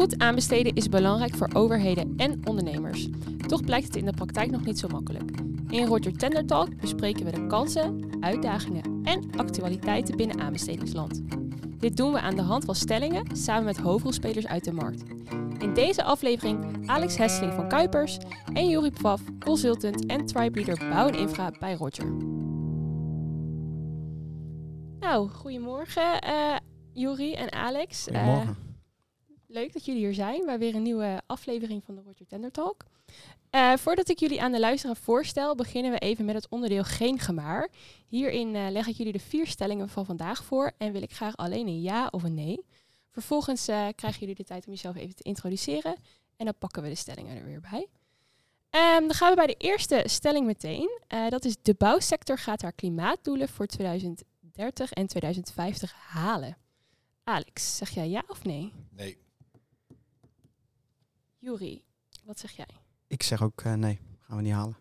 Goed 0.00 0.18
aanbesteden 0.18 0.74
is 0.74 0.88
belangrijk 0.88 1.34
voor 1.34 1.48
overheden 1.52 2.14
en 2.16 2.40
ondernemers. 2.44 3.08
Toch 3.46 3.64
blijkt 3.64 3.86
het 3.86 3.96
in 3.96 4.04
de 4.04 4.12
praktijk 4.12 4.50
nog 4.50 4.64
niet 4.64 4.78
zo 4.78 4.88
makkelijk. 4.88 5.30
In 5.68 5.86
Roger 5.86 6.16
Tender 6.16 6.46
Talk 6.46 6.80
bespreken 6.80 7.24
we 7.24 7.30
de 7.30 7.46
kansen, 7.46 8.08
uitdagingen 8.20 9.00
en 9.04 9.30
actualiteiten 9.36 10.16
binnen 10.16 10.40
aanbestedingsland. 10.40 11.20
Dit 11.78 11.96
doen 11.96 12.12
we 12.12 12.20
aan 12.20 12.36
de 12.36 12.42
hand 12.42 12.64
van 12.64 12.74
stellingen 12.74 13.36
samen 13.36 13.64
met 13.64 13.78
hoofdrolspelers 13.78 14.46
uit 14.46 14.64
de 14.64 14.72
markt. 14.72 15.02
In 15.58 15.74
deze 15.74 16.02
aflevering 16.02 16.88
Alex 16.88 17.16
Hesseling 17.16 17.52
van 17.52 17.68
Kuipers 17.68 18.18
en 18.52 18.68
Juri 18.68 18.90
Pfaff, 18.90 19.22
consultant 19.38 20.06
en 20.06 20.26
tribe 20.26 20.64
leader 20.64 20.88
bouw 20.88 21.08
en 21.08 21.18
infra 21.18 21.52
bij 21.58 21.74
Roger. 21.74 22.12
Nou, 25.00 25.28
goedemorgen 25.28 26.24
uh, 26.94 27.40
en 27.40 27.52
Alex. 27.52 28.02
Goedemorgen. 28.02 28.48
Uh, 28.48 28.69
leuk 29.50 29.72
dat 29.72 29.84
jullie 29.84 30.00
hier 30.00 30.14
zijn 30.14 30.44
bij 30.44 30.58
weer 30.58 30.74
een 30.74 30.82
nieuwe 30.82 31.22
aflevering 31.26 31.84
van 31.84 31.94
de 31.94 32.00
Roger 32.00 32.26
Tender 32.26 32.50
Talk. 32.50 32.84
Uh, 33.50 33.76
voordat 33.76 34.08
ik 34.08 34.18
jullie 34.18 34.42
aan 34.42 34.52
de 34.52 34.60
luisteraar 34.60 34.96
voorstel, 34.96 35.54
beginnen 35.54 35.92
we 35.92 35.98
even 35.98 36.24
met 36.24 36.34
het 36.34 36.48
onderdeel 36.48 36.84
Geen 36.84 37.18
Gemaar. 37.18 37.68
Hierin 38.08 38.54
uh, 38.54 38.70
leg 38.70 38.86
ik 38.86 38.96
jullie 38.96 39.12
de 39.12 39.18
vier 39.18 39.46
stellingen 39.46 39.88
van 39.88 40.06
vandaag 40.06 40.44
voor 40.44 40.72
en 40.78 40.92
wil 40.92 41.02
ik 41.02 41.12
graag 41.12 41.36
alleen 41.36 41.66
een 41.66 41.80
ja 41.80 42.08
of 42.10 42.22
een 42.22 42.34
nee. 42.34 42.64
Vervolgens 43.10 43.68
uh, 43.68 43.86
krijgen 43.94 44.20
jullie 44.20 44.34
de 44.34 44.44
tijd 44.44 44.66
om 44.66 44.72
jezelf 44.72 44.96
even 44.96 45.14
te 45.14 45.22
introduceren 45.22 45.96
en 46.36 46.44
dan 46.44 46.54
pakken 46.58 46.82
we 46.82 46.88
de 46.88 46.94
stellingen 46.94 47.36
er 47.36 47.44
weer 47.44 47.60
bij. 47.70 47.86
Um, 48.96 49.06
dan 49.06 49.14
gaan 49.14 49.30
we 49.30 49.36
bij 49.36 49.46
de 49.46 49.54
eerste 49.58 50.02
stelling 50.04 50.46
meteen. 50.46 51.00
dat 51.28 51.44
is 51.44 51.56
de 51.62 51.74
bouwsector 51.78 52.38
gaat 52.38 52.62
haar 52.62 52.72
klimaatdoelen 52.72 53.48
voor 53.48 53.66
2030 53.66 54.92
en 54.92 55.06
2050 55.06 55.94
halen. 55.94 56.56
Alex, 57.24 57.76
zeg 57.76 57.90
jij 57.90 58.08
ja 58.08 58.22
of 58.28 58.44
nee? 58.44 58.72
Nee. 58.90 59.18
Juri, 61.40 61.84
wat 62.24 62.38
zeg 62.38 62.52
jij? 62.52 62.66
Ik 63.06 63.22
zeg 63.22 63.42
ook 63.42 63.62
uh, 63.62 63.74
nee, 63.74 63.98
gaan 64.18 64.36
we 64.36 64.42
niet 64.42 64.52
halen. 64.52 64.76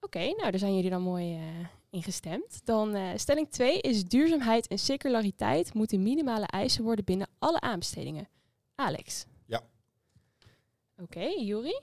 Oké, 0.00 0.16
okay, 0.18 0.30
nou 0.30 0.50
daar 0.50 0.58
zijn 0.58 0.74
jullie 0.74 0.90
dan 0.90 1.02
mooi 1.02 1.36
uh, 1.36 1.66
ingestemd. 1.90 2.60
Dan 2.64 2.96
uh, 2.96 3.10
stelling 3.16 3.50
2 3.50 3.80
is 3.80 4.04
duurzaamheid 4.04 4.66
en 4.66 4.78
circulariteit 4.78 5.74
moeten 5.74 6.02
minimale 6.02 6.46
eisen 6.46 6.84
worden 6.84 7.04
binnen 7.04 7.28
alle 7.38 7.60
aanbestedingen. 7.60 8.28
Alex? 8.74 9.24
Ja. 9.46 9.62
Oké, 10.96 11.02
okay, 11.02 11.44
Juri? 11.44 11.80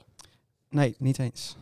Nee, 0.68 0.94
niet 0.98 1.18
eens. 1.18 1.56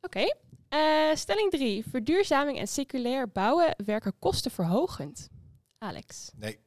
Oké. 0.00 0.26
Okay. 0.68 1.16
stelling 1.16 1.50
3. 1.50 1.84
Verduurzaming 1.90 2.58
en 2.58 2.68
circulair 2.68 3.28
bouwen 3.28 3.74
werken 3.84 4.18
kostenverhogend. 4.18 5.28
Alex? 5.78 6.30
Nee. 6.34 6.58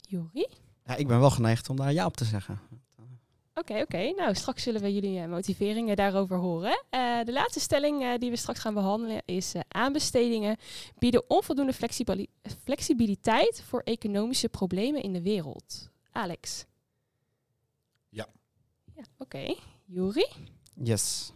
Juri? 0.00 0.46
Ja, 0.84 0.94
ik 0.94 1.06
ben 1.06 1.20
wel 1.20 1.30
geneigd 1.30 1.68
om 1.68 1.76
daar 1.76 1.92
ja 1.92 2.06
op 2.06 2.16
te 2.16 2.24
zeggen. 2.24 2.60
Oké, 3.56 3.72
okay, 3.72 3.82
oké. 3.82 3.96
Okay. 3.96 4.10
Nou, 4.10 4.34
straks 4.34 4.62
zullen 4.62 4.80
we 4.80 4.94
jullie 4.94 5.18
uh, 5.18 5.26
motiveringen 5.26 5.96
daarover 5.96 6.36
horen. 6.36 6.84
Uh, 6.90 7.24
de 7.24 7.32
laatste 7.32 7.60
stelling 7.60 8.02
uh, 8.02 8.18
die 8.18 8.30
we 8.30 8.36
straks 8.36 8.58
gaan 8.58 8.74
behandelen 8.74 9.22
is 9.24 9.52
aanbestedingen 9.68 10.56
bieden 10.98 11.30
onvoldoende 11.30 11.72
flexibili 11.72 12.26
flexibiliteit 12.64 13.62
voor 13.62 13.80
economische 13.80 14.48
problemen 14.48 15.02
in 15.02 15.12
de 15.12 15.22
wereld. 15.22 15.90
Alex? 16.12 16.64
Ja. 18.08 18.26
Ja, 18.94 19.02
oké. 19.18 19.36
Okay. 19.36 19.58
Juri? 19.84 20.26
Yes. 20.82 21.32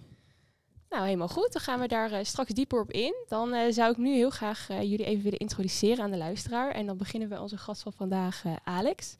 Nou, 0.88 1.04
helemaal 1.04 1.28
goed. 1.28 1.52
Dan 1.52 1.62
gaan 1.62 1.80
we 1.80 1.88
daar 1.88 2.26
straks 2.26 2.52
dieper 2.52 2.80
op 2.80 2.90
in. 2.90 3.14
Dan 3.28 3.72
zou 3.72 3.90
ik 3.90 3.96
nu 3.96 4.14
heel 4.14 4.30
graag 4.30 4.66
jullie 4.68 5.04
even 5.04 5.22
willen 5.22 5.38
introduceren 5.38 6.04
aan 6.04 6.10
de 6.10 6.16
luisteraar. 6.16 6.70
En 6.70 6.86
dan 6.86 6.96
beginnen 6.96 7.28
we 7.28 7.40
onze 7.40 7.58
gast 7.58 7.82
van 7.82 7.92
vandaag, 7.92 8.44
Alex. 8.64 9.16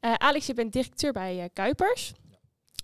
Alex, 0.00 0.46
je 0.46 0.54
bent 0.54 0.72
directeur 0.72 1.12
bij 1.12 1.50
Kuipers. 1.52 2.12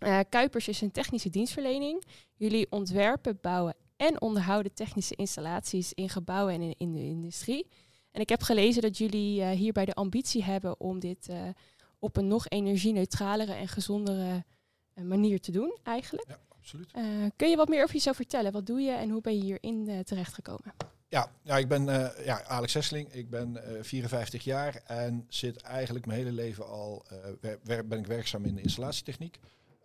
Uh, 0.01 0.21
Kuipers 0.29 0.69
is 0.69 0.81
een 0.81 0.91
technische 0.91 1.31
dienstverlening. 1.31 2.03
Jullie 2.35 2.67
ontwerpen, 2.71 3.39
bouwen 3.41 3.75
en 3.97 4.21
onderhouden 4.21 4.75
technische 4.75 5.15
installaties 5.15 5.93
in 5.93 6.09
gebouwen 6.09 6.55
en 6.55 6.75
in, 6.79 6.93
de 6.93 7.05
industrie. 7.05 7.67
En 8.11 8.21
ik 8.21 8.29
heb 8.29 8.43
gelezen 8.43 8.83
dat 8.83 8.99
jullie 8.99 9.41
uh, 9.41 9.51
hierbij 9.51 9.85
de 9.85 9.95
ambitie 9.95 10.45
hebben 10.45 10.81
om 10.81 10.99
dit 10.99 11.29
uh, 11.31 11.49
op 11.99 12.17
een 12.17 12.27
nog 12.27 12.49
energie-neutralere 12.49 13.53
en 13.53 13.69
gezondere 13.69 14.45
manier 14.95 15.41
te 15.41 15.53
doen, 15.53 15.79
eigenlijk. 15.83 16.29
Ja, 16.29 16.39
absoluut. 16.49 16.91
kun 17.37 17.51
je 17.51 17.56
wat 17.56 17.69
meer 17.69 17.83
over 17.83 17.95
jezelf 17.95 18.17
vertellen? 18.17 18.53
Wat 18.53 18.67
doe 18.67 18.81
je 18.81 18.93
en 18.93 19.11
hoe 19.11 19.21
ben 19.21 19.37
je 19.37 19.43
hierin 19.43 20.05
terechtgekomen? 20.05 20.75
Ja, 21.09 21.31
ja, 21.43 21.56
ik 21.56 21.69
ben 21.69 21.85
ja, 22.25 22.45
Alex 22.45 22.75
Hesseling, 22.75 23.12
ik 23.12 23.31
ben 23.31 23.62
54 23.81 24.45
jaar 24.45 24.83
en 24.87 25.27
zit 25.29 25.61
eigenlijk 25.61 26.06
mijn 26.06 26.19
hele 26.19 26.33
leven 26.33 26.67
al, 26.67 27.06
ben 27.65 27.99
ik 27.99 28.06
werkzaam 28.06 28.45
in 28.45 28.55
de 28.55 28.62
installatietechniek. 28.62 29.39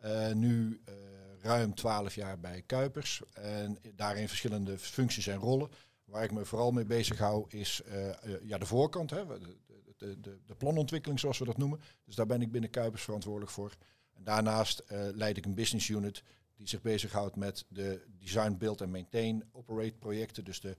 Uh, 0.06 0.32
nu 0.32 0.82
uh, 0.90 0.96
ruim 1.42 1.76
12 1.76 2.16
jaar 2.16 2.40
bij 2.40 2.62
Kuipers. 2.66 3.22
En 3.34 3.78
daarin 3.96 4.28
verschillende 4.28 4.78
functies 4.78 5.28
en 5.28 5.38
rollen. 5.38 5.70
Waar 6.06 6.24
ik 6.24 6.32
me 6.32 6.46
vooral 6.46 6.72
mee 6.72 6.86
bezig 6.86 7.18
hou 7.18 7.46
is 7.50 7.82
uh, 7.88 8.10
ja, 8.44 8.58
de 8.58 8.66
voorkant, 8.66 9.10
hè, 9.10 9.26
de, 9.26 9.58
de, 9.98 10.20
de, 10.20 10.40
de, 10.46 10.56
planontwikkeling 10.56 11.20
zoals 11.20 11.38
we 11.38 11.46
dat 11.46 11.58
noemen. 11.58 11.80
Dus 12.06 12.16
daar 12.16 12.26
ben 12.26 12.42
ik 12.42 12.52
binnen 12.52 12.70
Kuipers 12.70 13.04
verantwoordelijk 13.04 13.52
voor. 13.52 13.76
En 14.14 14.24
daarnaast 14.24 14.84
leid 15.14 15.38
ik 15.38 15.46
een 15.46 15.54
business 15.54 15.88
unit 15.88 16.24
die 16.56 16.68
zich 16.68 16.82
bezighoudt 16.82 17.36
met 17.36 17.66
de 17.68 18.06
design, 18.18 18.58
build 18.58 18.82
en 18.82 18.92
maintain 18.92 19.44
operate 19.52 19.96
projecten. 20.00 20.44
Dus 20.44 20.60
de 20.60 20.78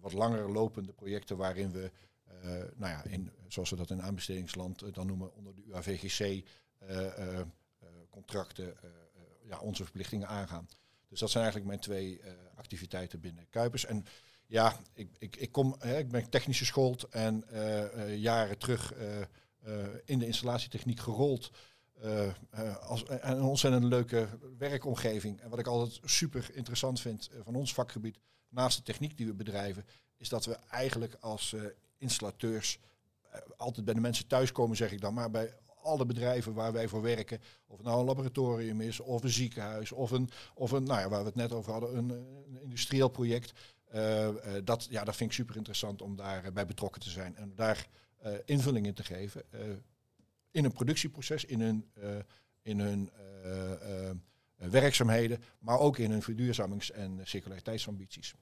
wat 0.00 0.12
langer 0.12 0.52
lopende 0.52 0.92
projecten 0.92 1.36
waarin 1.36 1.72
we, 1.72 1.90
nou 2.76 2.92
ja, 2.92 3.04
in, 3.04 3.30
zoals 3.48 3.70
we 3.70 3.76
dat 3.76 3.90
in 3.90 4.02
aanbestedingsland 4.02 4.94
dan 4.94 5.06
noemen, 5.06 5.34
onder 5.34 5.54
de 5.54 5.62
UAVGC 5.62 6.44
contracten, 8.14 8.64
uh, 8.84 8.90
ja, 9.48 9.58
onze 9.58 9.82
verplichtingen 9.82 10.28
aangaan. 10.28 10.68
Dus 11.08 11.20
dat 11.20 11.30
zijn 11.30 11.42
eigenlijk 11.42 11.72
mijn 11.72 11.84
twee 11.84 12.18
uh, 12.18 12.32
activiteiten 12.54 13.20
binnen 13.20 13.46
Kuipers. 13.50 13.84
En 13.84 14.06
ja, 14.46 14.76
ik, 14.92 15.08
ik, 15.18 15.36
ik, 15.36 15.52
kom, 15.52 15.76
hè, 15.78 15.98
ik 15.98 16.08
ben 16.08 16.30
technisch 16.30 16.58
geschoold 16.58 17.02
en 17.02 17.44
uh, 17.52 18.16
jaren 18.16 18.58
terug 18.58 18.94
in 20.04 20.18
de 20.18 20.26
installatietechniek 20.26 21.00
gerold. 21.00 21.50
als 22.80 23.04
een 23.06 23.42
ontzettend 23.42 23.84
leuke 23.84 24.28
werkomgeving. 24.58 25.40
En 25.40 25.50
wat 25.50 25.58
ik 25.58 25.66
altijd 25.66 26.00
super 26.04 26.50
interessant 26.52 27.00
vind 27.00 27.30
van 27.42 27.54
ons 27.54 27.74
vakgebied, 27.74 28.18
naast 28.48 28.76
de 28.76 28.82
techniek 28.82 29.16
die 29.16 29.26
we 29.26 29.34
bedrijven, 29.34 29.86
is 30.16 30.28
dat 30.28 30.44
we 30.44 30.58
eigenlijk 30.70 31.16
als 31.20 31.54
installateurs 31.98 32.78
altijd 33.56 33.84
bij 33.84 33.94
de 33.94 34.00
mensen 34.00 34.26
thuiskomen, 34.26 34.76
zeg 34.76 34.92
ik 34.92 35.00
dan, 35.00 35.14
maar 35.14 35.30
bij 35.30 35.54
alle 35.84 36.06
bedrijven 36.06 36.54
waar 36.54 36.72
wij 36.72 36.88
voor 36.88 37.02
werken, 37.02 37.40
of 37.66 37.76
het 37.76 37.86
nou 37.86 38.00
een 38.00 38.06
laboratorium 38.06 38.80
is, 38.80 39.00
of 39.00 39.22
een 39.22 39.30
ziekenhuis, 39.30 39.92
of 39.92 40.10
een, 40.10 40.30
of 40.54 40.70
een 40.70 40.84
nou 40.84 41.00
ja, 41.00 41.08
waar 41.08 41.20
we 41.20 41.26
het 41.26 41.34
net 41.34 41.52
over 41.52 41.72
hadden, 41.72 41.96
een, 41.96 42.26
industrieel 42.62 43.08
project. 43.08 43.52
Uh, 43.94 44.28
uh, 44.28 44.34
dat, 44.64 44.86
ja, 44.90 45.04
dat 45.04 45.16
vind 45.16 45.30
ik 45.30 45.36
super 45.36 45.56
interessant 45.56 46.02
om 46.02 46.16
daarbij 46.16 46.52
bij 46.52 46.66
betrokken 46.66 47.00
te 47.00 47.10
zijn 47.10 47.36
en 47.36 47.52
daar 47.54 47.88
invulling 48.44 48.86
in 48.86 48.94
te 48.94 49.04
geven. 49.04 49.42
in 50.50 50.64
een 50.64 50.72
productieproces, 50.72 51.44
in 51.44 51.60
hun, 51.60 51.90
in 52.62 52.80
hun 52.80 53.10
werkzaamheden, 54.56 55.42
maar 55.58 55.78
ook 55.78 55.98
in 55.98 56.10
hun 56.10 56.22
verduurzamings- 56.22 56.90
en 56.90 57.20
circulariteitsambities. 57.22 58.34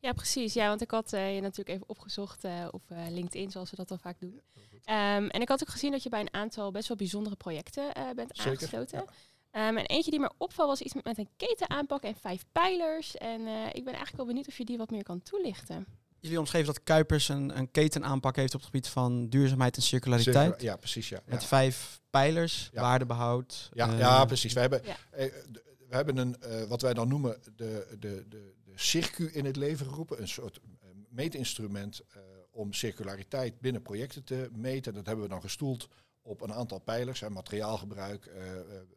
Ja, 0.00 0.12
precies. 0.12 0.54
Ja, 0.54 0.68
want 0.68 0.80
ik 0.80 0.90
had 0.90 1.12
uh, 1.12 1.34
je 1.34 1.40
natuurlijk 1.40 1.68
even 1.68 1.88
opgezocht 1.88 2.44
uh, 2.44 2.68
op 2.70 2.82
uh, 2.92 2.98
LinkedIn, 3.08 3.50
zoals 3.50 3.70
we 3.70 3.76
dat 3.76 3.90
al 3.90 3.98
vaak 3.98 4.20
doen. 4.20 4.40
Um, 4.72 5.28
en 5.28 5.40
ik 5.40 5.48
had 5.48 5.62
ook 5.62 5.68
gezien 5.68 5.90
dat 5.90 6.02
je 6.02 6.08
bij 6.08 6.20
een 6.20 6.34
aantal 6.34 6.70
best 6.70 6.88
wel 6.88 6.96
bijzondere 6.96 7.36
projecten 7.36 7.92
bent 8.14 8.36
Zeker, 8.36 8.50
aangesloten. 8.50 9.04
Ja. 9.52 9.68
Um, 9.68 9.76
en 9.76 9.86
eentje 9.86 10.10
die 10.10 10.20
me 10.20 10.30
opval 10.36 10.66
was 10.66 10.80
iets 10.80 10.94
met, 10.94 11.04
met 11.04 11.18
een 11.18 11.28
ketenaanpak 11.36 12.02
en 12.02 12.16
vijf 12.16 12.44
pijlers. 12.52 13.16
En 13.16 13.40
ik 13.46 13.84
ben 13.84 13.94
eigenlijk 13.94 14.16
wel 14.16 14.26
benieuwd 14.26 14.48
of 14.48 14.58
je 14.58 14.64
die 14.64 14.76
wat 14.76 14.90
meer 14.90 15.02
kan 15.02 15.22
toelichten. 15.22 15.86
Jullie 16.20 16.38
omschreven 16.38 16.66
dat 16.66 16.82
Kuipers 16.82 17.28
een, 17.28 17.58
een 17.58 17.70
ketenaanpak 17.70 18.36
heeft 18.36 18.54
op 18.54 18.60
het 18.60 18.70
gebied 18.70 18.88
van 18.88 19.28
duurzaamheid 19.28 19.76
en 19.76 19.82
circulariteit. 19.82 20.48
Circula 20.48 20.70
ja, 20.70 20.76
precies. 20.76 21.08
Ja. 21.08 21.20
Met 21.24 21.44
vijf 21.44 22.00
pijlers, 22.10 22.70
waardebehoud. 22.72 23.70
Ja, 23.72 23.92
ja 23.92 24.24
precies. 24.24 24.52
We 24.52 24.60
hebben, 24.60 24.82
we 25.10 25.94
hebben 25.94 26.16
een, 26.16 26.36
wat 26.68 26.82
wij 26.82 26.94
dan 26.94 27.08
noemen 27.08 27.40
de, 27.56 27.96
de, 27.98 28.24
de 28.28 28.56
circu 28.78 29.30
in 29.32 29.44
het 29.44 29.56
leven 29.56 29.86
geroepen. 29.86 30.20
Een 30.20 30.28
soort 30.28 30.56
uh, 30.56 30.88
meetinstrument 31.08 32.02
uh, 32.16 32.22
om 32.50 32.72
circulariteit 32.72 33.60
binnen 33.60 33.82
projecten 33.82 34.24
te 34.24 34.48
meten. 34.52 34.94
Dat 34.94 35.06
hebben 35.06 35.24
we 35.24 35.30
dan 35.30 35.40
gestoeld 35.40 35.88
op 36.22 36.40
een 36.40 36.52
aantal 36.52 36.78
pijlers. 36.78 37.28
Materiaalgebruik, 37.28 38.26
uh, 38.26 38.34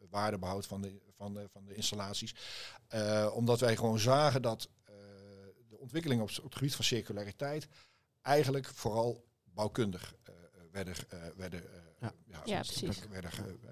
waardebehoud 0.10 0.66
van 0.66 0.82
de, 0.82 1.02
van 1.18 1.34
de, 1.34 1.48
van 1.52 1.66
de 1.66 1.76
installaties. 1.76 2.36
omdat 3.34 3.60
wij 3.60 3.76
gewoon 3.76 4.00
zagen 4.00 4.42
dat 4.42 4.70
de 5.70 5.78
ontwikkelingen 5.78 6.24
op, 6.24 6.30
op, 6.30 6.44
het 6.44 6.56
gebied 6.56 6.76
van 6.76 6.86
circulariteit 6.86 7.68
eigenlijk 8.22 8.66
vooral 8.66 9.26
bouwkundig 9.44 10.16
werden, 10.72 10.96
werden 11.36 11.64
ja. 12.02 12.14
Ja, 12.26 12.42
ja, 12.46 12.60
precies. 12.60 13.08
werden 13.08 13.32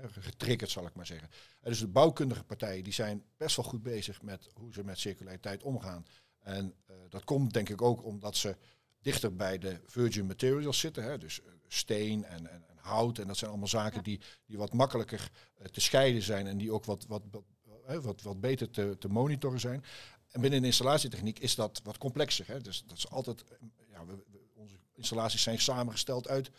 getriggerd, 0.10 0.70
zal 0.72 0.86
ik 0.86 0.94
maar 0.96 1.06
zeggen. 1.06 1.30
dus 1.62 1.80
de 1.80 1.88
bouwkundige 1.88 2.44
partijen 2.44 2.84
die 2.84 2.94
zijn 2.94 3.24
best 3.38 3.56
wel 3.56 3.66
goed 3.66 3.84
bezig 3.84 4.22
met 4.22 4.50
hoe 4.54 4.74
ze 4.74 4.84
met 4.84 5.00
circulariteit 5.00 5.64
omgaan. 5.64 6.06
En 6.40 6.66
uh, 6.90 6.96
dat 7.10 7.24
komt 7.24 7.54
denk 7.54 7.70
ik 7.70 7.81
ook 7.81 8.04
omdat 8.04 8.36
ze 8.36 8.58
dichter 9.02 9.36
bij 9.36 9.58
de 9.58 9.81
virgin 9.86 10.26
materials 10.26 10.80
zitten. 10.80 11.04
Hè, 11.04 11.18
dus 11.18 11.40
steen 11.68 12.24
en, 12.26 12.48
en, 12.52 12.64
en 12.70 12.78
hout. 12.78 13.18
En 13.18 13.28
dat 13.28 13.38
zijn 13.38 13.50
allemaal 13.50 13.68
zaken 13.70 13.98
Ja. 13.98 14.02
die, 14.04 14.22
die 14.46 14.58
wat 14.58 14.74
makkelijker 14.74 15.30
eh, 15.56 15.66
te 15.66 15.81
scheiden 15.81 16.22
zijn 16.22 16.48
en 16.48 16.58
die 16.58 16.72
ook 16.74 16.86
wat, 16.86 17.06
wat, 17.08 17.24
wat, 17.31 17.44
hè, 17.86 18.02
wat, 18.02 18.22
wat 18.22 18.40
beter 18.40 18.70
te, 18.70 18.96
te 19.00 19.08
monitoren 19.08 19.60
zijn. 19.60 19.84
En 20.30 20.42
binnen 20.42 20.60
de 20.62 20.68
installatietechniek 20.68 21.40
is 21.40 21.56
dat 21.56 21.81
wat 21.84 21.98
complexer. 21.98 22.48
Hè? 22.48 22.62
Dus 22.62 22.84
dat 22.86 22.98
is 22.98 23.10
altijd, 23.10 23.44
eh, 23.44 23.58
ja, 23.92 24.06
we, 24.06 24.16
we- 24.31 24.48
onze 24.54 24.76
installaties 24.94 25.42
zijn 25.44 25.60
samengesteld 25.60 26.28
uit 26.28 26.52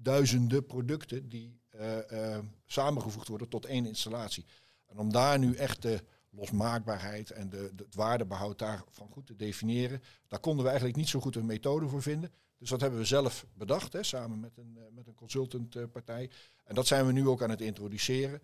duizenden 0.00 0.66
producten 0.66 1.28
die 1.28 1.60
eh, 1.68 2.34
eh, 2.34 2.44
samengevoegd 2.66 3.28
worden 3.28 3.48
tot 3.48 3.64
één 3.64 3.86
installatie. 3.86 4.44
En 4.86 4.98
om 4.98 5.12
daar 5.12 5.38
nu 5.38 5.54
echt 5.54 5.82
de 5.82 6.04
losmaakbaarheid 6.30 7.30
en 7.30 7.48
de, 7.48 7.72
het 7.76 7.94
waardebehoud 7.94 8.58
daarvan 8.58 9.08
goed 9.10 9.26
te 9.26 9.36
definiëren, 9.36 10.02
daar 10.26 10.40
konden 10.40 10.62
we 10.62 10.68
eigenlijk 10.68 10.98
niet 10.98 11.08
zo 11.08 11.20
goed 11.20 11.36
een 11.36 11.46
methode 11.46 11.88
voor 11.88 12.02
vinden. 12.02 12.32
Dus 12.58 12.68
dat 12.68 12.80
hebben 12.80 12.98
we 12.98 13.04
zelf 13.04 13.46
bedacht, 13.54 13.92
hè, 13.92 14.02
samen 14.02 14.40
met 14.40 14.56
een, 14.56 14.76
eh, 14.76 14.82
met 14.94 15.06
een 15.06 15.14
consultantpartij. 15.14 16.30
en 16.64 16.74
dat 16.74 16.86
zijn 16.86 17.06
we 17.06 17.12
nu 17.12 17.28
ook 17.28 17.42
aan 17.42 17.50
het 17.50 17.60
introduceren. 17.60 18.42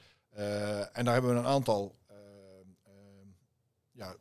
En 0.93 1.05
daar 1.05 1.13
hebben 1.13 1.33
we 1.33 1.39
een 1.39 1.47
aantal 1.47 1.95
ja, 3.93 4.17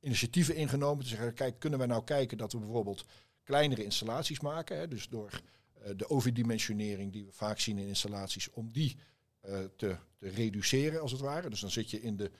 initiatieven 0.00 0.54
ingenomen. 0.54 1.04
Te 1.04 1.10
zeggen, 1.10 1.34
kijk, 1.34 1.58
kunnen 1.58 1.78
we 1.78 1.86
nou 1.86 2.04
kijken 2.04 2.38
dat 2.38 2.52
we 2.52 2.58
bijvoorbeeld 2.58 3.04
kleinere 3.50 3.84
installaties 3.84 4.40
maken. 4.40 4.78
Hè, 4.78 4.88
dus 4.88 5.08
door 5.08 5.40
eh, 5.82 5.90
de 5.96 6.10
overdimensionering 6.10 7.12
die 7.12 7.24
we 7.24 7.32
vaak 7.32 7.58
zien 7.58 7.78
in 7.78 7.86
installaties, 7.86 8.50
om 8.50 8.72
die 8.72 8.96
eh, 9.40 9.58
te, 9.76 9.96
te 10.16 10.28
reduceren 10.28 11.00
als 11.00 11.12
het 11.12 11.20
ware. 11.20 11.50
Dus 11.50 11.60
dan 11.60 11.70
zit 11.70 11.90
je 11.90 12.00
in, 12.00 12.16
de, 12.16 12.30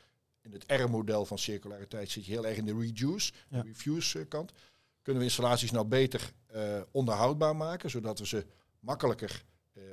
in 0.42 0.52
het 0.52 0.64
R-model 0.66 1.24
van 1.24 1.38
circulariteit 1.38 2.10
zit 2.10 2.24
je 2.24 2.32
heel 2.32 2.46
erg 2.46 2.56
in 2.56 2.64
de 2.64 2.78
reduce, 2.78 3.32
Ja. 3.48 3.60
refuse 3.60 4.18
eh, 4.18 4.28
kant. 4.28 4.52
Kunnen 5.02 5.22
we 5.22 5.28
installaties 5.28 5.70
nou 5.70 5.86
beter 5.86 6.32
onderhoudbaar 6.90 7.56
maken, 7.56 7.90
zodat 7.90 8.18
we 8.18 8.26
ze 8.26 8.46
makkelijker 8.80 9.44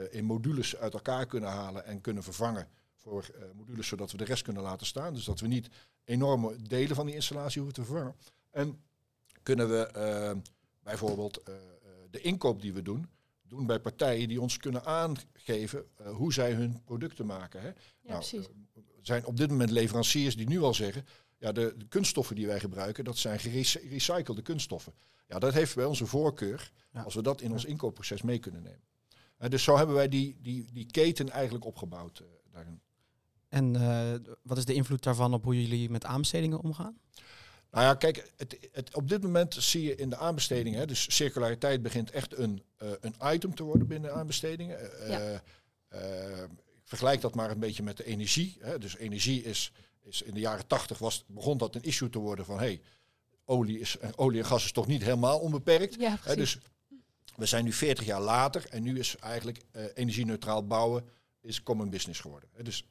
in 0.10 0.26
modules 0.26 0.76
uit 0.76 0.94
elkaar 0.94 1.26
kunnen 1.26 1.50
halen 1.50 1.86
en 1.86 2.02
kunnen 2.02 2.24
vervangen 2.24 2.68
voor 2.96 3.32
modules, 3.56 3.88
zodat 3.88 4.12
we 4.12 4.18
de 4.18 4.24
rest 4.24 4.44
kunnen 4.44 4.64
laten 4.64 4.88
staan. 4.88 5.14
Dus 5.14 5.26
dat 5.26 5.40
we 5.40 5.48
niet 5.48 5.70
enorme 6.04 6.56
delen 6.62 6.96
van 6.96 7.06
die 7.06 7.16
installatie 7.16 7.62
hoeven 7.62 7.84
te 7.84 7.90
vervangen. 7.90 8.16
En 8.52 8.82
kunnen 9.44 9.70
we 9.70 10.42
bijvoorbeeld 10.90 11.44
eh, 11.44 11.56
eh, 11.56 11.60
de 12.10 12.22
inkoop 12.22 12.62
die 12.62 12.74
we 12.74 12.82
doen, 12.82 13.10
doen 13.42 13.66
bij 13.66 13.80
partijen 13.80 14.28
die 14.28 14.42
ons 14.42 14.58
kunnen 14.58 14.86
aangeven 14.86 15.86
eh, 15.98 16.10
hoe 16.12 16.34
zij 16.34 16.54
hun 16.54 16.84
producten 16.84 17.26
maken. 17.26 17.62
Hè? 17.62 17.68
Ja, 17.68 17.74
Nou, 18.04 18.18
precies. 18.18 18.48
zijn 19.02 19.26
op 19.26 19.38
dit 19.38 19.50
moment 19.50 19.70
leveranciers 19.70 20.36
die 20.36 20.48
nu 20.48 20.62
al 20.62 20.74
zeggen, 20.74 21.06
ja, 21.38 21.52
de, 21.52 21.74
de 21.78 21.88
kunststoffen 21.88 22.36
die 22.36 22.48
wij 22.48 22.60
gebruiken, 22.60 23.04
dat 23.04 23.18
zijn 23.18 23.40
gerecyclede 23.40 24.42
kunststoffen. 24.42 24.94
Ja, 25.28 25.40
dat 25.40 25.54
heeft 25.54 25.76
bij 25.76 25.86
onze 25.86 26.06
voorkeur, 26.06 26.72
Ja. 26.92 27.02
als 27.02 27.16
we 27.16 27.22
dat 27.22 27.42
in 27.42 27.52
ons 27.52 27.66
inkoopproces 27.66 28.22
mee 28.22 28.40
kunnen 28.40 28.64
nemen. 28.64 28.82
Dus 29.50 29.64
zo 29.64 29.78
hebben 29.78 29.96
wij 29.96 30.08
die, 30.10 30.38
die, 30.42 30.72
die 30.74 30.86
keten 30.86 31.30
eigenlijk 31.30 31.66
opgebouwd 31.66 32.24
daarin. 32.52 32.82
En 33.50 33.76
eh, 33.76 34.14
wat 34.44 34.58
is 34.58 34.66
de 34.66 34.74
invloed 34.74 35.04
daarvan 35.04 35.34
op 35.34 35.44
hoe 35.44 35.62
jullie 35.62 35.90
met 35.90 36.06
aanbestedingen 36.06 36.62
omgaan? 36.62 36.98
Nou 37.78 37.90
ja, 37.90 37.96
kijk, 37.96 38.32
het, 38.38 38.70
het, 38.72 38.96
op 38.96 39.10
dit 39.10 39.24
moment 39.24 39.54
zie 39.54 39.84
je 39.84 39.96
in 39.96 40.10
de 40.10 40.18
aanbestedingen, 40.18 40.88
dus 40.88 41.16
circulariteit 41.16 41.82
begint 41.82 42.12
echt 42.12 42.38
een, 42.38 42.64
eh, 42.78 42.90
een 43.00 43.16
item 43.24 43.56
te 43.56 43.64
worden 43.64 43.88
binnen 43.88 44.14
aanbestedingen. 44.14 45.00
Eh, 45.00 45.10
Ja. 45.10 45.42
eh, 45.88 46.44
ik 46.44 46.84
vergelijk 46.84 47.22
dat 47.22 47.36
maar 47.36 47.52
een 47.52 47.60
beetje 47.60 47.84
met 47.84 47.98
de 47.98 48.06
energie. 48.06 48.58
Hè. 48.60 48.80
Dus 48.80 48.98
energie 48.98 49.44
is, 49.44 49.72
is 50.02 50.22
in 50.22 50.34
de 50.34 50.40
jaren 50.40 50.68
tachtig 50.68 50.98
was, 50.98 51.24
begon 51.28 51.58
dat 51.58 51.76
een 51.76 51.84
issue 51.84 52.10
te 52.10 52.20
worden 52.20 52.46
van 52.46 52.58
hey, 52.58 52.82
olie, 53.46 53.80
is, 53.80 53.98
olie 54.16 54.40
en 54.40 54.46
gas 54.46 54.64
is 54.64 54.72
toch 54.72 54.88
niet 54.88 55.04
helemaal 55.04 55.40
onbeperkt. 55.40 55.96
Ja, 56.00 56.18
Hè, 56.22 56.36
dus 56.36 56.58
we 57.36 57.46
zijn 57.46 57.64
nu 57.64 57.74
40 57.74 58.06
jaar 58.06 58.22
later 58.22 58.66
en 58.70 58.84
nu 58.84 59.00
is 59.00 59.16
eigenlijk 59.18 59.62
energie-neutraal 59.94 60.68
bouwen 60.68 61.10
is 61.42 61.64
common 61.64 61.90
business 61.90 62.20
geworden. 62.20 62.50
Hè, 62.54 62.64
dus 62.64 62.86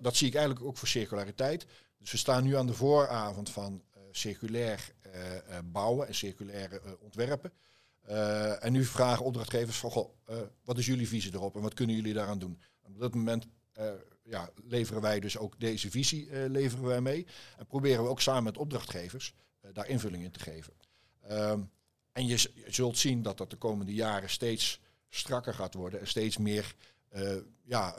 dat, 0.00 0.16
zie 0.16 0.26
ik 0.26 0.34
eigenlijk 0.34 0.66
ook 0.66 0.76
voor 0.76 0.88
circulariteit. 0.88 1.66
Dus 1.98 2.10
we 2.10 2.16
staan 2.16 2.44
nu 2.44 2.56
aan 2.56 2.66
de 2.66 2.74
vooravond 2.74 3.50
van 3.50 3.82
circulair 4.12 4.92
eh, 5.00 5.36
eh, 5.36 5.64
bouwen 5.64 6.06
en 6.06 6.14
circulaire 6.14 6.80
eh, 6.80 6.92
ontwerpen. 7.00 7.52
En 8.60 8.72
nu 8.72 8.84
vragen 8.84 9.24
opdrachtgevers 9.24 9.76
van, 9.78 9.90
goh, 9.90 10.10
wat 10.64 10.78
is 10.78 10.86
jullie 10.86 11.08
visie 11.08 11.34
erop 11.34 11.54
en 11.56 11.62
wat 11.62 11.74
kunnen 11.74 11.96
jullie 11.96 12.12
daaraan 12.12 12.38
doen? 12.38 12.60
En 12.82 12.92
op 12.92 13.00
dat 13.00 13.14
moment 13.14 13.46
ja, 14.22 14.50
leveren 14.64 15.02
wij 15.02 15.20
dus 15.20 15.38
ook 15.38 15.60
deze 15.60 15.90
visie 15.90 16.48
leveren 16.48 16.84
wij 16.84 17.00
mee. 17.00 17.26
En 17.58 17.66
proberen 17.66 18.02
we 18.02 18.08
ook 18.08 18.20
samen 18.20 18.42
met 18.42 18.56
opdrachtgevers 18.56 19.34
daar 19.72 19.88
invulling 19.88 20.24
in 20.24 20.30
te 20.30 20.40
geven. 20.40 20.72
Ehm, 21.20 21.60
en 22.12 22.26
je, 22.26 22.50
je 22.54 22.64
zult 22.66 22.98
zien 22.98 23.22
dat 23.22 23.38
dat 23.38 23.50
de 23.50 23.56
komende 23.56 23.94
jaren 23.94 24.30
steeds 24.30 24.80
strakker 25.08 25.54
gaat 25.54 25.74
worden 25.74 26.00
en 26.00 26.08
steeds 26.08 26.38
meer 26.38 26.74
ja, 27.62 27.96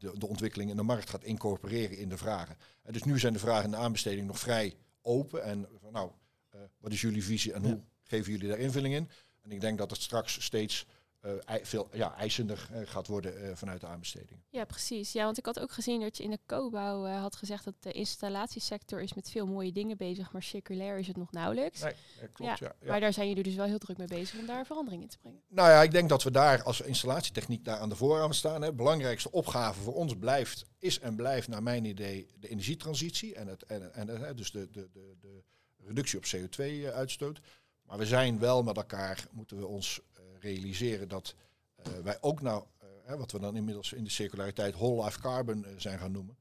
de, 0.00 0.18
de 0.18 0.26
ontwikkeling 0.26 0.70
in 0.70 0.76
de 0.76 0.82
markt 0.82 1.10
gaat 1.10 1.24
incorporeren 1.24 1.96
in 1.98 2.08
de 2.08 2.16
vragen. 2.16 2.56
En 2.82 2.92
dus 2.92 3.02
nu 3.02 3.18
zijn 3.18 3.32
de 3.32 3.38
vragen 3.38 3.64
in 3.64 3.70
de 3.70 3.76
aanbesteding 3.76 4.26
nog 4.26 4.38
vrij 4.38 4.74
open. 5.02 5.42
En 5.44 5.66
nou, 5.92 6.10
eh, 6.50 6.60
wat 6.78 6.92
is 6.92 7.00
jullie 7.00 7.24
visie 7.24 7.52
en 7.52 7.62
Ja. 7.62 7.68
hoe 7.68 7.82
geven 8.02 8.32
jullie 8.32 8.48
daar 8.48 8.58
invulling 8.58 8.94
in? 8.94 9.10
En 9.42 9.50
ik 9.50 9.60
denk 9.60 9.78
dat 9.78 9.90
het 9.90 10.00
straks 10.02 10.44
steeds 10.44 10.86
eh, 11.20 11.54
veel 11.62 11.88
ja, 11.92 12.14
eisender 12.16 12.68
eh, 12.72 12.80
gaat 12.84 13.06
worden 13.06 13.42
eh, 13.42 13.56
vanuit 13.56 13.80
de 13.80 13.86
aanbesteding. 13.86 14.40
Ja, 14.48 14.64
precies. 14.64 15.12
Ja, 15.12 15.24
want 15.24 15.38
ik 15.38 15.46
had 15.46 15.60
ook 15.60 15.72
gezien 15.72 16.00
dat 16.00 16.16
je 16.16 16.22
in 16.22 16.30
de 16.30 16.38
co-bouw 16.46 17.06
eh, 17.06 17.20
had 17.20 17.36
gezegd 17.36 17.64
dat 17.64 17.74
de 17.80 17.92
installatiesector 17.92 19.02
is 19.02 19.14
met 19.14 19.30
veel 19.30 19.46
mooie 19.46 19.72
dingen 19.72 19.96
bezig, 19.96 20.32
maar 20.32 20.42
circulair 20.42 20.98
is 20.98 21.06
het 21.06 21.16
nog 21.16 21.32
nauwelijks. 21.32 21.82
Nee, 21.82 21.94
klopt. 22.32 22.58
Ja. 22.58 22.74
Ja, 22.80 22.88
Maar 22.88 23.00
daar 23.00 23.12
zijn 23.12 23.28
jullie 23.28 23.42
dus 23.42 23.54
wel 23.54 23.66
heel 23.66 23.78
druk 23.78 23.98
mee 23.98 24.06
bezig 24.06 24.38
om 24.38 24.46
daar 24.46 24.66
verandering 24.66 25.02
in 25.02 25.08
te 25.08 25.18
brengen. 25.18 25.42
Nou 25.48 25.68
ja, 25.68 25.82
ik 25.82 25.90
denk 25.90 26.08
dat 26.08 26.22
we 26.22 26.30
daar 26.30 26.62
als 26.62 26.80
installatietechniek 26.80 27.64
daar 27.64 27.78
aan 27.78 27.88
de 27.88 27.96
vooravond 27.96 28.34
staan. 28.34 28.60
De 28.60 28.72
belangrijkste 28.72 29.30
opgave 29.30 29.80
voor 29.80 29.94
ons 29.94 30.16
blijft, 30.16 30.64
is 30.78 30.98
en 31.00 31.16
blijft 31.16 31.48
naar 31.48 31.62
mijn 31.62 31.84
idee 31.84 32.26
de 32.38 32.48
energietransitie. 32.48 33.34
En, 33.34 33.46
het, 33.46 33.62
en, 33.62 33.94
en 33.94 34.26
eh, 34.26 34.34
dus 34.36 34.50
de, 34.50 34.70
de, 34.70 34.88
de, 34.92 35.16
de 35.20 35.42
reductie 35.76 36.18
op 36.18 36.24
CO2-uitstoot. 36.24 37.40
Maar 37.82 37.98
we 37.98 38.06
zijn 38.06 38.38
wel 38.38 38.62
met 38.62 38.76
elkaar, 38.76 39.26
moeten 39.30 39.58
we 39.58 39.66
ons 39.66 40.00
realiseren 40.40 41.08
dat 41.08 41.34
eh, 41.76 41.92
wij 42.02 42.18
ook 42.20 42.40
nou, 42.40 42.64
eh, 42.78 42.86
hè, 43.04 43.16
wat 43.16 43.32
we 43.32 43.38
dan 43.38 43.56
inmiddels 43.56 43.92
in 43.92 44.04
de 44.04 44.10
circulariteit 44.10 44.74
whole 44.74 45.04
life 45.04 45.20
carbon 45.20 45.64
eh, 45.64 45.72
zijn 45.76 45.98
gaan 45.98 46.12
noemen. 46.12 46.36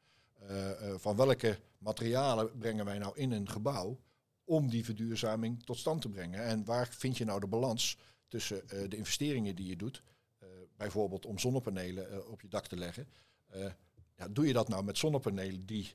eh, 0.47 0.71
eh, 0.89 0.95
van 0.99 1.15
welke 1.15 1.59
materialen 1.77 2.57
brengen 2.57 2.85
wij 2.85 2.97
nou 2.97 3.17
in 3.17 3.31
een 3.31 3.49
gebouw 3.49 3.99
om 4.43 4.69
die 4.69 4.85
verduurzaming 4.85 5.63
tot 5.63 5.77
stand 5.77 6.01
te 6.01 6.09
brengen? 6.09 6.43
En 6.43 6.65
waar 6.65 6.87
vind 6.87 7.17
je 7.17 7.25
nou 7.25 7.39
de 7.39 7.47
balans 7.47 7.97
tussen 8.27 8.69
eh, 8.69 8.89
de 8.89 8.97
investeringen 8.97 9.55
die 9.55 9.67
je 9.67 9.75
doet, 9.75 10.03
eh, 10.39 10.47
bijvoorbeeld 10.77 11.25
om 11.25 11.39
zonnepanelen 11.39 12.29
op 12.31 12.41
je 12.41 12.47
dak 12.47 12.67
te 12.67 12.75
leggen. 12.77 13.07
Eh, 13.47 13.71
ja, 14.15 14.27
doe 14.27 14.47
je 14.47 14.53
dat 14.53 14.67
nou 14.67 14.83
met 14.83 14.97
zonnepanelen 14.97 15.65
die 15.65 15.93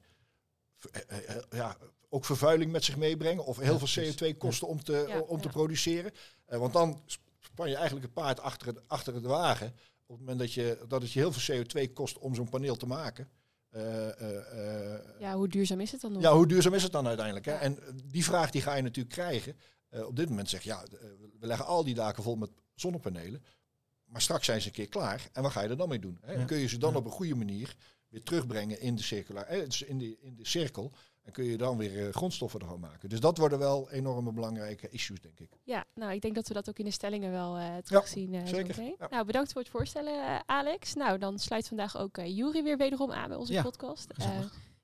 ja, 1.51 1.77
ook 2.09 2.25
vervuiling 2.25 2.73
met 2.73 2.85
zich 2.85 2.97
meebrengen 2.97 3.45
of 3.45 3.57
heel 3.57 3.73
Ja, 3.73 3.79
veel 3.79 4.05
precies. 4.05 4.35
CO2 4.35 4.37
kosten 4.39 4.69
om 4.69 4.83
te, 4.85 5.05
Ja, 5.09 5.21
om 5.21 5.39
te 5.41 5.47
ja. 5.47 5.53
produceren? 5.53 6.13
Eh, 6.45 6.59
want 6.59 6.73
dan 6.73 7.03
span 7.55 7.69
je 7.69 7.75
eigenlijk 7.77 8.05
het 8.05 8.15
paard 8.15 8.41
achter, 8.41 8.67
het, 8.67 8.81
achter 8.89 9.23
de 9.23 9.29
wagen. 9.29 9.67
Op 10.07 10.17
het 10.17 10.19
moment 10.19 10.39
dat, 10.39 10.53
je, 10.53 10.79
dat 10.89 11.03
het 11.03 11.13
je 11.13 11.19
heel 11.19 11.33
veel 11.33 11.65
CO2 11.65 11.93
kost 11.93 12.19
om 12.19 12.35
zo'n 12.35 12.49
paneel 12.49 12.77
te 12.77 12.87
maken. 12.87 13.29
Eh, 13.71 14.21
eh, 14.21 14.95
eh, 14.95 15.01
Ja, 15.21 15.35
hoe 15.35 15.49
duurzaam 15.49 15.81
is 15.81 15.93
het 15.93 16.01
dan 16.01 16.13
nog? 16.13 16.23
ja, 16.23 16.33
hoe 16.35 16.47
duurzaam 16.47 16.75
is 16.75 16.83
het 16.83 16.93
dan 16.93 17.07
uiteindelijk? 17.07 17.47
Hè? 17.47 17.53
Ja. 17.53 17.59
En 17.59 17.79
die 18.05 18.25
vraag 18.25 18.51
die 18.51 18.63
ga 18.63 18.75
je 18.75 18.83
natuurlijk 18.83 19.15
krijgen. 19.15 19.57
Eh, 19.89 20.07
op 20.07 20.17
dit 20.17 20.29
moment 20.29 20.49
zeg 20.49 20.63
je, 20.63 20.69
ja, 20.69 20.83
we 21.41 21.47
leggen 21.47 21.67
al 21.67 21.85
die 21.85 21.95
daken 21.95 22.23
vol 22.23 22.37
met 22.37 22.51
zonnepanelen. 22.75 23.45
Maar 24.05 24.21
straks 24.23 24.45
zijn 24.47 24.61
ze 24.61 24.67
een 24.67 24.73
keer 24.73 24.89
klaar. 24.89 25.29
En 25.33 25.43
wat 25.43 25.53
ga 25.53 25.63
je 25.63 25.69
er 25.69 25.77
dan 25.77 25.89
mee 25.89 25.99
doen? 25.99 26.19
Hè? 26.21 26.33
Ja. 26.33 26.45
kun 26.45 26.59
je 26.59 26.69
ze 26.69 26.79
dan 26.79 26.93
Ja. 26.93 26.97
op 26.99 27.05
een 27.05 27.11
goede 27.11 27.35
manier 27.35 27.77
weer 28.09 28.23
terugbrengen 28.23 28.81
in 28.81 28.95
de, 28.97 29.03
circulaar, 29.03 29.47
eh, 29.47 29.65
dus 29.65 29.83
in 29.83 29.99
de, 29.99 30.17
in 30.21 30.35
de 30.37 30.47
cirkel. 30.47 30.93
En 31.25 31.33
kun 31.33 31.45
je 31.45 31.57
dan 31.57 31.77
weer 31.77 32.07
eh, 32.07 32.13
grondstoffen 32.15 32.61
ervan 32.61 32.81
maken. 32.81 33.09
Dus 33.09 33.21
dat 33.21 33.39
worden 33.39 33.59
wel 33.59 33.91
enorme 33.91 34.33
belangrijke 34.33 34.89
issues, 34.89 35.21
denk 35.21 35.41
ik. 35.41 35.51
Ja, 35.63 35.85
nou, 35.95 36.13
ik 36.13 36.21
denk 36.21 36.35
dat 36.35 36.49
we 36.49 36.55
dat 36.55 36.69
ook 36.69 36.79
in 36.79 36.85
de 36.85 36.91
stellingen 36.91 37.31
wel 37.31 37.57
eh 37.57 37.77
terugzien. 37.77 38.35
eh, 38.35 38.47
zeker. 38.47 38.83
Ja. 38.83 39.07
Nou, 39.11 39.25
bedankt 39.25 39.53
voor 39.53 39.61
het 39.61 39.71
voorstellen, 39.71 40.43
Alex. 40.49 40.95
Nou, 40.95 41.19
dan 41.19 41.39
sluit 41.39 41.69
vandaag 41.69 41.97
ook 41.99 42.17
Jury 42.17 42.63
weer 42.63 42.77
wederom 42.77 43.13
aan 43.13 43.29
bij 43.29 43.37
onze 43.37 43.53
Ja, 43.53 43.63
podcast. 43.63 44.11
Eh, 44.11 44.41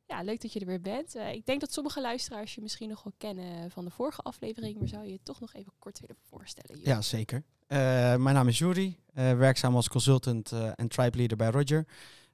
ja, 0.07 0.23
leuk 0.23 0.41
dat 0.41 0.53
je 0.53 0.61
er 0.61 0.67
weer 0.67 0.81
bent. 0.81 1.15
Eh, 1.15 1.33
ik 1.33 1.47
denk 1.47 1.61
dat 1.61 1.73
sommige 1.73 2.01
luisteraars 2.01 2.55
je 2.55 2.61
misschien 2.61 2.89
nog 2.89 3.03
wel 3.03 3.13
kennen 3.19 3.71
van 3.71 3.85
de 3.85 3.91
vorige 3.91 4.21
aflevering, 4.23 4.79
maar 4.79 4.89
zou 4.89 5.05
je 5.05 5.11
je 5.13 5.21
toch 5.23 5.41
nog 5.41 5.55
even 5.55 5.73
kort 5.79 6.01
willen 6.01 6.17
voorstellen? 6.29 6.77
Jury? 6.77 6.89
Ja, 6.91 7.03
zeker. 7.03 7.43
Eh, 7.67 7.79
mijn 8.17 8.35
naam 8.35 8.49
is 8.49 8.59
Jury, 8.59 8.97
eh, 9.15 9.33
werkzaam 9.37 9.75
als 9.75 9.89
consultant 9.89 10.53
en 10.53 10.89
tribe 10.89 11.17
leader 11.17 11.37
bij 11.37 11.51
Roger. 11.51 11.87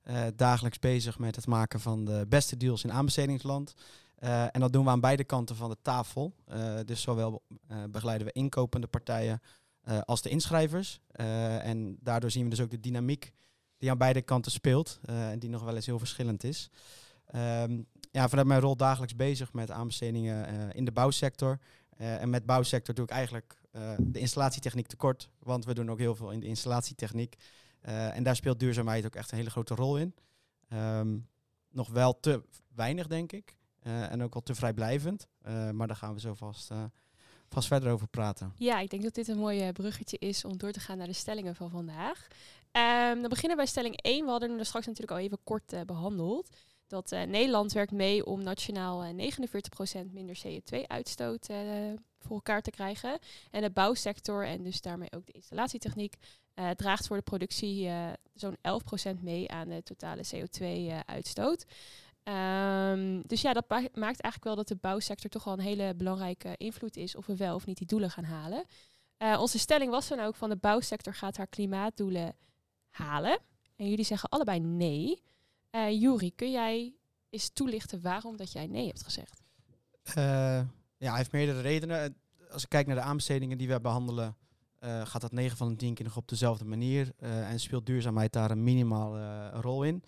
Eh, 0.06 0.26
dagelijks 0.36 0.78
bezig 0.78 1.18
met 1.18 1.36
het 1.36 1.46
maken 1.46 1.80
van 1.80 2.04
de 2.04 2.26
beste 2.28 2.56
deals 2.56 2.84
in 2.84 2.92
aanbestedingsland. 2.92 3.75
Eh, 4.16 4.42
en 4.42 4.60
dat 4.60 4.72
doen 4.72 4.84
we 4.84 4.90
aan 4.90 5.00
beide 5.00 5.25
kanten 5.25 5.56
van 5.56 5.70
de 5.70 5.76
tafel. 5.82 6.34
Eh, 6.44 6.75
dus 6.84 7.02
zowel 7.02 7.42
begeleiden 7.90 8.26
we 8.26 8.32
inkopende 8.32 8.86
partijen 8.86 9.40
als 10.04 10.22
de 10.22 10.28
inschrijvers. 10.28 11.00
En 11.10 11.96
daardoor 12.00 12.30
zien 12.30 12.44
we 12.44 12.50
dus 12.50 12.60
ook 12.60 12.70
de 12.70 12.80
dynamiek 12.80 13.32
die 13.78 13.90
aan 13.90 13.98
beide 13.98 14.22
kanten 14.22 14.52
speelt. 14.52 15.00
en 15.04 15.38
die 15.38 15.50
nog 15.50 15.62
wel 15.62 15.75
eens 15.75 15.86
heel 15.86 15.98
verschillend 15.98 16.44
is. 16.44 16.70
Ehm, 17.26 17.82
ja, 18.10 18.28
vanuit 18.28 18.46
mijn 18.46 18.60
rol 18.60 18.76
dagelijks 18.76 19.16
bezig 19.16 19.52
met 19.52 19.70
aanbestedingen 19.70 20.72
in 20.72 20.84
de 20.84 20.92
bouwsector. 20.92 21.58
En 21.96 22.30
met 22.30 22.46
bouwsector 22.46 22.94
doe 22.94 23.04
ik 23.04 23.10
eigenlijk 23.10 23.60
de 23.98 24.18
installatietechniek 24.18 24.86
tekort, 24.86 25.30
want 25.38 25.64
we 25.64 25.75
doen 25.75 25.90
ook 25.90 25.98
heel 25.98 26.14
veel 26.14 26.30
in 26.30 26.40
de 26.40 26.46
installatietechniek. 26.46 27.36
Eh, 27.87 28.16
en 28.16 28.23
daar 28.23 28.37
speelt 28.37 28.61
duurzaamheid 28.61 29.05
ook 29.07 29.14
echt 29.14 29.31
een 29.31 29.38
hele 29.38 29.50
grote 29.50 29.75
rol 29.75 29.99
in. 29.99 30.14
Ehm, 30.69 31.19
nog 31.71 31.88
wel 31.88 32.21
te 32.21 32.43
weinig, 32.75 33.07
denk 33.07 33.33
ik. 33.33 33.57
Eh, 33.78 34.12
en 34.12 34.23
ook 34.23 34.35
al 34.35 34.43
te 34.43 34.55
vrijblijvend. 34.55 35.26
Eh, 35.43 35.71
maar 35.71 35.87
daar 35.87 35.97
gaan 35.97 36.14
we 36.14 36.21
zo 36.21 36.35
vast, 36.35 36.71
vast 37.49 37.69
verder 37.69 37.93
over 37.93 38.09
praten. 38.09 38.52
Ja, 38.57 38.78
ik 38.78 38.90
denk 38.90 39.02
dat 39.02 39.14
dit 39.14 39.28
een 39.28 39.38
mooi 39.38 39.73
bruggetje 39.73 40.19
is 40.19 40.45
om 40.45 40.57
door 40.57 40.73
te 40.73 40.81
gaan 40.81 40.99
naar 40.99 41.07
de 41.07 41.12
stellingen 41.12 41.55
van 41.55 41.71
vandaag. 41.71 42.26
Ehm, 42.73 43.21
dan 43.21 43.28
beginnen 43.28 43.57
bij 43.57 43.66
stelling 43.66 43.99
1. 44.02 44.25
We 44.25 44.31
hadden 44.31 44.59
er 44.59 44.66
straks 44.66 44.87
natuurlijk 44.87 45.19
al 45.19 45.25
even 45.25 45.38
kort 45.45 45.73
eh, 45.73 45.81
behandeld. 45.81 46.49
Dat 46.87 47.11
Nederland 47.11 47.73
werkt 47.73 47.93
mee 47.93 48.26
om 48.26 48.43
nationaal 48.43 49.02
eh, 49.02 49.14
49% 49.14 50.12
minder 50.12 50.38
CO2-uitstoot 50.47 51.47
eh, 51.49 51.59
voor 52.26 52.37
elkaar 52.37 52.62
te 52.62 52.71
krijgen. 52.71 53.18
En 53.50 53.62
de 53.62 53.71
bouwsector 53.71 54.47
en 54.47 54.62
dus 54.62 54.80
daarmee 54.80 55.12
ook 55.12 55.26
de 55.26 55.33
installatietechniek 55.33 56.14
eh, 56.54 56.71
draagt 56.71 57.06
voor 57.06 57.16
de 57.16 57.23
productie 57.23 57.87
eh, 57.88 58.12
zo'n 58.35 58.56
11% 59.16 59.21
mee 59.21 59.50
aan 59.50 59.68
de 59.68 59.83
totale 59.83 60.23
CO2-uitstoot. 60.35 61.64
Ehm, 62.23 63.21
dus 63.26 63.40
ja, 63.40 63.52
dat 63.52 63.68
ma- 63.68 63.76
maakt 63.78 64.21
eigenlijk 64.21 64.45
wel 64.45 64.54
dat 64.56 64.68
de 64.68 64.76
bouwsector 64.76 65.30
toch 65.30 65.45
wel 65.45 65.54
een 65.54 65.61
hele 65.61 65.95
belangrijke 65.95 66.54
invloed 66.56 66.97
is 66.97 67.16
of 67.16 67.26
we 67.26 67.37
wel 67.37 67.54
of 67.54 67.66
niet 67.66 67.78
die 67.78 67.87
doelen 67.87 68.11
gaan 68.11 68.25
halen. 68.25 68.64
Eh, 69.16 69.40
onze 69.40 69.59
stelling 69.59 69.90
was 69.90 70.09
dan 70.09 70.21
ook 70.21 70.35
van 70.35 70.49
de 70.49 70.56
bouwsector 70.56 71.14
gaat 71.14 71.37
haar 71.37 71.47
klimaatdoelen 71.47 72.35
halen. 72.90 73.38
En 73.76 73.88
jullie 73.88 74.04
zeggen 74.04 74.28
allebei 74.28 74.61
nee. 74.61 75.23
Eh 75.71 76.00
Juri, 76.00 76.35
kun 76.35 76.50
jij 76.50 76.95
eens 77.30 77.49
toelichten 77.49 78.00
waarom 78.02 78.37
dat 78.37 78.52
jij 78.52 78.66
nee 78.66 78.87
hebt 78.87 79.02
gezegd? 79.04 79.42
Eh, 80.99 81.07
ja, 81.07 81.09
hij 81.09 81.17
heeft 81.17 81.33
meerdere 81.33 81.61
redenen. 81.61 82.17
Als 82.50 82.62
ik 82.62 82.69
kijk 82.69 82.87
naar 82.87 82.97
de 82.97 83.03
aanbestedingen 83.03 83.59
die 83.59 83.69
we 83.69 83.81
behandelen, 83.81 84.37
eh, 84.79 85.07
gaat 85.07 85.21
dat 85.21 85.33
9 85.33 85.57
van 85.57 85.69
de 85.69 85.76
10 85.76 85.95
keer 85.95 86.05
nog 86.05 86.17
op 86.17 86.29
dezelfde 86.29 86.65
manier. 86.65 87.12
eh, 87.17 87.50
en 87.50 87.61
speelt 87.61 87.87
duurzaamheid 87.87 88.33
daar 88.33 88.50
een 88.50 88.62
minimaal 88.65 89.17
eh, 89.17 89.59
rol 89.61 89.83
in. 89.85 90.03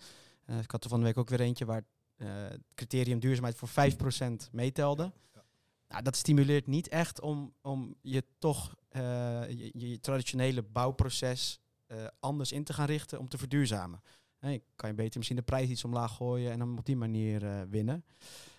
Eh, 0.45 0.59
ik 0.59 0.71
had 0.71 0.83
er 0.83 0.89
van 0.89 0.99
de 0.99 1.05
week 1.05 1.17
ook 1.17 1.29
weer 1.29 1.39
eentje 1.41 1.65
waar 1.65 1.83
eh, 2.15 2.27
het 2.31 2.61
criterium 2.73 3.19
duurzaamheid 3.19 3.55
voor 3.55 3.67
5% 3.67 4.49
meetelde. 4.51 5.11
Ja. 5.33 5.43
Nou, 5.87 6.03
dat 6.03 6.15
stimuleert 6.15 6.67
niet 6.67 6.87
echt 6.87 7.21
om, 7.21 7.53
om 7.61 7.95
je 8.01 8.23
toch 8.37 8.75
eh, 8.89 9.01
je, 9.49 9.71
je 9.73 9.99
traditionele 9.99 10.63
bouwproces 10.63 11.59
eh, 11.87 11.97
anders 12.19 12.51
in 12.51 12.63
te 12.63 12.73
gaan 12.73 12.85
richten 12.85 13.19
om 13.19 13.27
te 13.29 13.37
verduurzamen. 13.37 14.01
Hey, 14.37 14.63
kan 14.75 14.89
je 14.89 14.95
beter 14.95 15.17
misschien 15.17 15.37
de 15.37 15.43
prijs 15.43 15.69
iets 15.69 15.83
omlaag 15.83 16.15
gooien 16.15 16.51
en 16.51 16.59
dan 16.59 16.77
op 16.77 16.85
die 16.85 16.95
manier 16.95 17.45
eh, 17.45 17.61
winnen. 17.69 18.05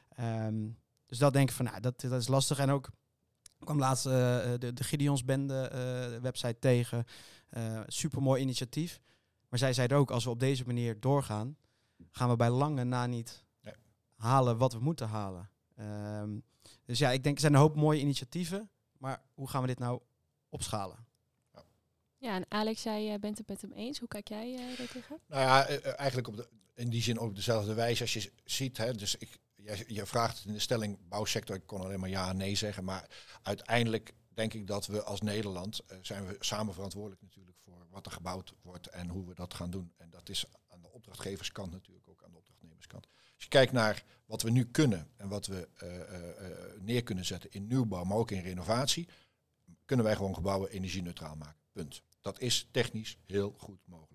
Ehm, 0.09 0.69
dus 1.11 1.19
dat 1.19 1.33
denk 1.33 1.49
ik 1.49 1.55
van, 1.55 1.65
nou, 1.65 1.81
dat, 1.81 2.01
dat 2.01 2.21
is 2.21 2.29
lastig. 2.29 2.59
En 2.59 2.71
ook 2.71 2.87
ik 3.59 3.67
kwam 3.67 3.79
laatst 3.79 4.07
eh, 4.07 4.13
de, 4.59 4.73
de 4.73 4.85
Gideonsbende 4.85 5.69
eh, 5.69 6.21
website 6.21 6.59
tegen. 6.59 7.05
Eh 7.49 7.81
supermooi 7.87 8.43
initiatief. 8.43 9.01
Maar 9.49 9.59
zij 9.59 9.73
zeiden 9.73 9.97
ook, 9.97 10.11
als 10.11 10.25
we 10.25 10.31
op 10.31 10.41
deze 10.41 10.65
manier 10.67 11.01
doorgaan, 11.01 11.57
gaan 12.11 12.29
we 12.29 12.37
bij 12.37 12.51
lange 12.51 12.85
na 12.85 13.07
niet 13.07 13.45
Nee. 13.63 13.75
halen 14.17 14.57
wat 14.59 14.73
we 14.73 14.79
moeten 14.79 15.09
halen. 15.09 15.51
Ehm, 15.77 16.39
dus 16.85 16.99
ja, 16.99 17.11
ik 17.11 17.23
denk, 17.23 17.35
er 17.35 17.41
zijn 17.41 17.55
een 17.55 17.61
hoop 17.61 17.77
mooie 17.77 18.01
initiatieven. 18.01 18.71
Maar 18.99 19.23
hoe 19.35 19.49
gaan 19.49 19.61
we 19.61 19.67
dit 19.67 19.79
nou 19.79 20.01
opschalen? 20.49 21.09
Ja, 22.21 22.35
en 22.35 22.45
Alex, 22.49 22.83
jij 22.83 23.13
eh, 23.13 23.19
bent 23.21 23.39
het 23.39 23.49
met 23.49 23.61
hem 23.61 23.73
eens. 23.73 23.99
Hoe 23.99 24.09
kijk 24.09 24.29
jij 24.29 24.55
eh 24.55 24.79
daar 24.79 24.87
tegen? 24.87 25.21
Nou 25.27 25.43
ja, 25.43 25.67
eh, 25.67 25.77
eh, 25.77 25.99
eigenlijk 25.99 26.29
op 26.29 26.37
de, 26.37 26.49
in 26.75 26.91
die 26.91 27.03
zin 27.03 27.19
op 27.19 27.35
dezelfde 27.35 27.75
wijze 27.75 28.03
als 28.03 28.13
je 28.13 28.33
ziet. 28.45 28.77
Hè, 28.77 28.93
dus 28.95 29.17
ik, 29.17 29.39
jij- 29.63 29.85
je 29.87 30.07
vraagt 30.07 30.45
in 30.45 30.53
de 30.53 30.59
stelling 30.59 30.99
bouwsector, 31.09 31.57
ik 31.57 31.67
kon 31.67 31.81
alleen 31.81 32.01
maar 32.01 32.09
ja 32.09 32.29
en 32.29 32.37
nee 32.37 32.55
zeggen. 32.55 32.85
Maar 32.85 33.11
uiteindelijk 33.43 34.15
denk 34.29 34.55
ik 34.55 34.67
dat 34.67 34.87
we 34.87 35.03
als 35.03 35.21
Nederland 35.21 35.81
eh, 35.87 35.99
zijn 36.03 36.27
we 36.27 36.37
samen 36.41 36.75
verantwoordelijk 36.75 37.23
natuurlijk 37.23 37.57
voor 37.65 37.87
wat 37.91 38.07
er 38.07 38.13
gebouwd 38.13 38.55
wordt 38.63 38.87
en 38.87 39.09
hoe 39.09 39.27
we 39.27 39.35
dat 39.35 39.55
gaan 39.55 39.71
doen. 39.71 39.93
En 39.97 40.11
dat 40.11 40.29
is 40.29 40.45
aan 40.69 40.81
de 40.81 40.93
opdrachtgeverskant 40.93 41.73
natuurlijk 41.73 42.09
ook 42.09 42.25
aan 42.25 42.31
de 42.31 42.37
opdrachtnemerskant. 42.39 43.07
Als 43.35 43.45
je 43.45 43.49
kijkt 43.49 43.73
naar 43.73 44.05
wat 44.27 44.43
we 44.43 44.51
nu 44.51 44.65
kunnen 44.65 45.11
en 45.17 45.29
wat 45.29 45.47
we 45.47 45.69
eh, 45.75 46.01
eh, 46.01 46.81
neer 46.81 47.03
kunnen 47.03 47.25
zetten 47.25 47.51
in 47.51 47.67
nieuwbouw, 47.67 48.05
maar 48.05 48.17
ook 48.17 48.31
in 48.31 48.43
renovatie, 48.43 49.09
kunnen 49.85 50.07
wij 50.07 50.17
gewoon 50.17 50.35
gebouwen 50.35 50.71
energie-neutraal 50.71 51.37
maken. 51.37 51.61
Punt. 51.73 52.03
Dat 52.21 52.41
is 52.41 52.69
technisch 52.71 53.19
heel 53.25 53.55
goed 53.59 53.81
mogelijk. 53.85 54.10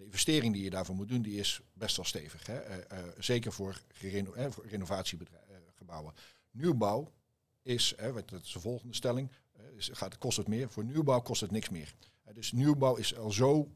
De 0.00 0.06
investering 0.06 0.52
die 0.52 0.62
je 0.62 0.70
daarvoor 0.70 0.94
moet 0.94 1.08
doen, 1.08 1.22
die 1.22 1.38
is 1.38 1.60
best 1.72 1.96
wel 1.96 2.04
stevig. 2.04 2.46
Hè? 2.46 2.58
Eh, 2.58 2.98
eh, 2.98 3.08
zeker 3.18 3.50
eh, 3.50 3.56
voor 3.56 4.66
renovatiegebouwen. 4.68 6.14
Nieuwbouw 6.50 7.12
is, 7.62 7.94
hè, 7.96 8.12
dat 8.12 8.42
is 8.42 8.52
de 8.52 8.60
volgende 8.60 8.94
stelling, 8.94 9.30
is, 9.76 9.90
gaat, 9.92 10.18
kost 10.18 10.36
het 10.36 10.48
meer. 10.48 10.70
Voor 10.70 10.84
nieuwbouw 10.84 11.20
kost 11.20 11.40
het 11.40 11.50
niks 11.50 11.68
meer. 11.68 11.94
Dus 12.32 12.52
nieuwbouw 12.52 12.96
is 12.96 13.16
al 13.16 13.32
zo 13.32 13.70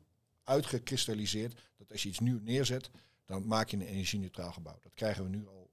uitgekristalliseerd 0.45 1.61
dat 1.77 1.93
als 1.93 2.03
je 2.03 2.09
iets 2.09 2.19
nieuw 2.19 2.41
neerzet, 2.43 2.91
dan 3.25 3.47
maak 3.47 3.69
je 3.69 3.77
een 3.77 3.87
energie-neutraal 3.87 4.53
gebouw. 4.53 4.79
Dat 4.83 4.95
krijgen 4.95 5.23
we 5.23 5.29
nu 5.29 5.47
al 5.47 5.71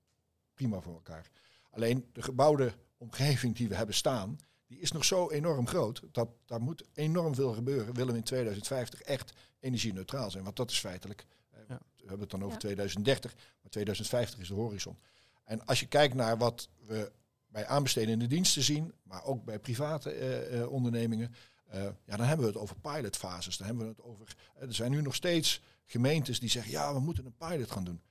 prima 0.53 0.81
voor 0.81 0.93
elkaar. 0.93 1.29
Alleen 1.70 2.10
de 2.13 2.22
gebouwde 2.22 2.74
omgeving 2.98 3.55
die 3.55 3.67
we 3.70 3.75
hebben 3.75 3.96
staan, 3.96 4.38
die 4.71 4.79
is 4.79 4.91
nog 4.91 5.05
zo 5.05 5.29
enorm 5.29 5.67
groot. 5.67 6.01
Dat 6.11 6.29
daar 6.45 6.61
moet 6.61 6.83
enorm 6.93 7.35
veel 7.35 7.53
gebeuren. 7.53 7.93
Willen 7.93 8.11
we 8.11 8.17
in 8.17 8.23
2050 8.23 9.01
echt 9.01 9.33
energie-neutraal 9.59 10.31
zijn? 10.31 10.43
Want 10.43 10.55
dat 10.55 10.71
is 10.71 10.79
feitelijk. 10.79 11.25
eh, 11.51 11.59
Ja. 11.67 11.79
We 11.95 12.01
hebben 12.07 12.19
het 12.19 12.29
dan 12.29 12.39
over 12.41 12.53
Ja. 12.53 12.59
2030, 12.59 13.33
maar 13.61 13.71
2050 13.71 14.39
is 14.39 14.47
de 14.47 14.53
horizon. 14.53 14.97
En 15.43 15.65
als 15.65 15.79
je 15.79 15.85
kijkt 15.87 16.13
naar 16.13 16.37
wat 16.37 16.69
we 16.87 17.11
bij 17.47 17.67
aanbestedende 17.67 18.27
diensten 18.27 18.63
zien, 18.63 18.93
maar 19.03 19.23
ook 19.23 19.43
bij 19.45 19.59
private 19.59 20.11
eh, 20.11 20.59
eh, 20.61 20.71
ondernemingen, 20.71 21.33
eh, 21.67 21.83
ja, 21.83 22.17
dan 22.17 22.25
hebben 22.25 22.45
we 22.45 22.51
het 22.51 22.61
over 22.61 22.75
pilotfases. 22.79 23.57
Dan 23.57 23.67
hebben 23.67 23.85
we 23.85 23.91
het 23.91 24.01
over. 24.03 24.35
er 24.59 24.73
zijn 24.73 24.91
nu 24.91 25.01
nog 25.01 25.15
steeds 25.15 25.61
gemeentes 25.85 26.39
die 26.39 26.49
zeggen: 26.49 26.71
ja, 26.71 26.93
we 26.93 26.99
moeten 26.99 27.25
een 27.25 27.35
pilot 27.37 27.71
gaan 27.71 27.83
doen. 27.83 28.01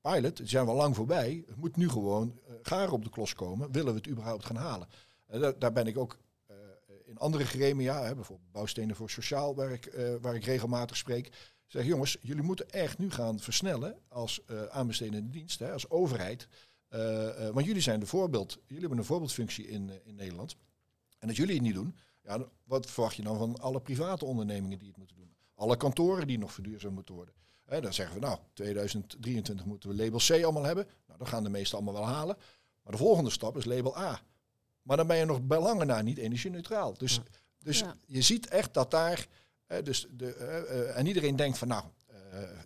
Pilot, 0.00 0.36
die 0.36 0.46
zijn 0.48 0.64
we 0.64 0.70
al 0.70 0.76
lang 0.76 0.96
voorbij. 0.96 1.44
Het 1.46 1.56
moet 1.56 1.76
nu 1.76 1.88
gewoon 1.88 2.38
uh, 2.48 2.54
gaar 2.62 2.90
op 2.92 3.04
de 3.04 3.10
klos 3.10 3.34
komen. 3.34 3.72
Willen 3.72 3.92
we 3.92 3.98
het 3.98 4.08
überhaupt 4.08 4.44
gaan 4.44 4.56
halen? 4.56 4.88
Uh, 5.34 5.48
daar, 5.58 5.72
ben 5.72 5.86
ik 5.86 5.98
ook 5.98 6.18
uh, 6.50 6.56
in 7.04 7.18
andere 7.18 7.44
gremia, 7.44 8.02
hè, 8.02 8.14
bijvoorbeeld 8.14 8.52
bouwstenen 8.52 8.96
voor 8.96 9.10
sociaal 9.10 9.56
werk, 9.56 9.94
uh, 9.94 10.14
waar 10.20 10.34
ik 10.34 10.44
regelmatig 10.44 10.96
spreek. 10.96 11.54
Zeg 11.66 11.84
jongens, 11.84 12.16
jullie 12.20 12.42
moeten 12.42 12.70
echt 12.70 12.98
nu 12.98 13.10
gaan 13.10 13.40
versnellen 13.40 13.98
als 14.08 14.40
aanbestedende 14.70 15.30
dienst, 15.30 15.58
hè, 15.58 15.72
als 15.72 15.90
overheid. 15.90 16.48
Want 17.52 17.66
jullie 17.66 17.82
zijn 17.82 18.00
de 18.00 18.06
voorbeeld, 18.06 18.58
jullie 18.64 18.80
hebben 18.80 18.98
een 18.98 19.04
voorbeeldfunctie 19.04 19.68
in, 19.68 19.90
in 20.04 20.14
Nederland. 20.14 20.56
En 21.18 21.28
als 21.28 21.36
jullie 21.36 21.54
het 21.54 21.62
niet 21.62 21.74
doen, 21.74 21.96
ja, 22.22 22.48
wat 22.64 22.90
verwacht 22.90 23.16
je 23.16 23.22
dan 23.22 23.38
van 23.38 23.60
alle 23.60 23.80
private 23.80 24.24
ondernemingen 24.24 24.78
die 24.78 24.88
het 24.88 24.96
moeten 24.96 25.16
doen? 25.16 25.34
Alle 25.54 25.76
kantoren 25.76 26.26
die 26.26 26.38
nog 26.38 26.52
verduurzaamd 26.52 26.94
moeten 26.94 27.14
worden. 27.14 27.34
Dan 27.66 27.94
zeggen 27.94 28.14
we, 28.14 28.26
nou, 28.26 28.38
2023 28.52 29.66
moeten 29.66 29.88
we 29.88 29.94
label 29.94 30.18
C 30.18 30.30
allemaal 30.30 30.64
hebben. 30.64 30.86
Nou, 31.06 31.18
dat 31.18 31.28
gaan 31.28 31.42
de 31.42 31.50
meesten 31.50 31.78
allemaal 31.78 31.94
wel 31.94 32.12
halen. 32.12 32.36
Maar 32.82 32.92
de 32.92 32.98
volgende 32.98 33.30
stap 33.30 33.56
is 33.56 33.64
label 33.64 33.98
A. 33.98 34.20
Maar 34.86 34.96
dan 34.96 35.06
ben 35.06 35.16
je 35.16 35.24
nog 35.24 35.42
bij 35.42 35.60
lange 35.60 35.84
na 35.84 36.02
niet 36.02 36.18
energie-neutraal. 36.18 36.94
Dus, 36.94 37.14
ja. 37.14 37.22
dus 37.58 37.78
ja. 37.78 37.96
je 38.06 38.22
ziet 38.22 38.48
echt 38.48 38.74
dat 38.74 38.90
daar... 38.90 39.26
Uh, 39.68 39.78
dus 39.82 40.06
de, 40.10 40.36
uh, 40.36 40.98
en 40.98 41.06
iedereen 41.06 41.36
denkt 41.36 41.58
van, 41.58 41.68
nou, 41.68 41.84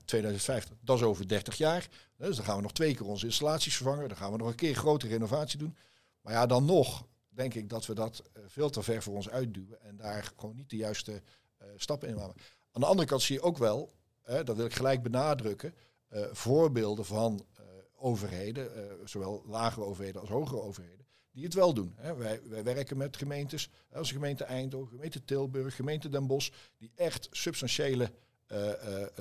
2050, 0.04 0.76
dat 0.80 0.96
is 0.96 1.02
over 1.02 1.28
30 1.28 1.56
jaar. 1.56 1.88
Dus 2.16 2.36
dan 2.36 2.44
gaan 2.44 2.56
we 2.56 2.62
nog 2.62 2.72
twee 2.72 2.94
keer 2.94 3.06
onze 3.06 3.26
installaties 3.26 3.76
vervangen. 3.76 4.08
Dan 4.08 4.16
gaan 4.16 4.32
we 4.32 4.38
nog 4.38 4.48
een 4.48 4.54
keer 4.54 4.74
grote 4.74 5.06
renovatie 5.06 5.58
doen. 5.58 5.76
Maar 6.20 6.32
ja, 6.32 6.46
dan 6.46 6.64
nog 6.64 7.06
denk 7.28 7.54
ik 7.54 7.68
dat 7.68 7.86
we 7.86 7.94
dat 7.94 8.22
veel 8.46 8.70
te 8.70 8.82
ver 8.82 9.02
voor 9.02 9.14
ons 9.14 9.28
uitduwen. 9.28 9.82
En 9.82 9.96
daar 9.96 10.32
gewoon 10.36 10.56
niet 10.56 10.70
de 10.70 10.76
juiste 10.76 11.12
uh, 11.12 11.68
stappen 11.76 12.08
in 12.08 12.14
maken. 12.14 12.40
Aan 12.72 12.80
de 12.80 12.86
andere 12.86 13.08
kant 13.08 13.22
zie 13.22 13.34
je 13.34 13.42
ook 13.42 13.58
wel, 13.58 13.92
uh, 14.28 14.38
dat 14.44 14.56
wil 14.56 14.64
ik 14.64 14.74
gelijk 14.74 15.02
benadrukken, 15.02 15.74
uh, 16.12 16.24
voorbeelden 16.32 17.04
van 17.04 17.46
uh, 17.58 17.66
overheden, 17.96 18.70
zowel 19.04 19.42
lagere 19.46 19.84
overheden 19.84 20.20
als 20.20 20.30
hogere 20.30 20.60
overheden, 20.60 21.06
die 21.32 21.44
het 21.44 21.54
wel 21.54 21.74
doen. 21.74 21.94
Wij, 22.16 22.40
wij, 22.48 22.64
werken 22.64 22.96
met 22.96 23.16
gemeentes, 23.16 23.70
als 23.92 24.12
gemeente 24.12 24.44
Eindhoven, 24.44 24.88
gemeente 24.88 25.24
Tilburg, 25.24 25.74
gemeente 25.74 26.08
Den 26.08 26.26
Bosch, 26.26 26.50
die 26.76 26.92
echt 26.94 27.28
substantiële 27.30 28.12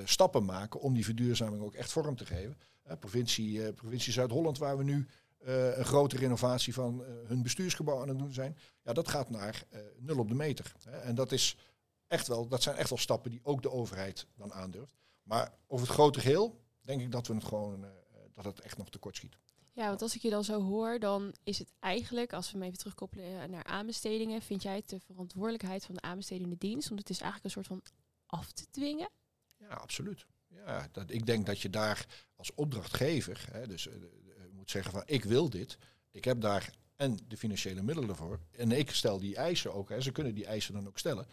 stappen 0.04 0.46
maken 0.46 0.80
om 0.80 0.94
die 0.94 1.06
verduurzaming 1.06 1.64
ook 1.64 1.74
echt 1.74 1.92
vorm 1.92 2.16
te 2.16 2.26
geven. 2.26 2.58
provincie, 3.00 3.74
provincie 3.74 4.14
Zuid-Holland, 4.14 4.58
waar 4.58 4.78
we 4.78 4.84
nu 4.84 5.08
een 5.40 5.86
grote 5.86 6.18
renovatie 6.18 6.74
van 6.74 7.04
hun 7.26 7.44
bestuursgebouw 7.44 8.02
aan 8.02 8.08
het 8.08 8.20
doen 8.20 8.34
zijn. 8.34 8.58
Ja, 8.84 8.94
dat 8.94 9.08
gaat 9.08 9.30
naar 9.30 9.64
nul 9.98 10.18
op 10.18 10.28
de 10.28 10.36
meter. 10.36 10.74
En 11.04 11.16
dat, 11.16 11.32
is 11.32 11.58
echt 12.08 12.28
wel, 12.28 12.48
dat 12.48 12.64
zijn 12.64 12.76
echt 12.76 12.90
wel 12.90 12.98
stappen 12.98 13.32
die 13.32 13.40
ook 13.44 13.62
de 13.62 13.72
overheid 13.72 14.28
dan 14.36 14.54
aandurft. 14.54 14.94
Maar 15.24 15.54
over 15.68 15.86
het 15.86 15.96
grote 15.96 16.20
geheel 16.20 16.60
denk 16.82 17.02
ik 17.02 17.12
dat 17.12 17.28
we 17.28 17.34
het 17.34 17.44
gewoon 17.44 17.86
dat 18.34 18.46
het 18.46 18.60
echt 18.60 18.78
nog 18.78 18.90
tekort 18.90 19.16
schiet. 19.16 19.38
Ja, 19.80 19.88
want 19.88 20.02
als 20.02 20.16
ik 20.16 20.22
je 20.22 20.30
dan 20.30 20.44
zo 20.44 20.62
hoor, 20.62 21.00
dan 21.00 21.34
is 21.44 21.60
het 21.60 21.74
eigenlijk, 21.80 22.34
als 22.34 22.52
we 22.52 22.58
hem 22.58 22.68
even 22.68 22.78
terugkoppelen 22.78 23.50
naar 23.50 23.64
aanbestedingen, 23.64 24.42
vind 24.42 24.64
jij 24.64 24.76
het 24.76 24.90
de 24.90 25.00
verantwoordelijkheid 25.00 25.86
van 25.86 25.96
de 25.96 26.02
aanbestedende 26.02 26.58
dienst, 26.58 26.88
want 26.88 27.00
het 27.00 27.10
is 27.10 27.22
eigenlijk 27.22 27.46
een 27.56 27.64
soort 27.64 27.82
van 27.82 27.94
af 28.26 28.52
te 28.52 28.66
dwingen? 28.72 29.10
Ja, 29.58 29.68
absoluut. 29.68 30.26
Ja, 30.48 30.88
dat, 30.92 31.12
ik 31.12 31.26
denk 31.26 31.46
dat 31.46 31.62
je 31.62 31.70
daar 31.70 32.06
als 32.36 32.54
opdrachtgever, 32.56 33.48
hè, 33.52 33.68
dus 33.68 33.88
uh, 33.88 33.94
moet 34.52 34.72
zeggen 34.72 34.92
van 34.92 35.04
ik 35.06 35.24
wil 35.24 35.50
dit. 35.50 35.78
Ik 36.12 36.26
heb 36.26 36.42
daar 36.42 36.74
en 36.96 37.18
de 37.28 37.38
financiële 37.38 37.82
middelen 37.82 38.10
ervoor. 38.10 38.40
En 38.52 38.72
ik 38.72 38.92
stel 38.92 39.20
die 39.20 39.36
eisen 39.36 39.74
ook, 39.74 39.90
hè, 39.90 40.02
ze 40.02 40.12
kunnen 40.12 40.34
die 40.34 40.46
eisen 40.46 40.74
dan 40.74 40.88
ook 40.88 40.98
stellen. 40.98 41.28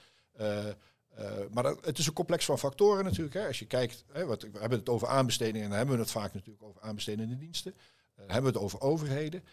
Maar 1.50 1.64
het 1.64 1.98
is 1.98 2.06
een 2.06 2.12
complex 2.12 2.44
van 2.44 2.58
factoren 2.58 3.04
natuurlijk. 3.04 3.34
Hè. 3.34 3.46
Als 3.46 3.58
je 3.58 3.66
kijkt, 3.66 4.04
hè, 4.12 4.24
wat, 4.24 4.42
we 4.42 4.58
hebben 4.58 4.78
het 4.78 4.88
over 4.88 5.08
aanbestedingen 5.08 5.62
en 5.62 5.68
dan 5.68 5.78
hebben 5.78 5.96
we 5.96 6.02
het 6.02 6.10
vaak 6.10 6.34
natuurlijk 6.34 6.64
over 6.64 6.80
aanbestedende 6.80 7.36
diensten. 7.36 7.74
Uh, 8.18 8.24
hebben 8.26 8.52
we 8.52 8.58
het 8.58 8.66
over 8.66 8.80
overheden. 8.80 9.44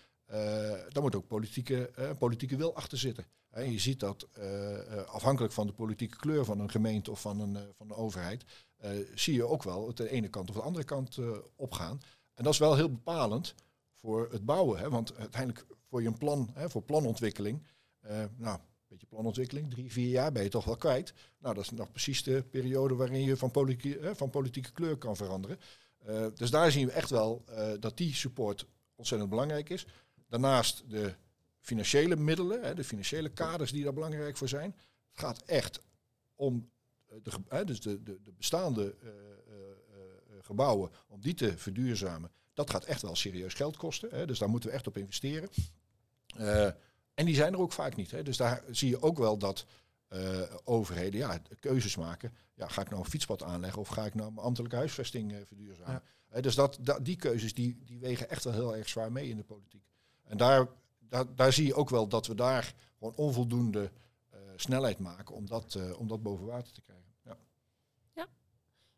dan 0.89 1.03
moet 1.03 1.15
ook 1.15 1.27
politieke, 1.27 1.91
politieke 2.19 2.55
wil 2.55 2.75
achter 2.75 2.97
zitten. 2.97 3.25
En 3.49 3.71
je 3.71 3.79
ziet 3.79 3.99
dat 3.99 4.27
afhankelijk 5.07 5.53
van 5.53 5.67
de 5.67 5.73
politieke 5.73 6.17
kleur 6.17 6.45
van 6.45 6.59
een 6.59 6.69
gemeente 6.69 7.11
of 7.11 7.21
van 7.21 7.39
een, 7.39 7.57
van 7.77 7.93
overheid, 7.93 8.43
zie 9.15 9.33
je 9.33 9.47
ook 9.47 9.63
wel 9.63 9.87
het 9.87 9.97
de 9.97 10.09
ene 10.09 10.27
kant 10.27 10.49
of 10.49 10.55
de 10.55 10.61
andere 10.61 10.85
kant 10.85 11.17
opgaan. 11.55 12.01
En 12.33 12.43
dat 12.43 12.53
is 12.53 12.59
wel 12.59 12.75
heel 12.75 12.89
bepalend 12.89 13.55
voor 13.91 14.27
het 14.31 14.45
bouwen. 14.45 14.79
Hè? 14.79 14.89
Want 14.89 15.15
uiteindelijk 15.15 15.65
voor 15.89 16.01
je 16.01 16.07
een 16.07 16.17
plan, 16.17 16.49
hè, 16.53 16.69
voor 16.69 16.81
planontwikkeling, 16.81 17.63
uh, 18.05 18.23
nou, 18.37 18.57
een 18.57 18.87
beetje 18.87 19.07
planontwikkeling, 19.07 19.69
drie, 19.69 19.91
vier 19.91 20.09
jaar 20.09 20.31
ben 20.31 20.43
je 20.43 20.49
toch 20.49 20.65
wel 20.65 20.77
kwijt. 20.77 21.13
Nou, 21.39 21.55
dat 21.55 21.63
is 21.63 21.69
nog 21.69 21.91
precies 21.91 22.23
de 22.23 22.43
periode 22.43 22.95
waarin 22.95 23.23
je 23.23 23.37
van, 23.37 23.51
politieke, 23.51 24.15
van 24.15 24.29
politieke 24.29 24.71
kleur 24.71 24.97
kan 24.97 25.15
veranderen. 25.15 25.59
Uh, 26.07 26.25
dus 26.35 26.51
daar 26.51 26.71
zien 26.71 26.85
we 26.85 26.91
echt 26.91 27.09
wel 27.09 27.43
uh, 27.49 27.71
dat 27.79 27.97
die 27.97 28.13
support 28.13 28.65
ontzettend 28.95 29.29
belangrijk 29.29 29.69
is. 29.69 29.85
Daarnaast 30.27 30.83
de 30.87 31.15
financiële 31.59 32.15
middelen, 32.15 32.63
hè, 32.63 32.75
de 32.75 32.83
financiële 32.83 33.29
kaders 33.29 33.71
die 33.71 33.83
daar 33.83 33.93
belangrijk 33.93 34.37
voor 34.37 34.49
zijn. 34.49 34.75
Het 35.09 35.19
gaat 35.19 35.43
echt 35.45 35.81
om 36.35 36.69
de, 37.23 37.31
hè, 37.47 37.65
dus 37.65 37.81
de, 37.81 38.03
de, 38.03 38.19
de 38.23 38.31
bestaande 38.31 38.95
gebouwen, 40.41 40.91
om 41.07 41.21
die 41.21 41.33
te 41.33 41.57
verduurzamen. 41.57 42.31
Dat 42.53 42.69
gaat 42.69 42.85
echt 42.85 43.01
wel 43.01 43.15
serieus 43.15 43.53
geld 43.53 43.77
kosten. 43.77 44.09
Hè, 44.11 44.25
dus 44.25 44.39
daar 44.39 44.49
moeten 44.49 44.69
we 44.69 44.75
echt 44.75 44.87
op 44.87 44.97
investeren. 44.97 45.49
En 47.13 47.25
die 47.25 47.35
zijn 47.35 47.53
er 47.53 47.59
ook 47.59 47.71
vaak 47.71 47.95
niet. 47.95 48.11
Hè. 48.11 48.23
Dus 48.23 48.37
daar 48.37 48.63
zie 48.71 48.89
je 48.89 49.01
ook 49.01 49.17
wel 49.17 49.37
dat 49.37 49.65
uh, 50.13 50.41
overheden 50.63 51.19
ja, 51.19 51.41
keuzes 51.59 51.95
maken. 51.95 52.33
Ja, 52.53 52.67
ga 52.67 52.81
ik 52.81 52.89
nou 52.89 53.01
een 53.01 53.09
fietspad 53.09 53.43
aanleggen 53.43 53.81
of 53.81 53.87
ga 53.87 54.05
ik 54.05 54.13
nou 54.13 54.31
mijn 54.31 54.45
ambtelijke 54.45 54.75
huisvesting 54.75 55.31
uh, 55.31 55.37
verduurzamen? 55.45 56.03
Ja. 56.33 56.41
dus 56.41 56.55
dat, 56.55 56.77
dat, 56.81 57.05
die 57.05 57.15
keuzes 57.15 57.53
die, 57.53 57.83
die 57.85 57.99
wegen 57.99 58.29
echt 58.29 58.43
wel 58.43 58.53
heel 58.53 58.75
erg 58.75 58.89
zwaar 58.89 59.11
mee 59.11 59.29
in 59.29 59.37
de 59.37 59.43
politiek. 59.43 59.85
En 60.23 60.37
daar, 60.37 60.67
daar, 60.99 61.35
daar 61.35 61.53
zie 61.53 61.65
je 61.65 61.75
ook 61.75 61.89
wel 61.89 62.07
dat 62.07 62.27
we 62.27 62.35
daar 62.35 62.75
gewoon 62.97 63.15
onvoldoende 63.15 63.91
snelheid 64.55 64.99
maken 64.99 65.35
om 65.35 65.47
dat, 65.47 65.95
om 65.97 66.07
dat 66.07 66.21
boven 66.21 66.45
water 66.45 66.73
te 66.73 66.81
krijgen. 66.81 67.13
Ja, 67.21 67.37
ja. 68.13 68.27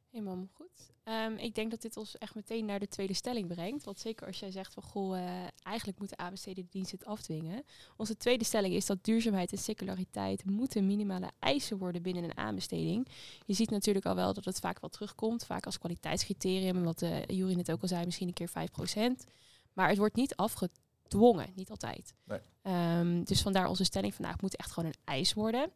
helemaal 0.10 0.48
goed. 0.54 0.95
Um, 1.08 1.38
ik 1.38 1.56
denk 1.56 1.72
dat 1.72 1.82
dit 1.82 1.98
ons 1.98 2.18
echt 2.18 2.36
meteen 2.36 2.66
naar 2.66 2.80
de 2.80 2.88
tweede 2.88 3.14
stelling 3.14 3.48
brengt. 3.48 3.84
Want 3.84 4.00
zeker 4.00 4.28
als 4.28 4.40
jij 4.40 4.52
zegt 4.52 4.74
van 4.74 4.84
goh, 4.84 5.18
uh, 5.18 5.24
eigenlijk 5.64 6.00
moeten 6.00 6.20
aanbesteden 6.20 6.68
diensten 6.70 6.98
het 6.98 7.08
afdwingen. 7.08 7.64
Onze 7.98 8.18
tweede 8.18 8.44
stelling 8.44 8.74
is 8.74 8.86
dat 8.86 9.04
duurzaamheid 9.04 9.52
en 9.52 9.58
circulariteit 9.58 10.46
moeten 10.46 10.86
minimale 10.86 11.32
eisen 11.40 11.78
worden 11.78 12.02
binnen 12.02 12.24
een 12.24 12.38
aanbesteding. 12.38 13.08
Je 13.46 13.54
ziet 13.54 13.70
natuurlijk 13.70 14.06
al 14.06 14.16
wel 14.16 14.34
dat 14.34 14.46
het 14.46 14.60
vaak 14.60 14.80
wel 14.80 14.90
terugkomt, 14.90 15.46
vaak 15.46 15.66
als 15.66 15.78
kwaliteitscriterium. 15.78 16.84
Wat 16.84 17.02
uh, 17.02 17.26
Jury 17.26 17.54
net 17.54 17.72
ook 17.72 17.82
al 17.82 17.88
zei, 17.88 18.06
misschien 18.06 18.28
een 18.28 18.34
keer 18.34 18.50
5%. 18.50 19.30
Maar 19.74 19.90
het 19.90 19.98
wordt 19.98 20.16
niet 20.16 20.36
afgedwongen, 20.36 21.52
niet 21.56 21.70
altijd. 21.70 22.14
Nee. 22.24 22.40
Um, 22.98 23.24
dus 23.24 23.42
vandaar 23.42 23.68
onze 23.68 23.84
stelling 23.84 24.14
vandaag 24.14 24.42
moet 24.42 24.56
echt 24.56 24.72
gewoon 24.72 24.90
een 24.90 25.00
eis 25.04 25.34
worden. 25.34 25.72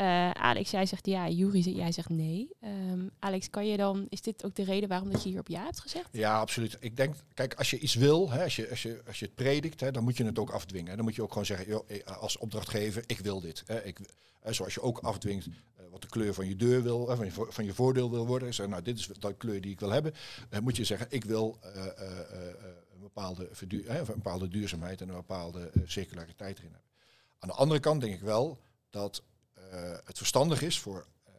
Uh, 0.00 0.30
Alex, 0.30 0.70
jij 0.70 0.86
zegt 0.86 1.06
ja, 1.06 1.28
Jury, 1.28 1.76
jij 1.76 1.92
zegt 1.92 2.08
nee. 2.08 2.48
Um, 2.64 3.10
Alex, 3.18 3.50
kan 3.50 3.66
je 3.66 3.76
dan, 3.76 4.06
is 4.08 4.20
dit 4.20 4.44
ook 4.44 4.54
de 4.54 4.64
reden 4.64 4.88
waarom 4.88 5.10
dat 5.10 5.22
je 5.22 5.28
hier 5.28 5.38
op 5.38 5.48
ja 5.48 5.64
hebt 5.64 5.80
gezegd? 5.80 6.08
Ja, 6.12 6.38
absoluut. 6.38 6.76
Ik 6.80 6.96
denk, 6.96 7.14
kijk, 7.34 7.54
als 7.54 7.70
je 7.70 7.78
iets 7.78 7.94
wil, 7.94 8.30
hè, 8.30 8.42
als, 8.42 8.56
je, 8.56 8.70
als, 8.70 8.82
je, 8.82 9.02
als 9.06 9.18
je 9.18 9.24
het 9.24 9.34
predikt, 9.34 9.80
hè, 9.80 9.90
dan 9.90 10.04
moet 10.04 10.16
je 10.16 10.24
het 10.24 10.38
ook 10.38 10.50
afdwingen. 10.50 10.96
Dan 10.96 11.04
moet 11.04 11.14
je 11.14 11.22
ook 11.22 11.28
gewoon 11.28 11.46
zeggen, 11.46 11.66
joh, 11.66 11.90
eh, 11.90 12.20
als 12.20 12.36
opdrachtgever, 12.36 13.04
ik 13.06 13.18
wil 13.18 13.40
dit. 13.40 13.62
Hè, 13.66 13.84
ik, 13.84 13.98
zoals 14.44 14.74
je 14.74 14.80
ook 14.80 14.98
afdwingt 14.98 15.46
uh, 15.46 15.52
wat 15.90 16.02
de 16.02 16.08
kleur 16.08 16.34
van 16.34 16.48
je 16.48 16.56
deur 16.56 16.82
wil, 16.82 17.06
van, 17.06 17.24
je, 17.24 17.32
van 17.32 17.64
je 17.64 17.74
voordeel 17.74 18.10
wil 18.10 18.26
worden. 18.26 18.54
Zeg, 18.54 18.66
nou, 18.66 18.82
dit 18.82 18.98
is 18.98 19.06
de 19.06 19.34
kleur 19.34 19.60
die 19.60 19.72
ik 19.72 19.80
wil 19.80 19.90
hebben. 19.90 20.14
Uh, 20.50 20.58
moet 20.58 20.76
je 20.76 20.84
zeggen, 20.84 21.06
ik 21.10 21.24
wil 21.24 21.58
een, 21.62 23.00
bepaalde 23.00 23.50
een 23.86 24.04
bepaalde 24.06 24.48
duurzaamheid 24.48 25.00
en 25.00 25.08
een 25.08 25.14
bepaalde 25.14 25.70
circulariteit 25.84 26.58
erin 26.58 26.70
hebben. 26.70 26.90
Aan 27.38 27.48
de 27.48 27.54
andere 27.54 27.80
kant 27.80 28.00
denk 28.00 28.14
ik 28.14 28.20
wel 28.20 28.58
dat 28.90 29.22
het 30.04 30.16
verstandig 30.18 30.62
is 30.62 30.78
voor 30.78 31.06
uh, 31.28 31.34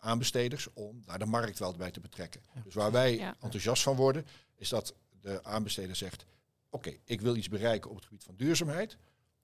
aanbesteders 0.00 0.68
om 0.72 1.02
daar 1.04 1.18
de 1.18 1.26
markt 1.26 1.58
wel 1.58 1.76
bij 1.76 1.90
te 1.90 2.00
betrekken. 2.00 2.40
Dus 2.64 2.74
waar 2.74 2.92
wij 2.92 3.34
enthousiast 3.40 3.82
van 3.82 3.96
worden, 3.96 4.26
is 4.56 4.68
dat 4.68 4.94
de 5.20 5.44
aanbesteder 5.44 5.96
zegt: 5.96 6.24
Oké, 6.70 6.96
ik 7.04 7.20
wil 7.20 7.36
iets 7.36 7.48
bereiken 7.48 7.90
op 7.90 7.96
het 7.96 8.04
gebied 8.04 8.24
van 8.24 8.36
duurzaamheid. 8.36 8.96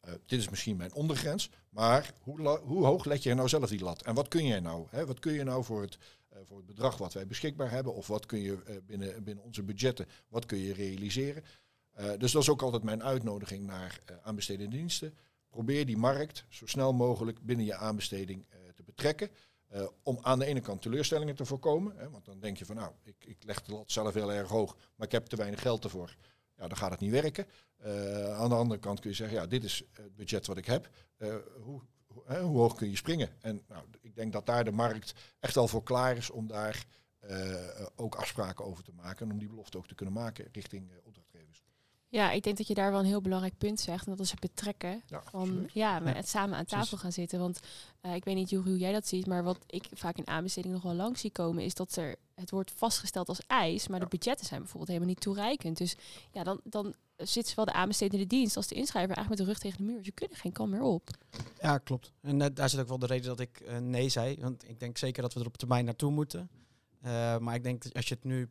Uh, 0.05 0.13
dit 0.27 0.39
is 0.39 0.49
misschien 0.49 0.77
mijn 0.77 0.95
ondergrens, 0.95 1.51
maar 1.69 2.13
hoe, 2.21 2.59
hoe, 2.59 2.85
hoog 2.85 3.05
let 3.05 3.23
je 3.23 3.35
nou 3.35 3.49
zelf 3.49 3.69
die 3.69 3.83
lat? 3.83 4.03
En 4.03 4.15
wat 4.15 4.29
kun 4.29 4.45
je 4.45 4.61
nou? 4.61 4.87
Hè? 4.91 5.07
Wat 5.07 5.19
kun 5.19 5.33
je 5.33 5.45
nou 5.45 5.65
voor 5.65 5.83
het, 5.83 5.99
voor 6.45 6.57
het 6.57 6.67
bedrag 6.67 6.97
wat 6.99 7.13
wij 7.13 7.27
beschikbaar 7.27 7.71
hebben? 7.71 7.95
Of 7.95 8.07
wat 8.07 8.27
kun 8.27 8.41
je 8.41 8.83
binnen, 8.87 9.25
binnen 9.25 9.45
onze 9.45 9.63
budgetten, 9.63 10.07
wat 10.29 10.47
kun 10.47 10.59
je 10.59 10.73
realiseren? 10.73 11.45
dus 12.19 12.33
dat 12.33 12.43
is 12.43 12.49
ook 12.49 12.63
altijd 12.63 12.83
mijn 12.83 13.03
uitnodiging 13.03 13.67
naar 13.67 14.01
aanbestedende 14.23 14.77
diensten 14.77 15.15
probeer 15.57 15.87
die 15.87 15.97
markt 15.97 16.45
zo 16.49 16.67
snel 16.67 16.93
mogelijk 16.93 17.41
binnen 17.41 17.67
je 17.67 17.75
aanbesteding 17.75 18.45
uh, 18.51 18.57
te 18.75 18.83
betrekken. 18.83 19.31
Uh, 19.75 19.87
om 20.03 20.19
aan 20.23 20.39
de 20.39 20.45
ene 20.45 20.61
kant 20.61 20.83
teleurstellingen 20.83 21.35
te 21.35 21.45
voorkomen. 21.45 21.97
Hè, 21.97 22.11
want 22.11 22.25
dan 22.25 22.41
denk 22.41 22.57
je 22.57 22.65
van 22.65 22.77
nou, 22.77 22.93
ik, 23.03 23.25
ik 23.25 23.37
leg 23.45 23.63
de 23.63 23.73
lat 23.73 23.91
zelf 23.91 24.15
heel 24.15 24.33
erg 24.33 24.49
hoog, 24.49 24.77
maar 24.97 25.07
ik 25.07 25.13
heb 25.13 25.27
te 25.27 25.37
weinig 25.37 25.61
geld 25.61 25.85
ervoor. 25.85 26.17
Ja, 26.57 26.69
dan 26.69 26.77
gaat 26.77 26.91
het 26.91 27.01
niet 27.01 27.11
werken. 27.11 27.47
Uh, 27.87 28.39
aan 28.39 28.49
de 28.49 28.55
andere 28.55 28.81
kant 28.81 29.01
kun 29.01 29.11
je 29.11 29.17
zeggen, 29.17 29.37
ja, 29.37 29.47
dit 29.47 29.65
is 29.65 29.83
het 29.93 30.17
budget 30.17 30.47
wat 30.47 30.57
ik 30.57 30.67
heb. 30.67 30.91
hoe, 31.61 31.83
hoe, 32.07 32.23
hoe, 32.37 32.59
hoog 32.59 32.75
kun 32.75 32.91
je 32.91 32.97
springen? 32.97 33.29
En 33.41 33.63
nou, 33.69 33.85
ik 34.01 34.15
denk 34.15 34.33
dat 34.33 34.47
daar 34.47 34.65
de 34.65 34.71
markt 34.71 35.15
echt 35.41 35.57
al 35.57 35.69
voor 35.69 35.83
klaar 35.83 36.17
is 36.17 36.31
om 36.31 36.47
daar 36.47 36.85
ook 37.95 38.15
afspraken 38.15 38.65
over 38.65 38.85
te 38.85 38.93
maken. 38.93 39.27
En 39.27 39.33
om 39.33 39.39
die 39.39 39.49
belofte 39.49 39.79
ook 39.79 39.89
te 39.89 39.95
kunnen 39.95 40.15
maken 40.15 40.49
richting 40.53 40.91
opdrachtgevers. 41.03 41.36
Ja, 42.09 42.31
ik 42.31 42.43
denk 42.43 42.57
dat 42.57 42.67
je 42.67 42.75
daar 42.75 42.91
wel 42.91 43.01
een 43.01 43.07
heel 43.07 43.21
belangrijk 43.21 43.59
punt 43.59 43.81
zegt. 43.81 44.07
En 44.07 44.11
dat 44.11 44.25
is 44.25 44.31
het 44.31 44.41
betrekken. 44.41 45.03
Ja, 45.07 45.23
van 45.31 45.69
ja, 45.73 45.99
met 45.99 46.17
het 46.17 46.29
samen 46.29 46.59
aan 46.59 46.65
tafel 46.65 46.97
gaan 46.97 47.13
zitten. 47.13 47.39
Want 47.39 47.61
uh, 48.03 48.15
ik 48.15 48.25
weet 48.25 48.35
niet 48.35 48.51
hoe 48.51 48.79
jij 48.79 48.93
dat 48.93 49.07
ziet, 49.07 49.27
maar 49.27 49.43
wat 49.43 49.59
ik 49.67 49.87
vaak 49.93 50.17
in 50.17 50.27
aanbesteding 50.27 50.75
nog 50.75 50.83
wel 50.83 50.95
langs 50.95 51.21
zie 51.21 51.31
komen, 51.31 51.65
is 51.65 51.75
dat 51.75 51.97
er 51.97 52.17
het 52.35 52.51
wordt 52.51 52.73
vastgesteld 52.77 53.29
als 53.29 53.41
eis, 53.47 53.89
maar 53.89 54.01
de 54.01 54.07
budgetten 54.07 54.47
zijn 54.47 54.61
bijvoorbeeld 54.61 54.91
helemaal 54.91 55.15
niet 55.15 55.21
toereikend. 55.21 55.77
Dus 55.77 55.97
ja, 56.33 56.43
dan, 56.43 56.61
dan 56.65 56.95
zit 57.17 57.49
zowel 57.49 57.65
de 57.65 57.73
aanbestedende 57.73 58.27
dienst 58.27 58.57
als 58.57 58.67
de 58.67 58.75
inschrijver 58.75 59.17
eigenlijk 59.17 59.39
met 59.39 59.39
de 59.39 59.53
rug 59.53 59.63
tegen 59.63 59.87
de 59.87 59.93
muur. 59.93 60.05
Ze 60.05 60.13
kunnen 60.13 60.37
geen 60.37 60.53
kan 60.53 60.71
meer 60.71 60.83
op. 60.83 61.11
Ja, 61.61 61.79
klopt. 61.79 62.13
En 62.21 62.41
uh, 62.41 62.47
daar 62.55 62.69
zit 62.69 62.81
ook 62.81 62.89
wel 62.89 62.99
de 62.99 63.07
reden 63.07 63.29
dat 63.29 63.41
ik 63.41 63.61
uh, 63.61 63.79
nee 63.79 64.09
zei. 64.09 64.37
Want 64.41 64.69
ik 64.69 64.81
denk 64.81 64.99
zeker 64.99 65.23
dat 65.23 65.35
we 65.35 65.41
er 65.41 65.47
op 65.47 65.57
termijn 65.57 65.85
naartoe 65.85 66.11
moeten. 66.11 66.51
maar 67.41 67.55
ik 67.55 67.63
denk 67.63 67.83
dat 67.83 67.95
als 67.95 68.09
je 68.09 68.15
het 68.15 68.25
nu 68.25 68.51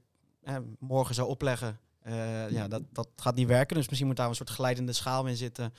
morgen 0.79 1.15
zou 1.15 1.27
opleggen 1.27 1.79
uh, 2.07 2.49
ja, 2.49 2.67
dat, 2.67 2.83
dat 2.91 3.07
gaat 3.15 3.35
niet 3.35 3.47
werken. 3.47 3.75
Dus 3.75 3.85
misschien 3.85 4.07
moet 4.07 4.17
daar 4.17 4.29
een 4.29 4.35
soort 4.35 4.49
glijdende 4.49 4.93
schaal 4.93 5.25
in 5.25 5.37
zitten. 5.37 5.73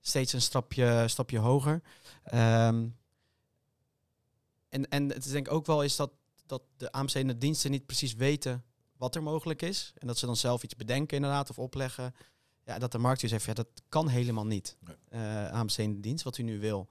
Steeds 0.00 0.32
een 0.32 0.42
stapje, 0.42 1.04
stapje 1.08 1.38
hoger. 1.38 1.82
Um, 2.34 2.96
en, 4.68 4.88
en 4.88 5.08
het 5.08 5.24
is 5.24 5.30
denk 5.30 5.46
ik 5.46 5.52
ook 5.52 5.66
wel 5.66 5.82
is 5.82 5.96
dat, 5.96 6.10
dat 6.46 6.62
de 6.76 6.92
aanbestedende 6.92 7.38
diensten 7.38 7.70
niet 7.70 7.86
precies 7.86 8.14
weten 8.14 8.64
wat 8.96 9.14
er 9.14 9.22
mogelijk 9.22 9.62
is. 9.62 9.92
En 9.98 10.06
dat 10.06 10.18
ze 10.18 10.26
dan 10.26 10.36
zelf 10.36 10.62
iets 10.62 10.76
bedenken 10.76 11.16
inderdaad 11.16 11.50
of 11.50 11.58
opleggen. 11.58 12.14
Ja, 12.64 12.78
dat 12.78 12.92
de 12.92 12.98
markt 12.98 13.20
dus 13.20 13.30
zegt, 13.30 13.44
ja, 13.44 13.54
dat 13.54 13.68
kan 13.88 14.08
helemaal 14.08 14.46
niet. 14.46 14.76
Nee. 14.80 14.96
Uh, 15.22 15.48
aanbestedende 15.48 16.00
dienst, 16.00 16.24
wat 16.24 16.38
u 16.38 16.42
nu 16.42 16.60
wil. 16.60 16.88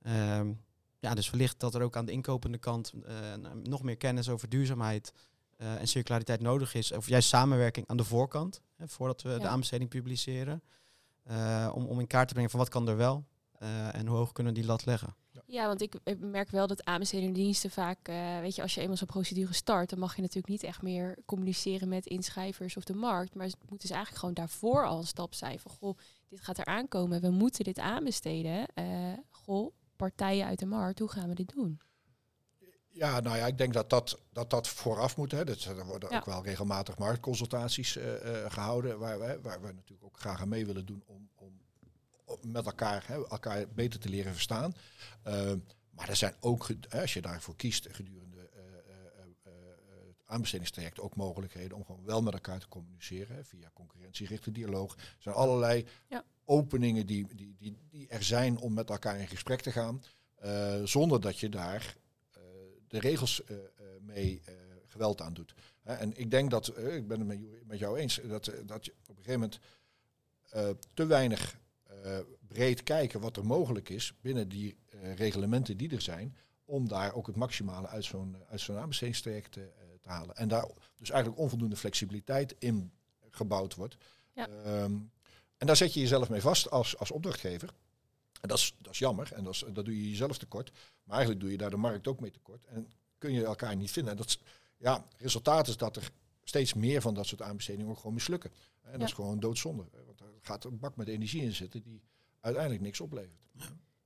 Ja. 0.00 0.38
Um, 0.38 0.64
ja, 0.98 1.14
dus 1.14 1.30
wellicht 1.30 1.60
dat 1.60 1.74
er 1.74 1.82
ook 1.82 1.96
aan 1.96 2.06
de 2.06 2.12
inkopende 2.12 2.58
kant 2.58 2.92
uh, 2.94 3.34
nog 3.62 3.82
meer 3.82 3.96
kennis 3.96 4.28
over 4.28 4.48
duurzaamheid 4.48 5.12
uh, 5.62 5.80
en 5.80 5.88
circulariteit 5.88 6.40
nodig 6.40 6.74
is, 6.74 6.92
of 6.92 7.08
juist 7.08 7.28
samenwerking 7.28 7.88
aan 7.88 7.96
de 7.96 8.04
voorkant, 8.04 8.60
hè, 8.76 8.88
voordat 8.88 9.22
we 9.22 9.38
de 9.38 9.48
aanbesteding 9.48 9.90
publiceren, 9.90 10.62
uh, 11.30 11.72
om, 11.74 11.86
om 11.86 12.00
in 12.00 12.06
kaart 12.06 12.26
te 12.26 12.32
brengen 12.32 12.50
van 12.50 12.60
wat 12.60 12.68
kan 12.68 12.88
er 12.88 12.96
wel 12.96 13.24
uh, 13.62 13.94
en 13.94 14.06
hoe 14.06 14.16
hoog 14.16 14.32
kunnen 14.32 14.52
we 14.52 14.58
die 14.58 14.68
lat 14.68 14.84
leggen. 14.86 15.16
Ja, 15.46 15.66
want 15.66 15.80
ik, 15.80 15.94
ik 16.04 16.18
merk 16.18 16.50
wel 16.50 16.66
dat 16.66 16.84
diensten 17.12 17.70
vaak, 17.70 18.06
weet 18.40 18.54
je, 18.54 18.62
als 18.62 18.74
je 18.74 18.80
eenmaal 18.80 18.96
zo'n 18.96 19.06
procedure 19.06 19.52
start, 19.52 19.90
dan 19.90 19.98
mag 19.98 20.16
je 20.16 20.20
natuurlijk 20.20 20.48
niet 20.48 20.62
echt 20.62 20.82
meer 20.82 21.18
communiceren 21.26 21.88
met 21.88 22.06
inschrijvers 22.06 22.76
of 22.76 22.84
de 22.84 22.94
markt, 22.94 23.34
maar 23.34 23.46
het 23.46 23.56
moet 23.68 23.80
dus 23.80 23.90
eigenlijk 23.90 24.20
gewoon 24.20 24.34
daarvoor 24.34 24.86
al 24.86 24.98
een 24.98 25.06
stap 25.06 25.34
zijn 25.34 25.58
van, 25.58 25.70
goh, 25.70 25.98
dit 26.28 26.40
gaat 26.40 26.58
er 26.58 26.64
aankomen, 26.64 27.20
we 27.20 27.30
moeten 27.30 27.64
dit 27.64 27.78
aanbesteden. 27.78 28.66
goh, 29.30 29.72
partijen 29.96 30.46
uit 30.46 30.58
de 30.58 30.66
markt, 30.66 30.98
hoe 30.98 31.10
gaan 31.10 31.28
we 31.28 31.34
dit 31.34 31.54
doen? 31.54 31.80
Ja, 32.92 33.20
nou 33.20 33.36
ja, 33.36 33.46
ik 33.46 33.58
denk 33.58 33.72
dat 33.72 33.90
dat, 33.90 34.20
dat, 34.32 34.50
dat 34.50 34.68
vooraf 34.68 35.16
moet. 35.16 35.30
Hè. 35.30 35.44
Dat, 35.44 35.64
er 35.64 35.86
worden 35.86 36.10
ook 36.10 36.24
wel 36.24 36.44
regelmatig 36.44 36.98
marktconsultaties 36.98 37.96
uh, 37.96 38.04
uh, 38.04 38.50
gehouden, 38.50 38.98
waar 38.98 39.18
we, 39.18 39.38
waar 39.42 39.60
we 39.60 39.72
natuurlijk 39.72 40.04
ook 40.04 40.18
graag 40.18 40.40
aan 40.40 40.48
mee 40.48 40.66
willen 40.66 40.86
doen 40.86 41.02
om, 41.06 41.30
om, 41.34 41.60
met 42.46 42.66
elkaar, 42.66 43.04
hè, 43.06 43.14
elkaar 43.14 43.68
beter 43.68 44.00
te 44.00 44.08
leren 44.08 44.32
verstaan. 44.32 44.74
Uh, 45.26 45.52
maar 45.90 46.08
er 46.08 46.16
zijn 46.16 46.34
ook, 46.40 46.66
als 46.90 47.12
je 47.12 47.22
daarvoor 47.22 47.56
kiest 47.56 47.88
gedurende 47.90 48.50
het 50.06 50.22
aanbestedingstrajecten 50.26 51.02
ook 51.02 51.16
mogelijkheden 51.16 51.76
om 51.76 51.84
gewoon 51.84 52.04
wel 52.04 52.22
met 52.22 52.32
elkaar 52.32 52.58
te 52.58 52.68
communiceren 52.68 53.36
hè, 53.36 53.44
via 53.44 53.70
concurrentiegerichte 53.74 54.52
dialoog. 54.52 54.94
Er 54.94 55.02
zijn 55.18 55.34
allerlei 55.34 55.86
Ja. 56.08 56.24
openingen 56.44 57.06
die, 57.06 57.26
die, 57.34 57.54
die, 57.58 57.76
die 57.90 58.08
er 58.08 58.22
zijn 58.22 58.58
om 58.58 58.72
met 58.72 58.90
elkaar 58.90 59.18
in 59.18 59.28
gesprek 59.28 59.60
te 59.60 59.72
gaan, 59.72 60.02
eh, 60.34 60.82
zonder 60.84 61.20
dat 61.20 61.38
je 61.38 61.48
daar 61.48 61.80
eh, 61.80 62.01
de 62.92 62.98
regels 62.98 63.44
eh, 63.44 63.56
eh, 63.56 63.62
mee 64.00 64.42
eh, 64.44 64.54
geweld 64.86 65.20
aan 65.20 65.32
doet. 65.32 65.54
En 65.82 66.16
ik 66.16 66.30
denk 66.30 66.50
dat, 66.50 66.78
ik 66.78 67.08
ben 67.08 67.28
het 67.28 67.66
met 67.66 67.78
jou, 67.78 67.98
eens, 67.98 68.20
dat, 68.28 68.52
dat 68.64 68.84
je 68.84 68.92
op 69.06 69.16
een 69.16 69.24
gegeven 69.24 69.40
moment 69.40 69.58
te 70.94 71.06
weinig 71.06 71.60
breed 72.46 72.82
kijken 72.82 73.20
wat 73.20 73.36
er 73.36 73.46
mogelijk 73.46 73.88
is 73.88 74.14
binnen 74.20 74.48
die 74.48 74.76
reglementen 75.14 75.76
die 75.76 75.90
er 75.90 76.00
zijn, 76.00 76.36
om 76.64 76.88
daar 76.88 77.14
ook 77.14 77.26
het 77.26 77.36
maximale 77.36 77.86
uit 77.86 78.04
zo'n 78.04 78.36
uit 78.48 78.60
zo'n 78.60 78.76
aanbestedingstraject 78.76 79.52
te 79.52 80.08
halen. 80.08 80.36
En 80.36 80.48
daar 80.48 80.66
dus 80.96 81.10
eigenlijk 81.10 81.42
onvoldoende 81.42 81.76
flexibiliteit 81.76 82.54
in 82.58 82.92
gebouwd 83.30 83.74
wordt. 83.74 83.96
Ja. 84.32 84.48
Ehm, 84.48 84.94
en 85.56 85.66
daar 85.66 85.76
zet 85.76 85.94
je 85.94 86.00
jezelf 86.00 86.28
mee 86.28 86.40
vast 86.40 86.70
als, 86.70 86.98
als 86.98 87.10
opdrachtgever. 87.10 87.74
En 88.42 88.48
dat 88.48 88.58
is, 88.58 88.74
dat 88.78 88.92
is 88.92 88.98
jammer 88.98 89.32
en 89.32 89.44
dat, 89.44 89.54
is, 89.54 89.64
dat 89.72 89.84
doe 89.84 90.02
je 90.02 90.10
jezelf 90.10 90.38
tekort. 90.38 90.72
Maar 91.04 91.16
eigenlijk 91.16 91.40
doe 91.40 91.50
je 91.50 91.58
daar 91.58 91.70
de 91.70 91.76
markt 91.76 92.06
ook 92.06 92.20
mee 92.20 92.30
tekort. 92.30 92.64
En 92.64 92.90
kun 93.18 93.32
je 93.32 93.44
elkaar 93.44 93.76
niet 93.76 93.90
vinden. 93.90 94.12
En 94.12 94.18
dat 94.18 94.26
is, 94.26 94.38
ja, 94.76 95.06
resultaat 95.18 95.68
is 95.68 95.76
dat 95.76 95.96
er 95.96 96.10
steeds 96.44 96.74
meer 96.74 97.00
van 97.00 97.14
dat 97.14 97.26
soort 97.26 97.42
aanbestedingen 97.42 97.90
ook 97.90 97.96
gewoon 97.98 98.14
mislukken. 98.14 98.50
En 98.82 98.90
dat 98.90 99.00
Ja. 99.00 99.06
is 99.06 99.12
gewoon 99.12 99.40
doodzonde. 99.40 99.84
Want 100.06 100.20
er 100.20 100.26
gaat 100.40 100.64
een 100.64 100.78
bak 100.78 100.96
met 100.96 101.08
energie 101.08 101.42
in 101.42 101.52
zitten 101.52 101.82
die 101.82 102.02
uiteindelijk 102.40 102.82
niks 102.84 103.00
oplevert. 103.00 103.40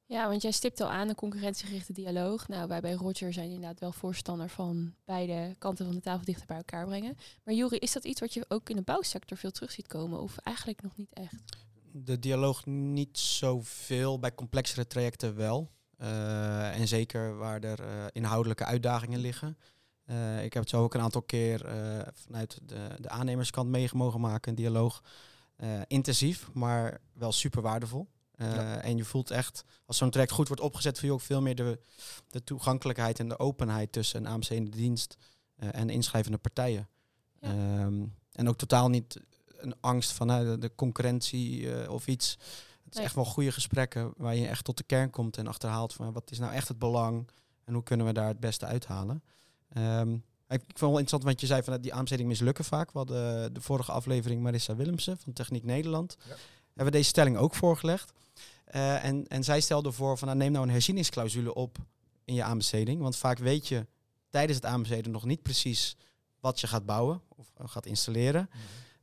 Ja, 0.09 0.29
want 0.29 0.43
jij 0.43 0.51
stipt 0.51 0.81
al 0.81 0.89
aan 0.91 1.09
de 1.09 1.15
concurrentiegerichte 1.15 1.93
dialoog. 1.93 2.49
Nou, 2.49 2.69
wij 2.69 2.81
bij 2.81 2.93
Roger 2.93 3.33
zijn 3.33 3.51
inderdaad 3.51 3.81
wel 3.81 3.93
voorstander 3.93 4.49
van 4.49 4.95
beide 5.05 5.55
kanten 5.59 5.87
van 5.87 5.95
de 5.95 6.01
tafel 6.01 6.25
dichter 6.25 6.47
bij 6.47 6.57
elkaar 6.57 6.87
brengen. 6.87 7.17
Maar 7.45 7.55
Juri, 7.55 7.77
is 7.77 7.93
dat 7.93 8.05
iets 8.05 8.21
wat 8.21 8.35
je 8.35 8.45
ook 8.49 8.71
in 8.71 8.77
de 8.77 8.83
bouwsector 8.83 9.37
veel 9.37 9.51
terug 9.51 9.71
ziet 9.71 9.87
komen? 9.87 10.21
Of 10.21 10.37
eigenlijk 10.39 10.83
nog 10.83 10.97
niet 10.97 11.13
echt? 11.13 11.35
De 11.99 12.19
dialoog 12.19 12.67
niet 12.67 13.19
zoveel, 13.19 14.19
bij 14.19 14.35
complexere 14.35 14.87
trajecten 14.87 15.37
wel. 15.37 15.71
Eh, 15.97 16.79
en 16.81 16.89
zeker 16.89 17.37
waar 17.37 17.63
er 17.63 17.81
eh, 17.81 18.05
inhoudelijke 18.13 18.65
uitdagingen 18.65 19.19
liggen. 19.21 19.59
Eh, 20.05 20.45
ik 20.45 20.53
heb 20.53 20.63
het 20.63 20.71
zo 20.71 20.83
ook 20.83 20.95
een 20.95 21.01
aantal 21.01 21.23
keer 21.23 21.65
eh, 21.67 22.07
vanuit 22.15 22.59
de, 22.63 22.89
de 23.01 23.09
aannemerskant 23.09 23.69
mee 23.69 23.89
mogen 23.93 24.21
maken, 24.21 24.51
een 24.51 24.57
dialoog. 24.57 25.03
Eh, 25.57 25.81
intensief, 25.87 26.49
maar 26.53 27.01
wel 27.13 27.33
super 27.33 27.63
waardevol. 27.63 28.09
Eh, 28.33 28.55
Ja. 28.55 28.81
En 28.81 28.97
je 28.97 29.05
voelt 29.05 29.31
echt, 29.31 29.65
als 29.87 29.97
zo'n 29.97 30.11
traject 30.11 30.33
goed 30.33 30.49
wordt 30.49 30.63
opgezet, 30.63 30.99
voel 30.99 31.09
je 31.09 31.15
ook 31.15 31.21
veel 31.21 31.43
meer 31.43 31.55
de, 31.55 31.79
de 32.29 32.45
toegankelijkheid 32.45 33.19
en 33.19 33.29
de 33.29 33.39
openheid 33.39 33.93
tussen 33.93 34.21
een 34.25 34.33
AMC-ende 34.33 34.71
dienst 34.71 35.17
eh, 35.57 35.69
en 35.73 35.91
inschrijvende 35.91 36.39
partijen. 36.39 36.89
Ja. 37.41 37.49
Ehm, 37.49 38.05
en 38.33 38.49
ook 38.49 38.57
totaal 38.57 38.89
niet 38.89 39.21
een 39.59 39.75
angst 39.81 40.13
van 40.13 40.31
eh, 40.31 40.39
de, 40.39 40.59
de 40.59 40.71
concurrentie 40.75 41.75
eh, 41.75 41.91
of 41.91 42.07
iets. 42.07 42.31
Het 42.31 42.95
is 42.95 42.97
Nee. 42.97 43.05
echt 43.05 43.15
wel 43.15 43.25
goede 43.25 43.53
gesprekken 43.53 44.13
waar 44.17 44.35
je 44.37 44.47
echt 44.47 44.65
tot 44.65 44.77
de 44.77 44.83
kern 44.85 45.11
komt 45.11 45.37
en 45.37 45.47
achterhaalt 45.47 45.93
van 45.93 46.13
wat 46.13 46.31
is 46.31 46.39
nou 46.39 46.53
echt 46.53 46.69
het 46.69 46.79
belang 46.79 47.29
en 47.65 47.75
hoe 47.75 47.83
kunnen 47.83 48.07
we 48.07 48.13
daar 48.13 48.29
het 48.29 48.41
beste 48.41 48.67
uithalen. 48.67 49.23
Ehm, 49.69 50.13
ik 50.49 50.61
vond 50.61 50.69
het 50.69 50.81
wel 50.81 50.89
interessant 50.91 51.23
wat 51.25 51.41
je 51.41 51.47
zei 51.47 51.63
van 51.63 51.73
dat 51.73 51.83
die 51.83 51.93
aanbestedingen 51.93 52.31
mislukken 52.31 52.65
vaak. 52.65 52.93
We 52.93 52.99
hadden 52.99 53.55
de 53.55 53.61
vorige 53.61 53.93
aflevering 53.93 54.43
Marissa 54.43 54.77
Willemsen 54.77 55.19
van 55.19 55.33
Techniek 55.33 55.65
Nederland. 55.65 56.17
Ja. 56.19 56.35
Hebben 56.67 56.85
we 56.85 56.91
deze 56.99 57.09
stelling 57.09 57.37
ook 57.37 57.55
voorgelegd. 57.55 58.13
Eh, 58.65 59.05
en, 59.05 59.27
en 59.29 59.45
zij 59.45 59.61
stelde 59.61 59.93
voor 59.93 60.19
van 60.19 60.29
nou, 60.29 60.39
neem 60.41 60.53
nou 60.53 60.65
een 60.67 60.73
herzieningsclausule 60.73 61.55
op 61.55 61.79
in 62.25 62.35
je 62.35 62.43
aanbesteding. 62.43 63.01
Want 63.01 63.17
vaak 63.17 63.39
weet 63.39 63.69
je 63.69 63.87
tijdens 64.31 64.57
het 64.57 64.67
aanbesteden 64.67 65.13
nog 65.13 65.25
niet 65.25 65.43
precies 65.43 65.97
wat 66.41 66.61
je 66.61 66.67
gaat 66.67 66.87
bouwen 66.87 67.21
of 67.29 67.47
eh, 67.57 67.69
gaat 67.69 67.87
installeren. 67.87 68.51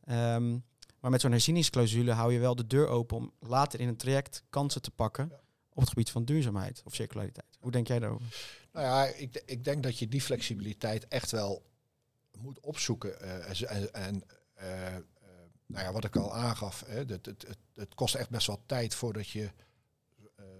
Ehm, 0.05 0.57
maar 0.99 1.11
met 1.11 1.21
zo'n 1.21 1.31
herzieningsclausule 1.31 2.11
hou 2.11 2.33
je 2.33 2.39
wel 2.39 2.55
de 2.55 2.67
deur 2.67 2.87
open 2.87 3.17
om 3.17 3.33
later 3.39 3.79
in 3.79 3.87
een 3.87 3.97
traject 3.97 4.43
kansen 4.49 4.81
te 4.81 4.91
pakken 4.91 5.31
op 5.69 5.79
het 5.79 5.89
gebied 5.89 6.09
van 6.09 6.25
duurzaamheid 6.25 6.81
of 6.85 6.95
circulariteit. 6.95 7.57
Hoe 7.59 7.71
denk 7.71 7.87
jij 7.87 7.99
daarover? 7.99 8.27
Nou 8.71 8.85
ja, 8.85 9.05
ik, 9.05 9.43
ik 9.45 9.63
denk 9.63 9.83
dat 9.83 9.99
je 9.99 10.07
die 10.07 10.21
flexibiliteit 10.21 11.07
echt 11.07 11.31
wel 11.31 11.65
moet 12.37 12.59
opzoeken. 12.59 13.21
eh, 13.21 13.71
en 13.71 13.93
en 13.93 14.23
eh, 14.53 14.95
eh, 14.95 15.03
nou 15.65 15.85
ja, 15.85 15.91
wat 15.91 16.03
ik 16.03 16.15
al 16.15 16.35
aangaf, 16.35 16.83
hè, 16.85 16.97
het, 16.97 17.09
het, 17.09 17.25
het, 17.25 17.57
het 17.73 17.95
kost 17.95 18.15
echt 18.15 18.29
best 18.29 18.47
wel 18.47 18.63
tijd 18.65 18.95
voordat 18.95 19.29
je 19.29 19.51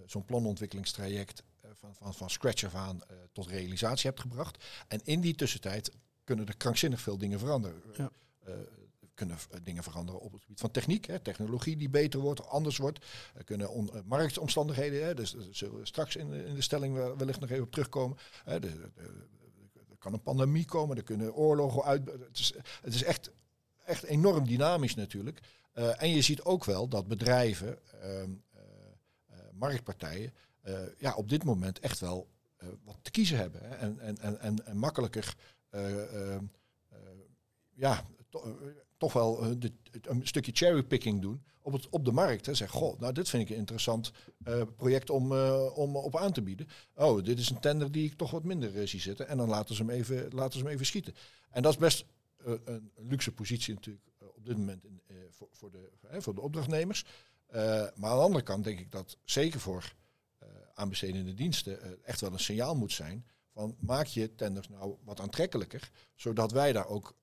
zo'n 0.05 0.25
planontwikkelingstraject 0.25 1.43
van, 1.73 1.95
van, 1.95 2.13
van 2.13 2.29
scratch 2.29 2.63
af 2.63 2.75
aan 2.75 2.99
tot 3.31 3.47
realisatie 3.47 4.09
hebt 4.09 4.21
gebracht. 4.21 4.63
En 4.87 4.99
in 5.03 5.21
die 5.21 5.35
tussentijd 5.35 5.91
kunnen 6.23 6.47
er 6.47 6.57
krankzinnig 6.57 7.01
veel 7.01 7.17
dingen 7.17 7.39
veranderen. 7.39 7.81
Ja. 7.97 8.11
Eh, 9.13 9.19
kunnen 9.19 9.37
eh, 9.51 9.59
dingen 9.63 9.83
veranderen 9.83 10.21
op 10.21 10.31
het 10.31 10.41
gebied 10.41 10.59
van 10.59 10.71
techniek, 10.71 11.05
hè, 11.05 11.19
technologie 11.19 11.77
die 11.77 11.89
beter 11.89 12.19
wordt, 12.19 12.47
anders 12.47 12.77
wordt. 12.77 13.05
Er 13.33 13.43
kunnen 13.43 13.67
eh, 13.69 13.99
marktomstandigheden, 14.05 15.05
hè, 15.05 15.13
dus 15.13 15.31
daar 15.31 15.43
zullen 15.51 15.79
we 15.79 15.85
straks 15.85 16.15
in 16.15 16.29
de, 16.29 16.45
in 16.45 16.55
de 16.55 16.61
stelling 16.61 16.95
wel- 16.95 17.17
wellicht 17.17 17.39
nog 17.39 17.49
even 17.49 17.63
op 17.63 17.71
terugkomen. 17.71 18.17
Hè, 18.43 18.59
de, 18.59 18.91
er 19.89 19.97
kan 19.97 20.13
een 20.13 20.21
pandemie 20.21 20.65
komen, 20.65 20.97
er 20.97 21.03
kunnen 21.03 21.33
oorlogen 21.33 21.83
uit. 21.83 22.05
Het 22.05 22.37
is, 22.39 22.53
het 22.81 22.93
is 22.93 23.03
echt, 23.03 23.31
echt 23.85 24.03
enorm 24.03 24.47
dynamisch 24.47 24.95
natuurlijk. 24.95 25.39
Eh, 25.71 26.01
en 26.01 26.09
je 26.09 26.21
ziet 26.21 26.41
ook 26.41 26.65
wel 26.65 26.87
dat 26.87 27.07
bedrijven, 27.07 27.79
ehm, 28.01 28.31
eh, 28.51 28.61
eh, 29.27 29.39
marktpartijen, 29.53 30.33
eh, 30.61 30.79
ja, 30.97 31.13
op 31.13 31.29
dit 31.29 31.43
moment 31.43 31.79
echt 31.79 31.99
wel 31.99 32.27
eh, 32.57 32.67
wat 32.83 32.97
te 33.01 33.11
kiezen 33.11 33.37
hebben. 33.37 33.79
En, 33.79 33.99
en, 33.99 34.39
en, 34.39 34.65
en, 34.65 34.77
makkelijker 34.77 35.35
eh, 35.69 36.31
ehm, 36.33 36.43
eh, 36.89 36.97
ja, 37.73 38.05
eh, 38.31 38.41
toch 39.03 39.13
wel 39.13 39.43
eh, 39.43 39.69
een 40.01 40.27
stukje 40.27 40.51
cherrypicking 40.55 41.21
doen 41.21 41.43
op, 41.61 41.73
het, 41.73 41.89
op 41.89 42.05
de 42.05 42.11
markt. 42.11 42.45
Hè. 42.45 42.53
Zeg, 42.53 42.69
goh, 42.69 42.99
nou 42.99 43.13
dit 43.13 43.29
vind 43.29 43.43
ik 43.43 43.49
een 43.49 43.55
interessant 43.55 44.11
eh, 44.43 44.61
project 44.75 45.09
om, 45.09 45.31
eh, 45.31 45.77
om 45.77 45.95
op 45.95 46.17
aan 46.17 46.31
te 46.31 46.41
bieden. 46.41 46.67
Oh, 46.95 47.23
dit 47.23 47.39
is 47.39 47.49
een 47.49 47.59
tender 47.59 47.91
die 47.91 48.05
ik 48.05 48.13
toch 48.13 48.31
wat 48.31 48.43
minder 48.43 48.87
zie 48.87 48.99
zitten. 48.99 49.27
En 49.27 49.37
dan 49.37 49.49
laten 49.49 49.75
ze 49.75 49.81
hem 49.81 49.91
even, 49.91 50.33
laten 50.33 50.59
ze 50.59 50.65
hem 50.65 50.73
even 50.73 50.85
schieten. 50.85 51.15
En 51.49 51.61
dat 51.61 51.71
is 51.71 51.79
best 51.79 52.05
een 52.65 52.91
luxe 52.95 53.31
positie 53.31 53.73
natuurlijk 53.73 54.05
op 54.35 54.45
dit 54.45 54.57
moment 54.57 54.83
in, 54.83 55.01
voor, 55.29 55.47
voor, 55.51 55.71
de, 55.71 55.89
voor 56.21 56.35
de 56.35 56.41
opdrachtnemers. 56.41 57.05
Maar 57.95 58.09
aan 58.09 58.17
de 58.17 58.23
andere 58.23 58.43
kant 58.43 58.63
denk 58.63 58.79
ik 58.79 58.91
dat 58.91 59.17
zeker 59.23 59.59
voor 59.59 59.95
aanbestedende 60.73 61.33
diensten 61.33 62.03
echt 62.05 62.21
wel 62.21 62.33
een 62.33 62.39
signaal 62.39 62.75
moet 62.75 62.91
zijn 62.91 63.25
van 63.53 63.75
maak 63.79 64.05
je 64.05 64.35
tenders 64.35 64.69
nou 64.69 64.95
wat 65.03 65.19
aantrekkelijker, 65.19 65.91
zodat 66.15 66.51
wij 66.51 66.73
daar 66.73 66.87
ook 66.87 67.15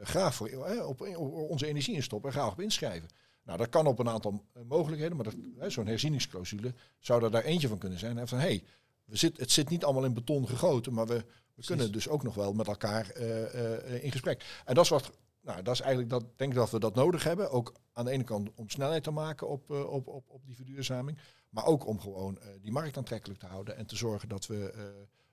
graag 0.00 0.34
voor, 0.34 0.48
eh, 0.48 0.86
op, 0.88 1.00
op 1.00 1.32
onze 1.50 1.66
energie 1.66 1.94
in 1.94 2.02
stoppen 2.02 2.30
en 2.30 2.36
graag 2.36 2.52
op 2.52 2.60
inschrijven. 2.60 3.08
Nou, 3.44 3.58
dat 3.58 3.68
kan 3.68 3.86
op 3.86 3.98
een 3.98 4.08
aantal 4.08 4.44
eh, 4.52 4.62
mogelijkheden, 4.62 5.16
maar 5.16 5.24
dat- 5.24 5.36
hè, 5.58 5.70
zo'n 5.70 5.86
herzieningsclausule 5.86 6.74
zou 6.98 7.24
er 7.24 7.30
daar 7.30 7.42
eentje 7.44 7.68
van 7.68 7.78
kunnen 7.78 7.98
zijn. 7.98 8.16
Hè, 8.16 8.26
van 8.26 8.38
hey, 8.38 8.64
we 9.04 9.16
zit, 9.16 9.38
het 9.38 9.50
zit 9.50 9.68
niet 9.68 9.84
allemaal 9.84 10.04
in 10.04 10.14
beton 10.14 10.48
gegoten, 10.48 10.92
maar 10.92 11.06
we, 11.06 11.24
we 11.54 11.64
kunnen 11.64 11.92
dus 11.92 12.08
ook 12.08 12.22
nog 12.22 12.34
wel 12.34 12.52
met 12.52 12.66
elkaar 12.66 13.10
eh, 13.10 13.94
eh, 13.94 14.04
in 14.04 14.12
gesprek. 14.12 14.62
En 14.64 14.74
dat 14.74 14.84
is 14.84 14.90
wat, 14.90 15.10
nou, 15.40 15.62
dat 15.62 15.74
is 15.74 15.80
eigenlijk 15.80 16.10
dat, 16.10 16.24
denk 16.38 16.50
ik 16.52 16.56
dat 16.56 16.70
we 16.70 16.78
dat 16.78 16.94
nodig 16.94 17.24
hebben. 17.24 17.50
Ook 17.50 17.72
aan 17.92 18.04
de 18.04 18.10
ene 18.10 18.24
kant 18.24 18.50
om 18.54 18.68
snelheid 18.68 19.02
te 19.02 19.10
maken 19.10 19.48
op, 19.48 19.70
eh, 19.70 19.90
op, 19.92 20.06
op, 20.08 20.24
op 20.30 20.46
die 20.46 20.56
verduurzaming, 20.56 21.18
maar 21.50 21.64
ook 21.66 21.86
om 21.86 22.00
gewoon 22.00 22.38
eh, 22.40 22.48
die 22.60 22.72
markt 22.72 22.96
aantrekkelijk 22.96 23.40
te 23.40 23.46
houden 23.46 23.76
en 23.76 23.86
te 23.86 23.96
zorgen 23.96 24.28
dat 24.28 24.46
we, 24.46 24.70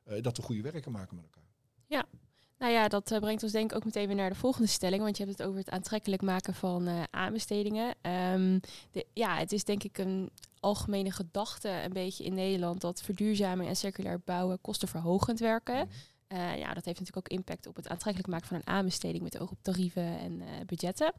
eh, 0.06 0.17
eh, 0.17 0.24
dat 0.24 0.38
we 0.38 0.43
goede 0.43 0.62
werken 0.62 0.91
maken 0.91 1.15
met 1.15 1.26
elkaar. 1.26 1.48
Nou 2.60 2.72
ja, 2.72 2.88
dat 2.88 3.12
eh, 3.12 3.19
brengt 3.19 3.43
ons 3.43 3.52
denk 3.52 3.72
ik 3.72 3.78
ook 3.78 3.86
meteen 3.86 4.08
weer 4.08 4.15
naar 4.15 4.30
de 4.30 4.36
volgende 4.36 4.67
stelling. 4.67 5.02
Want 5.02 5.17
je 5.17 5.24
hebt 5.24 5.38
het 5.38 5.48
over 5.48 5.60
het 5.60 5.69
aantrekkelijk 5.69 6.22
maken 6.22 6.54
van 6.54 6.88
eh, 6.88 7.04
aanbestedingen. 7.12 7.95
Ehm, 8.02 8.60
de, 8.91 9.06
ja, 9.13 9.38
het 9.38 9.52
is 9.52 9.63
denk 9.63 9.84
ik 9.84 9.98
een 9.98 10.30
algemene 10.60 11.12
gedachte 11.12 11.69
een 11.69 11.93
beetje 11.93 12.24
in 12.24 12.34
Nederland 12.34 12.82
dat 12.82 13.02
verduurzaming 13.02 13.69
en 13.69 13.76
circulair 13.76 14.19
bouwen 14.26 14.62
kostenverhogend 14.62 15.39
werken. 15.39 15.89
Eh, 16.28 16.58
ja, 16.58 16.74
dat 16.74 16.86
heeft 16.86 17.00
natuurlijk 17.00 17.17
ook 17.17 17.38
impact 17.38 17.67
op 17.67 17.76
het 17.76 17.88
aantrekkelijk 17.88 18.32
maken 18.32 18.48
van 18.48 18.58
een 18.58 18.67
aanbesteding 18.67 19.24
met 19.24 19.39
oog 19.39 19.52
op 19.52 19.58
tarieven 19.62 20.19
en 20.19 20.43
budgetten. 20.65 21.13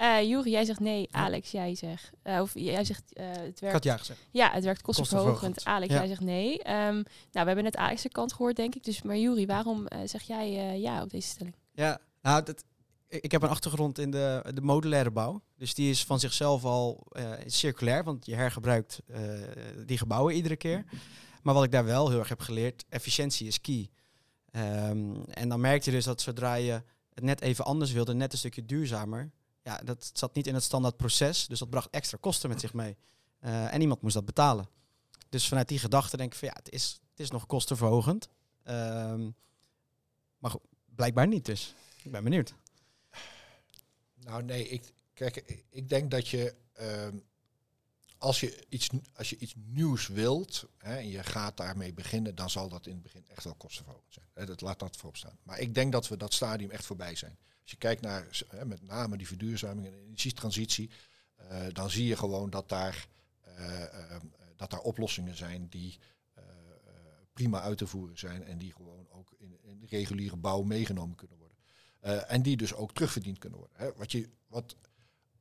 Juri, 0.00 0.50
jij 0.50 0.64
zegt 0.64 0.80
nee. 0.80 1.08
Alex, 1.10 1.50
jij 1.50 1.74
zegt, 1.74 2.10
eh, 2.22 2.40
of 2.40 2.54
jij 2.54 2.84
zegt 2.84 3.12
eh, 3.12 3.26
het 3.32 3.62
Ik 3.62 3.82
werkt 3.82 3.84
gezegd. 3.98 4.20
ja, 4.30 4.50
het 4.50 4.64
werkt 4.64 4.82
kostenverhogend. 4.82 5.64
Alex, 5.64 5.92
Ja. 5.92 5.98
jij 5.98 6.08
zegt 6.08 6.20
nee. 6.20 6.62
Ehm, 6.62 6.94
nou, 6.94 7.04
we 7.30 7.38
hebben 7.38 7.62
net 7.64 7.76
Alex' 7.76 8.06
kant 8.08 8.32
gehoord, 8.32 8.56
denk 8.56 8.74
ik. 8.74 8.84
Dus, 8.84 9.02
maar 9.02 9.16
Juri, 9.16 9.46
waarom 9.46 9.86
zeg 10.04 10.22
jij 10.22 10.78
ja 10.80 11.02
op 11.02 11.10
deze 11.10 11.28
stelling? 11.28 11.54
Ja, 11.72 11.98
nou, 12.22 12.42
dat, 12.42 12.64
ik 13.08 13.32
heb 13.32 13.42
een 13.42 13.48
achtergrond 13.48 13.98
in 13.98 14.10
de, 14.10 14.44
de 14.54 14.60
modulaire 14.60 15.10
bouw. 15.10 15.42
Dus 15.56 15.74
die 15.74 15.90
is 15.90 16.04
van 16.04 16.20
zichzelf 16.20 16.64
al 16.64 17.06
circulair, 17.46 18.04
want 18.04 18.26
je 18.26 18.34
hergebruikt 18.34 19.00
die 19.86 19.98
gebouwen 19.98 20.34
iedere 20.34 20.56
keer. 20.56 20.84
Maar 21.42 21.54
wat 21.54 21.64
ik 21.64 21.72
daar 21.72 21.84
wel 21.84 22.08
heel 22.10 22.18
erg 22.18 22.28
heb 22.28 22.40
geleerd, 22.40 22.84
efficiëntie 22.88 23.46
is 23.46 23.60
key. 23.60 23.90
Ehm, 24.50 25.14
en 25.30 25.48
dan 25.48 25.60
merk 25.60 25.82
je 25.82 25.90
dus 25.90 26.04
dat 26.04 26.20
zodra 26.20 26.54
je 26.54 26.82
het 27.14 27.24
net 27.24 27.40
even 27.40 27.64
anders 27.64 27.92
wilde, 27.92 28.14
net 28.14 28.32
een 28.32 28.38
stukje 28.38 28.64
duurzamer, 28.66 29.30
ja, 29.70 29.80
dat 29.84 30.10
zat 30.14 30.34
niet 30.34 30.46
in 30.46 30.54
het 30.54 30.62
standaard 30.62 30.96
proces. 30.96 31.46
Dus 31.46 31.58
dat 31.58 31.70
bracht 31.70 31.90
extra 31.90 32.18
kosten 32.20 32.48
met 32.48 32.60
zich 32.60 32.72
mee. 32.72 32.96
Eh, 33.38 33.74
en 33.74 33.80
iemand 33.80 34.02
moest 34.02 34.14
dat 34.14 34.24
betalen. 34.24 34.68
Dus 35.28 35.48
vanuit 35.48 35.68
die 35.68 35.78
gedachte 35.78 36.16
denk 36.16 36.32
ik 36.32 36.38
van 36.38 36.48
ja, 36.48 36.54
het 36.54 36.70
is, 36.70 37.00
het 37.10 37.20
is 37.20 37.30
nog 37.30 37.46
kostenverhogend. 37.46 38.28
Ehm, 38.62 39.30
maar 40.38 40.54
blijkbaar 40.94 41.26
niet 41.26 41.44
dus. 41.44 41.74
Ik 42.02 42.10
ben 42.12 42.24
benieuwd. 42.24 42.54
Nou 44.14 44.42
nee, 44.42 44.68
ik, 44.68 44.92
kijk, 45.14 45.64
ik- 45.70 45.88
denk 45.88 46.10
dat 46.10 46.28
je 46.28 46.54
ehm, 46.72 47.16
als, 48.18 48.40
je 48.40 48.64
iets, 48.68 48.88
als 49.14 49.30
je 49.30 49.36
iets 49.38 49.54
nieuws 49.56 50.06
wilt 50.08 50.64
hè, 50.78 50.96
en 50.96 51.08
je 51.08 51.22
gaat 51.22 51.56
daarmee 51.56 51.92
beginnen, 51.92 52.34
dan 52.34 52.50
zal 52.50 52.68
dat 52.68 52.86
in 52.86 52.92
het 52.92 53.02
begin 53.02 53.24
echt 53.28 53.44
wel 53.44 53.54
kostenverhogend 53.54 54.12
zijn. 54.14 54.26
Hè, 54.34 54.46
dat, 54.46 54.60
laat 54.60 54.78
dat 54.78 54.96
voorop 54.96 55.16
staan. 55.16 55.38
Maar 55.42 55.58
ik 55.58 55.74
denk 55.74 55.92
dat 55.92 56.08
we 56.08 56.16
dat 56.16 56.34
stadium 56.34 56.70
echt 56.70 56.86
voorbij 56.86 57.14
zijn. 57.16 57.38
Als 57.70 57.78
je 57.80 57.86
kijkt 57.88 58.02
naar 58.02 58.26
met 58.66 58.82
name 58.82 59.16
die 59.16 59.26
verduurzaming 59.26 59.86
en 59.86 59.92
energietransitie, 59.94 60.90
eh, 61.36 61.66
dan 61.72 61.90
zie 61.90 62.06
je 62.06 62.16
gewoon 62.16 62.50
dat 62.50 62.68
daar, 62.68 63.06
eh, 63.40 64.10
ehm, 64.10 64.26
dat 64.56 64.70
daar 64.70 64.80
oplossingen 64.80 65.36
zijn 65.36 65.68
die 65.68 65.98
eh, 66.34 66.44
eh, 66.44 66.92
prima 67.32 67.60
uit 67.60 67.78
te 67.78 67.86
voeren 67.86 68.18
zijn 68.18 68.44
en 68.44 68.58
die 68.58 68.72
gewoon 68.72 69.06
ook 69.10 69.32
in, 69.38 69.58
in 69.62 69.78
de 69.80 69.86
reguliere 69.86 70.36
bouw 70.36 70.62
meegenomen 70.62 71.16
kunnen 71.16 71.36
worden. 71.36 71.56
Eh, 72.00 72.32
en 72.32 72.42
die 72.42 72.56
dus 72.56 72.74
ook 72.74 72.92
terugverdiend 72.94 73.38
kunnen 73.38 73.58
worden. 73.58 73.76
Hè. 73.78 73.92
Wat, 73.92 74.12
je, 74.12 74.28
wat, 74.46 74.76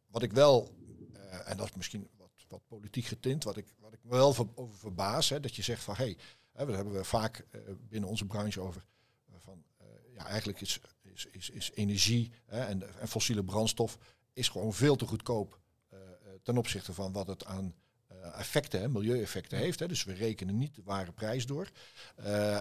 wat 0.08 0.24
ik 0.24 0.32
wel, 0.32 0.74
eh, 1.14 1.50
en 1.50 1.58
dat 1.58 1.68
is 1.70 1.76
misschien 1.76 2.10
wat, 2.18 2.32
wat 2.48 2.62
politiek 2.68 3.06
getint, 3.06 3.44
wat 3.44 3.58
ik, 3.58 3.74
wat 3.80 3.94
ik 3.94 4.00
me 4.04 4.10
wel 4.12 4.34
ver- 4.34 4.56
over 4.56 4.78
verbaas, 4.78 5.30
hè, 5.30 5.40
dat 5.40 5.56
je 5.56 5.62
zegt 5.62 5.84
van 5.84 5.96
hé, 5.96 6.04
hey, 6.04 6.18
daar 6.52 6.68
hebben 6.76 6.94
we 6.94 7.04
vaak 7.04 7.46
eh, 7.52 7.62
binnen 7.90 8.10
onze 8.10 8.26
branche 8.26 8.62
over. 8.62 8.86
eh, 9.26 9.36
van, 9.40 9.64
eh, 9.78 9.86
ja, 10.14 10.26
eigenlijk 10.26 10.62
is, 10.62 10.80
is, 11.26 11.50
is, 11.50 11.50
is 11.50 11.72
energie 11.74 12.32
hè, 12.46 12.66
en, 12.66 13.00
en 13.00 13.08
fossiele 13.08 13.44
brandstof 13.44 13.98
is 14.34 14.50
gewoon 14.50 14.74
veel 14.74 14.96
te 14.96 15.06
goedkoop 15.06 15.60
eh, 15.90 16.00
eh, 16.00 16.06
ten 16.44 16.58
opzichte 16.58 16.94
van 16.94 17.12
wat 17.12 17.28
het 17.28 17.46
aan 17.46 17.76
eh, 18.08 18.40
effecten, 18.40 18.92
milieueffecten 18.92 19.58
heeft. 19.58 19.80
Hè. 19.80 19.88
Dus 19.88 20.04
we 20.04 20.14
rekenen 20.14 20.58
niet 20.58 20.76
de 20.76 20.82
ware 20.84 21.12
prijs 21.12 21.46
door. 21.46 21.70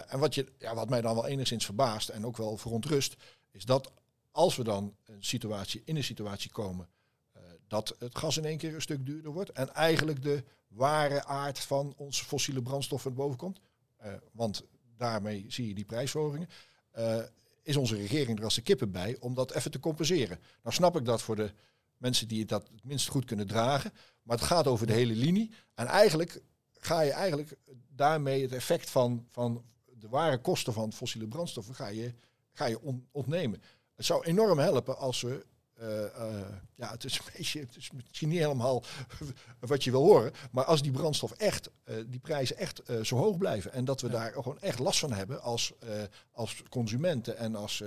En 0.08 0.18
wat, 0.18 0.34
je, 0.34 0.52
ja, 0.58 0.74
wat 0.74 0.88
mij 0.88 1.00
dan 1.00 1.14
wel 1.14 1.26
enigszins 1.26 1.64
verbaast 1.64 2.08
en 2.08 2.26
ook 2.26 2.36
wel 2.36 2.56
verontrust, 2.56 3.16
is 3.50 3.64
dat 3.64 3.92
als 4.30 4.56
we 4.56 4.64
dan 4.64 4.96
een 5.04 5.24
situatie, 5.24 5.82
in 5.84 5.96
een 5.96 6.04
situatie 6.04 6.50
komen 6.50 6.88
dat 7.66 7.96
het 7.98 8.18
gas 8.18 8.36
in 8.36 8.44
één 8.44 8.58
keer 8.58 8.74
een 8.74 8.82
stuk 8.82 9.06
duurder 9.06 9.32
wordt 9.32 9.50
en 9.50 9.74
eigenlijk 9.74 10.22
de 10.22 10.44
ware 10.68 11.24
aard 11.24 11.58
van 11.58 11.94
onze 11.96 12.24
fossiele 12.24 12.62
brandstoffen 12.62 13.14
boven 13.14 13.36
komt, 13.36 13.60
want 14.32 14.64
daarmee 14.96 15.44
zie 15.48 15.68
je 15.68 15.74
die 15.74 15.84
prijsverhogingen, 15.84 16.48
is 17.68 17.76
onze 17.76 17.96
regering 17.96 18.38
er 18.38 18.44
als 18.44 18.54
de 18.54 18.60
kippen 18.62 18.90
bij 18.90 19.16
om 19.20 19.34
dat 19.34 19.52
even 19.52 19.70
te 19.70 19.80
compenseren. 19.80 20.40
Nou 20.62 20.74
snap 20.74 20.96
ik 20.96 21.04
dat 21.04 21.22
voor 21.22 21.36
de 21.36 21.52
mensen 21.96 22.28
die 22.28 22.44
dat 22.44 22.68
het 22.72 22.84
minst 22.84 23.08
goed 23.08 23.24
kunnen 23.24 23.46
dragen, 23.46 23.92
maar 24.22 24.36
het 24.36 24.46
gaat 24.46 24.66
over 24.66 24.86
de 24.86 24.92
hele 24.92 25.14
linie 25.14 25.50
en 25.74 25.86
eigenlijk 25.86 26.42
ga 26.72 27.00
je 27.00 27.10
eigenlijk 27.10 27.56
daarmee 27.88 28.42
het 28.42 28.52
effect 28.52 28.90
van, 28.90 29.26
van 29.30 29.64
de 29.84 30.08
ware 30.08 30.38
kosten 30.40 30.72
van 30.72 30.92
fossiele 30.92 31.28
brandstoffen 31.28 31.74
ga 31.74 31.86
je, 31.86 32.14
ga 32.52 32.64
je 32.66 32.80
on- 32.80 33.08
ontnemen. 33.12 33.62
Het 33.94 34.04
zou 34.06 34.24
enorm 34.24 34.58
helpen 34.58 34.98
als 34.98 35.20
we. 35.20 35.46
Eh, 35.78 36.04
eh, 36.04 36.46
ja, 36.74 36.90
het 36.90 37.04
is, 37.04 37.18
een 37.18 37.24
beetje, 37.36 37.60
het 37.60 37.76
is 37.76 37.90
misschien 37.90 38.28
niet 38.28 38.38
helemaal 38.38 38.82
wat 39.60 39.84
je 39.84 39.90
wil 39.90 40.04
horen. 40.04 40.32
Maar 40.50 40.64
als 40.64 40.82
die 40.82 40.92
brandstof 40.92 41.32
echt, 41.32 41.70
eh, 41.84 41.96
die 42.06 42.20
prijzen 42.20 42.56
echt 42.56 42.82
zo 43.02 43.16
hoog 43.16 43.38
blijven. 43.38 43.72
En 43.72 43.84
dat 43.84 44.00
we 44.00 44.08
daar 44.08 44.32
gewoon 44.32 44.60
echt 44.60 44.78
last 44.78 44.98
van 44.98 45.12
hebben 45.12 45.42
als, 45.42 45.72
als 46.30 46.62
consumenten 46.68 47.36
en 47.36 47.54
als, 47.54 47.82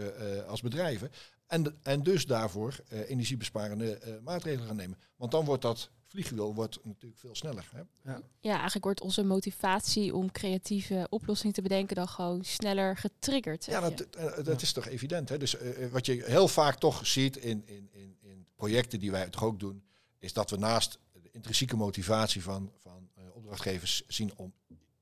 als 0.48 0.62
bedrijven. 0.62 1.12
En, 1.48 1.80
en 1.84 2.04
dus 2.04 2.26
daarvoor 2.26 2.76
energiebesparende 2.90 4.20
maatregelen 4.24 4.68
gaan 4.68 4.76
nemen. 4.76 4.98
Want 5.16 5.32
dan 5.32 5.46
wordt 5.46 5.62
dat 5.62 5.90
vliegwiel 6.12 6.54
wordt 6.54 6.80
natuurlijk 6.84 7.20
veel 7.22 7.36
sneller. 7.36 7.70
Hè? 7.72 8.12
Ja, 8.40 8.54
eigenlijk 8.54 8.84
wordt 8.84 9.02
onze 9.02 9.24
motivatie 9.24 10.16
om 10.16 10.32
creatieve 10.32 11.08
oplossingen 11.10 11.56
te 11.56 11.62
bedenken 11.62 11.96
dan 11.96 12.08
gewoon 12.08 12.44
sneller 12.44 12.98
getriggerd. 12.98 13.66
Ja, 13.66 13.90
dat, 13.90 14.02
eh, 14.02 14.44
dat 14.44 14.62
is 14.62 14.72
toch 14.72 14.88
evident. 14.88 15.30
Hè? 15.30 15.38
Dus 15.38 15.58
eh, 15.58 15.88
wat 15.88 16.06
je 16.06 16.24
heel 16.26 16.48
vaak 16.48 16.80
toch 16.80 17.08
ziet 17.08 17.38
in, 17.38 17.64
in, 17.66 17.90
in, 17.92 18.18
in 18.22 18.46
projecten 18.56 19.00
die 19.00 19.12
wij 19.12 19.30
toch 19.30 19.44
ook 19.44 19.60
doen, 19.60 19.84
is 20.20 20.34
dat 20.34 20.50
we 20.50 20.58
naast 20.58 21.00
de 21.12 21.32
intrinsieke 21.32 21.76
motivatie 21.76 22.44
van, 22.44 22.72
van 22.78 23.10
eh, 23.16 23.24
opdrachtgevers 23.34 24.04
zien 24.08 24.32
om 24.36 24.54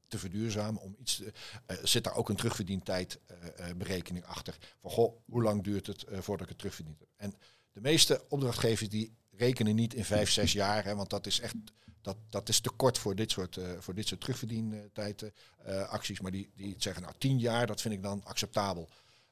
te 0.09 0.19
verduurzamen, 0.19 0.81
om 0.81 0.95
iets 0.99 1.15
te, 1.15 1.31
eh, 1.65 1.77
zit 1.83 2.03
daar 2.03 2.15
ook 2.15 2.29
een 2.29 2.35
terugverdientijdberekening 2.35 4.25
achter. 4.25 4.57
Van 4.81 4.91
goh, 4.91 5.17
hoe 5.25 5.43
lang 5.43 5.63
duurt 5.63 5.87
het 5.87 6.03
eh, 6.03 6.19
voordat 6.19 6.43
ik 6.43 6.49
het 6.49 6.57
terugverdiend 6.57 6.99
heb? 6.99 7.07
En 7.15 7.35
de 7.71 7.81
meeste 7.81 8.25
opdrachtgevers 8.29 8.89
die 8.89 9.17
rekenen 9.39 9.75
niet 9.75 9.93
in 9.93 10.05
vijf, 10.05 10.29
zes 10.29 10.51
jaar, 10.51 10.83
hè, 10.83 10.95
want 10.95 11.09
dat 11.09 11.25
is 11.25 11.39
echt 11.39 11.55
dat, 12.01 12.17
dat 12.29 12.49
is 12.49 12.59
te 12.59 12.69
kort 12.69 12.97
voor 12.97 13.15
dit 13.15 13.31
soort, 13.31 13.57
eh 13.57 13.65
voor 13.79 13.93
dit 13.93 14.07
soort 14.07 14.21
terugverdientijd 14.21 15.31
eh, 15.63 15.89
acties. 15.89 16.19
Maar 16.19 16.31
die, 16.31 16.51
die 16.55 16.75
zeggen 16.77 17.01
nou 17.01 17.13
tien 17.17 17.39
jaar, 17.39 17.67
dat 17.67 17.81
vind 17.81 17.93
ik 17.93 18.03
dan 18.03 18.23
acceptabel. 18.23 18.89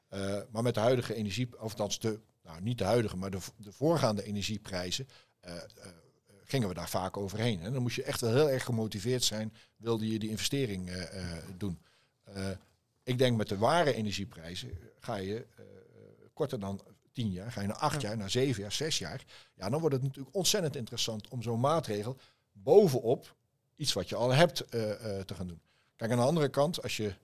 Eh, 0.08 0.38
maar 0.50 0.62
met 0.62 0.74
de 0.74 0.80
huidige 0.80 1.14
energie, 1.14 1.48
of 1.52 1.60
althans 1.60 1.98
de, 1.98 2.20
nou 2.42 2.60
niet 2.60 2.78
de 2.78 2.84
huidige, 2.84 3.16
maar 3.16 3.30
de, 3.30 3.38
de 3.56 3.72
voorgaande 3.72 4.22
energieprijzen, 4.22 5.08
gingen 6.44 6.68
we 6.68 6.74
daar 6.74 6.88
vaak 6.88 7.16
overheen. 7.16 7.60
En 7.60 7.72
dan 7.72 7.82
moest 7.82 7.96
je 7.96 8.02
echt 8.02 8.20
wel 8.20 8.34
heel 8.34 8.50
erg 8.50 8.64
gemotiveerd 8.64 9.24
zijn, 9.24 9.52
wilde 9.76 10.08
je 10.12 10.18
die 10.18 10.30
investering 10.30 11.08
doen. 11.56 11.78
Ik 13.02 13.18
denk 13.18 13.36
met 13.36 13.48
de 13.48 13.58
ware 13.58 13.94
energieprijzen 13.94 14.78
ga 15.00 15.16
je 15.16 15.46
korter 16.32 16.60
dan 16.60 16.80
tien 17.18 17.30
jaar, 17.30 17.52
ga 17.52 17.60
je 17.60 17.66
naar 17.66 17.76
acht 17.76 18.00
jaar, 18.00 18.16
naar 18.16 18.30
zeven 18.30 18.62
jaar, 18.62 18.72
zes 18.72 18.98
jaar. 18.98 19.24
Ja, 19.54 19.68
dan 19.68 19.80
wordt 19.80 19.94
het 19.94 20.04
natuurlijk 20.04 20.36
ontzettend 20.36 20.76
interessant 20.76 21.28
om 21.28 21.42
zo'n 21.42 21.60
maatregel 21.60 22.16
bovenop 22.52 23.36
iets 23.76 23.92
wat 23.92 24.08
je 24.08 24.14
al 24.14 24.32
hebt 24.32 24.60
eh, 24.60 25.18
eh, 25.18 25.24
te 25.24 25.34
gaan 25.34 25.46
doen. 25.46 25.60
Kijk, 25.96 26.10
aan 26.10 26.16
de 26.16 26.24
andere 26.24 26.48
kant, 26.48 26.82
als 26.82 26.96
je 26.96 27.14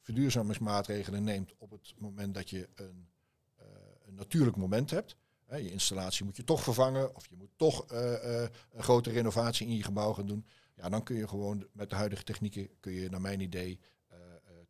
verduurzamingsmaatregelen 0.00 1.24
neemt 1.24 1.54
op 1.58 1.70
het 1.70 1.94
moment 1.98 2.34
dat 2.34 2.50
je 2.50 2.68
een, 2.74 3.08
eh, 3.56 3.66
een 4.06 4.14
natuurlijk 4.14 4.56
moment 4.56 4.90
hebt. 4.90 5.16
Hè, 5.44 5.56
je 5.56 5.70
installatie 5.70 6.24
moet 6.24 6.36
je 6.36 6.44
toch 6.44 6.62
vervangen 6.62 7.16
of 7.16 7.26
je 7.28 7.36
moet 7.36 7.52
toch 7.56 7.84
een 7.88 8.50
grote 8.82 9.10
renovatie 9.10 9.66
in 9.66 9.76
je 9.76 9.82
gebouw 9.82 10.12
gaan 10.12 10.26
doen. 10.26 10.46
Ja, 10.74 10.88
dan 10.88 11.02
kun 11.02 11.16
je 11.16 11.28
gewoon 11.28 11.66
met 11.72 11.90
de 11.90 11.96
huidige 11.96 12.22
technieken, 12.22 12.68
kun 12.80 12.92
je 12.92 13.10
naar 13.10 13.20
mijn 13.20 13.40
idee 13.40 13.80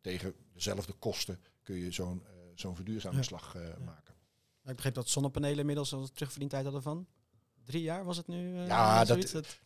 tegen 0.01 0.33
dezelfde 0.53 0.93
kosten, 0.93 1.39
kun 1.63 1.75
je 1.75 1.91
zo'n 1.91 2.23
zo'n 2.55 2.75
verduurzamingsslag 2.75 3.55
maken. 3.85 4.16
Ik 4.67 4.75
begreep 4.75 4.93
dat 4.93 5.09
zonnepanelen 5.09 5.59
inmiddels 5.59 5.93
al 5.93 6.07
terugverdientijd 6.13 6.63
hadden 6.63 6.81
van 6.81 7.07
drie 7.65 7.81
jaar, 7.81 8.05
was 8.05 8.17
het 8.17 8.27
nu? 8.27 8.57
eh, 8.57 8.67
Ja, 8.67 9.05
dat- 9.05 9.17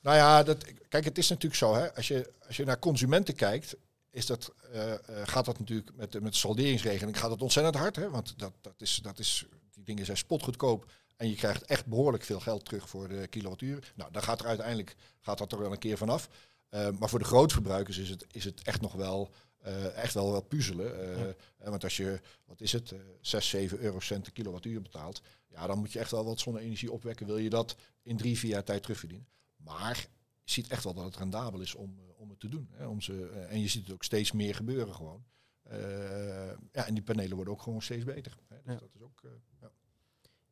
Nou 0.02 0.18
ja, 0.18 0.44
dat, 0.44 0.66
kijk, 0.90 1.06
het 1.06 1.18
is 1.18 1.30
natuurlijk 1.30 1.56
zo, 1.56 1.74
hè, 1.76 1.96
als, 1.96 2.08
je, 2.08 2.34
als 2.48 2.58
je 2.58 2.66
naar 2.66 2.80
consumenten 2.80 3.36
kijkt, 3.36 3.76
is 4.10 4.26
dat, 4.26 4.54
eh, 4.72 4.94
eh, 4.94 5.00
gaat 5.28 5.46
dat 5.46 5.60
natuurlijk 5.60 5.96
met, 5.96 6.12
de- 6.12 6.22
met 6.22 6.32
de 6.32 6.38
salderingsregeling 6.38 7.20
gaat 7.20 7.30
dat 7.30 7.42
ontzettend 7.42 7.76
hard. 7.76 7.96
Hè, 7.96 8.10
want 8.10 8.40
dat, 8.40 8.54
dat 8.62 8.74
is, 8.82 8.96
dat 9.04 9.20
is, 9.20 9.46
die 9.72 9.84
dingen 9.84 10.06
zijn 10.06 10.18
spotgoedkoop. 10.18 10.92
En 11.16 11.30
je 11.30 11.36
krijgt 11.36 11.64
echt 11.64 11.86
behoorlijk 11.86 12.24
veel 12.24 12.40
geld 12.40 12.66
terug 12.66 12.90
voor 12.90 13.08
de 13.08 13.28
kilowattuur. 13.28 13.92
Nou, 13.96 14.12
dan 14.12 14.24
gaat 14.24 14.40
er 14.40 14.48
uiteindelijk 14.48 14.96
gaat 15.20 15.38
dat 15.38 15.52
er 15.52 15.60
wel 15.60 15.72
een 15.72 15.78
keer 15.78 15.98
vanaf. 15.98 16.30
Eh 16.70 16.88
maar 17.00 17.10
voor 17.10 17.20
de 17.20 17.26
grootverbruikers 17.26 17.98
is 17.98 18.10
het, 18.10 18.26
is 18.32 18.44
het 18.44 18.62
echt 18.64 18.82
nog 18.82 18.94
wel, 18.94 19.32
eh, 19.62 19.98
echt 19.98 20.14
wel, 20.14 20.32
wel 20.32 20.42
puzzelen. 20.42 21.18
Eh, 21.18 21.70
want 21.70 21.84
als 21.84 21.98
je, 21.98 22.20
wat 22.46 22.62
is 22.62 22.72
het, 22.72 22.92
eh 22.92 23.00
6, 23.22 23.50
7 23.50 23.80
eurocent 23.80 24.26
de 24.26 24.32
kilowattuur 24.32 24.82
betaalt, 24.82 25.22
ja, 25.48 25.68
dan 25.68 25.80
moet 25.80 25.92
je 25.92 26.00
echt 26.00 26.12
wel 26.12 26.26
wat 26.26 26.40
zonne-energie 26.40 26.92
opwekken. 26.92 27.26
Wil 27.26 27.38
je 27.38 27.50
dat 27.50 27.76
in 28.02 28.18
drie, 28.18 28.38
vier 28.38 28.50
jaar 28.52 28.64
tijd 28.64 28.82
terugverdienen. 28.82 29.28
Maar 29.56 30.08
je 30.44 30.52
ziet 30.52 30.68
echt 30.68 30.84
wel 30.84 30.94
dat 30.94 31.06
het 31.06 31.18
rendabel 31.18 31.60
is 31.60 31.76
om, 31.76 32.00
om 32.18 32.30
het 32.30 32.40
te 32.40 32.50
doen. 32.50 32.70
Hè, 32.72 32.88
om 32.88 33.02
ze, 33.02 33.30
en 33.50 33.60
je 33.60 33.68
ziet 33.68 33.84
het 33.84 33.94
ook 33.94 34.04
steeds 34.04 34.32
meer 34.32 34.56
gebeuren 34.56 34.96
gewoon. 34.96 35.24
Eh, 35.64 36.52
ja, 36.72 36.86
en 36.86 36.94
die 36.94 37.04
panelen 37.04 37.36
worden 37.36 37.54
ook 37.54 37.62
gewoon 37.62 37.82
steeds 37.82 38.04
beter. 38.04 38.38
Hè, 38.48 38.56
dus 38.64 38.74
Ja. 38.74 38.80
dat 38.80 38.90
is 38.96 39.02
ook, 39.02 39.22
eh, 39.24 39.32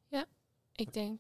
ja. 0.08 0.26
Ik 0.76 0.94
denk, 0.94 1.20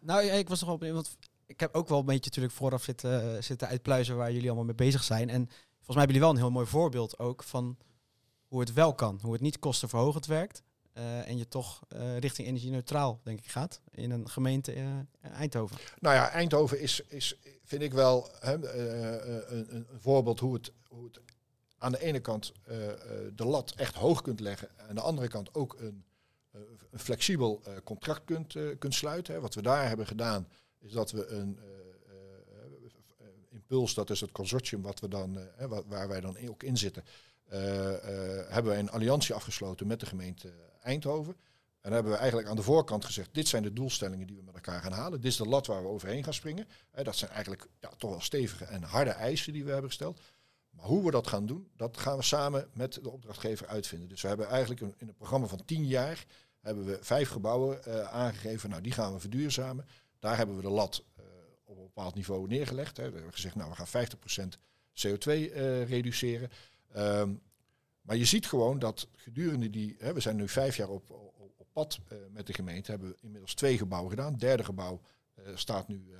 Nou 0.00 0.22
ja, 0.22 0.32
ik 0.32 0.48
was 0.48 0.60
nog 0.60 0.68
wel 0.68 0.78
benieuwd, 0.78 0.96
want 0.96 1.16
ik 1.46 1.60
heb 1.60 1.74
ook 1.74 1.88
wel 1.88 1.98
een 1.98 2.04
beetje 2.04 2.24
natuurlijk 2.24 2.54
vooraf 2.54 2.82
zitten, 2.82 3.44
zitten 3.44 3.68
uitpluizen 3.68 4.16
waar 4.16 4.32
jullie 4.32 4.46
allemaal 4.46 4.64
mee 4.64 4.74
bezig 4.74 5.02
zijn. 5.04 5.28
En 5.30 5.48
volgens 5.90 6.08
mij 6.08 6.14
hebben 6.14 6.14
jullie 6.14 6.20
wel 6.20 6.30
een 6.30 6.50
heel 6.50 6.50
mooi 6.50 6.66
voorbeeld 6.66 7.18
ook 7.18 7.42
van 7.42 7.76
hoe 8.46 8.60
het 8.60 8.72
wel 8.72 8.94
kan. 8.94 9.18
Hoe 9.22 9.32
het 9.32 9.40
niet 9.42 9.58
kostenverhogend 9.58 10.26
werkt. 10.26 10.62
eh, 10.92 11.28
en 11.28 11.36
je 11.36 11.48
toch 11.48 11.82
eh, 11.88 12.18
richting 12.18 12.48
energie-neutraal, 12.48 13.20
denk 13.24 13.38
ik, 13.38 13.50
gaat 13.50 13.80
in 13.90 14.10
een 14.10 14.28
gemeente 14.28 14.72
eh, 14.72 15.30
Eindhoven. 15.32 15.76
Nou 15.98 16.14
ja, 16.14 16.30
Eindhoven 16.30 16.80
is, 16.80 17.00
is 17.08 17.38
vind 17.64 17.82
ik 17.82 17.92
wel 17.92 18.28
hè, 18.40 18.54
een, 19.54 19.74
een 19.74 19.86
voorbeeld 19.98 20.40
hoe 20.40 20.54
het, 20.54 20.72
hoe 20.88 21.04
het 21.04 21.20
aan 21.78 21.92
de 21.92 22.00
ene 22.02 22.20
kant 22.20 22.52
de 23.34 23.44
lat 23.44 23.70
echt 23.70 23.94
hoog 23.94 24.22
kunt 24.22 24.40
leggen. 24.40 24.68
En 24.76 24.88
aan 24.88 24.94
de 24.94 25.00
andere 25.00 25.28
kant 25.28 25.54
ook 25.54 25.76
een, 25.78 26.04
een 26.90 26.98
flexibel 26.98 27.62
contract 27.84 28.24
kunt, 28.24 28.56
kunt 28.78 28.94
sluiten. 28.94 29.34
Hè. 29.34 29.40
Wat 29.40 29.54
we 29.54 29.62
daar 29.62 29.88
hebben 29.88 30.06
gedaan 30.06 30.48
is 30.78 30.92
dat 30.92 31.10
we 31.10 31.26
een 31.26 31.58
impuls, 33.70 33.94
dat 33.94 34.10
is 34.10 34.20
het 34.20 34.32
consortium 34.32 34.82
wat 34.82 35.00
we 35.00 35.08
dan, 35.08 35.38
eh, 35.38 35.66
waar 35.86 36.08
wij 36.08 36.20
dan 36.20 36.36
ook 36.48 36.62
in 36.62 36.76
zitten, 36.76 37.04
eh, 37.44 37.94
eh, 37.94 38.48
hebben 38.48 38.72
wij 38.72 38.78
een 38.78 38.90
alliantie 38.90 39.34
afgesloten 39.34 39.86
met 39.86 40.00
de 40.00 40.06
gemeente 40.06 40.52
Eindhoven. 40.82 41.36
En 41.80 41.92
hebben 41.92 42.12
we 42.12 42.18
eigenlijk 42.18 42.48
aan 42.48 42.56
de 42.56 42.62
voorkant 42.62 43.04
gezegd, 43.04 43.28
dit 43.32 43.48
zijn 43.48 43.62
de 43.62 43.72
doelstellingen 43.72 44.26
die 44.26 44.36
we 44.36 44.42
met 44.42 44.54
elkaar 44.54 44.80
gaan 44.80 44.92
halen. 44.92 45.20
Dit 45.20 45.30
is 45.30 45.36
de 45.36 45.46
lat 45.46 45.66
waar 45.66 45.82
we 45.82 45.88
overheen 45.88 46.24
gaan 46.24 46.34
springen. 46.34 46.68
Dat 47.02 47.16
zijn 47.16 47.30
eigenlijk 47.30 47.66
ja, 47.80 47.90
toch 47.98 48.10
wel 48.10 48.20
stevige 48.20 48.64
en 48.64 48.82
harde 48.82 49.10
eisen 49.10 49.52
die 49.52 49.64
we 49.64 49.70
hebben 49.70 49.88
gesteld. 49.88 50.20
Maar 50.70 50.84
hoe 50.84 51.04
we 51.04 51.10
dat 51.10 51.26
gaan 51.26 51.46
doen, 51.46 51.70
dat 51.76 51.96
gaan 51.96 52.16
we 52.16 52.22
samen 52.22 52.68
met 52.72 52.98
de 53.02 53.10
opdrachtgever 53.10 53.66
uitvinden. 53.66 54.08
Dus 54.08 54.22
we 54.22 54.28
hebben 54.28 54.48
eigenlijk 54.48 54.80
in 54.80 55.08
een 55.08 55.14
programma 55.14 55.46
van 55.46 55.64
tien 55.64 55.86
jaar 55.86 56.24
hebben 56.60 56.84
we 56.84 56.98
vijf 57.00 57.28
gebouwen 57.28 57.84
aangegeven. 58.10 58.70
Nou, 58.70 58.82
die 58.82 58.92
gaan 58.92 59.12
we 59.12 59.20
verduurzamen. 59.20 59.86
Daar 60.18 60.36
hebben 60.36 60.56
we 60.56 60.62
de 60.62 60.70
lat 60.70 61.04
op 61.70 61.76
een 61.76 61.82
bepaald 61.82 62.14
niveau 62.14 62.48
neergelegd. 62.48 62.96
Hè. 62.96 63.06
We 63.08 63.14
hebben 63.14 63.32
gezegd, 63.32 63.54
nou, 63.54 63.70
we 63.70 63.84
gaan 63.84 64.06
50% 64.54 64.58
CO2 65.06 65.26
uh, 65.26 65.88
reduceren. 65.88 66.50
Um, 66.96 67.40
maar 68.00 68.16
je 68.16 68.24
ziet 68.24 68.46
gewoon 68.46 68.78
dat 68.78 69.08
gedurende 69.16 69.70
die, 69.70 69.96
hè, 69.98 70.12
we 70.12 70.20
zijn 70.20 70.36
nu 70.36 70.48
vijf 70.48 70.76
jaar 70.76 70.88
op, 70.88 71.10
op, 71.10 71.66
pad 71.72 72.00
met 72.30 72.46
de 72.46 72.52
gemeente, 72.52 72.90
hebben 72.90 73.08
we 73.08 73.16
inmiddels 73.20 73.54
twee 73.54 73.78
gebouwen 73.78 74.10
gedaan. 74.10 74.30
Het 74.32 74.40
derde 74.40 74.64
gebouw 74.64 75.00
staat 75.54 75.88
nu 75.88 76.14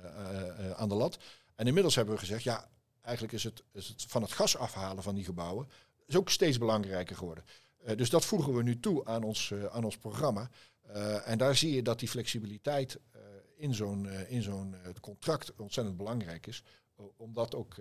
aan 0.75 0.89
de 0.89 0.95
lat. 0.95 1.17
En 1.55 1.67
inmiddels 1.67 1.95
hebben 1.95 2.13
we 2.13 2.19
gezegd, 2.19 2.43
ja, 2.43 2.69
eigenlijk 3.01 3.33
is 3.33 3.43
het, 3.43 3.63
is 3.71 3.87
het 3.87 4.05
van 4.07 4.21
het 4.21 4.31
gas 4.31 4.57
afhalen 4.57 5.03
van 5.03 5.15
die 5.15 5.23
gebouwen 5.23 5.67
is 6.05 6.15
ook 6.15 6.29
steeds 6.29 6.57
belangrijker 6.57 7.15
geworden. 7.15 7.43
Dus 7.95 8.09
dat 8.09 8.25
voegen 8.25 8.53
we 8.53 8.63
nu 8.63 8.79
toe 8.79 9.05
aan 9.05 9.23
ons, 9.23 9.53
aan 9.71 9.83
ons 9.83 9.97
programma. 9.97 10.49
En 11.25 11.37
daar 11.37 11.55
zie 11.55 11.75
je 11.75 11.81
dat 11.81 11.99
die 11.99 12.09
flexibiliteit 12.09 12.99
in 13.61 13.73
zo'n 13.73 14.09
in 14.09 14.41
zo'n 14.41 14.75
contract 15.01 15.55
ontzettend 15.55 15.97
belangrijk 15.97 16.47
is. 16.47 16.63
om 17.17 17.33
dat 17.33 17.55
ook, 17.55 17.75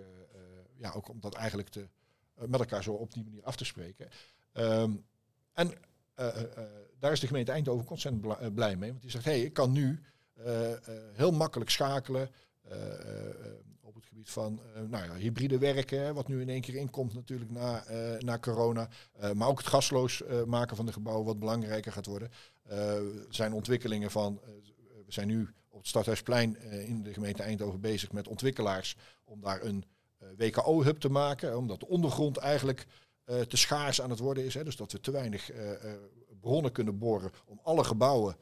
ja, 0.76 0.92
ook 0.92 1.08
om 1.08 1.20
dat 1.20 1.34
eigenlijk 1.34 1.68
te, 1.68 1.88
met 2.34 2.60
elkaar 2.60 2.82
zo 2.82 2.92
op 2.92 3.12
die 3.12 3.24
manier 3.24 3.44
af 3.44 3.56
te 3.56 3.64
spreken. 3.64 4.08
Um, 4.52 5.04
en 5.52 5.72
daar 6.98 7.12
is 7.12 7.20
de 7.20 7.26
gemeente 7.26 7.52
Eindhoven 7.52 7.90
ontzettend 7.90 8.54
blij 8.54 8.76
mee. 8.76 8.90
Want 8.90 9.02
die 9.02 9.10
zegt, 9.10 9.24
hé, 9.24 9.30
hey, 9.30 9.40
ik 9.40 9.52
kan 9.52 9.72
nu 9.72 10.00
heel 11.12 11.32
makkelijk 11.32 11.70
schakelen 11.70 12.30
op 13.80 13.94
het 13.94 14.04
gebied 14.06 14.30
van 14.30 14.60
nou 14.88 15.04
ja, 15.04 15.14
hybride 15.14 15.58
werken, 15.58 16.14
wat 16.14 16.28
nu 16.28 16.40
in 16.40 16.48
één 16.48 16.60
keer 16.60 16.74
inkomt 16.74 17.14
natuurlijk 17.14 17.50
na, 17.50 17.84
na 18.18 18.38
corona. 18.38 18.88
Maar 19.34 19.48
ook 19.48 19.58
het 19.58 19.66
gasloos 19.66 20.22
maken 20.46 20.76
van 20.76 20.86
de 20.86 20.92
gebouwen 20.92 21.26
wat 21.26 21.38
belangrijker 21.38 21.92
gaat 21.92 22.06
worden. 22.06 22.30
er 22.62 23.02
zijn 23.28 23.52
ontwikkelingen 23.52 24.10
van, 24.10 24.40
we 25.06 25.12
zijn 25.12 25.26
nu 25.26 25.48
op 25.70 25.78
het 25.78 25.88
Stadhuisplein 25.88 26.60
in 26.86 27.02
de 27.02 27.12
gemeente 27.12 27.42
Eindhoven 27.42 27.80
bezig 27.80 28.12
met 28.12 28.28
ontwikkelaars 28.28 28.96
om 29.24 29.40
daar 29.40 29.62
een 29.62 29.84
WKO-hub 30.36 30.98
te 30.98 31.10
maken. 31.10 31.56
Omdat 31.56 31.80
de 31.80 31.88
ondergrond 31.88 32.36
eigenlijk 32.36 32.86
te 33.24 33.56
schaars 33.56 34.00
aan 34.02 34.10
het 34.10 34.18
worden 34.18 34.44
is. 34.44 34.54
Hè, 34.54 34.64
dus 34.64 34.76
dat 34.76 34.92
we 34.92 35.00
te 35.00 35.10
weinig 35.10 35.50
bronnen 36.40 36.72
kunnen 36.72 36.98
boren 36.98 37.30
om 37.46 37.60
alle 37.62 37.84
gebouwen 37.84 38.36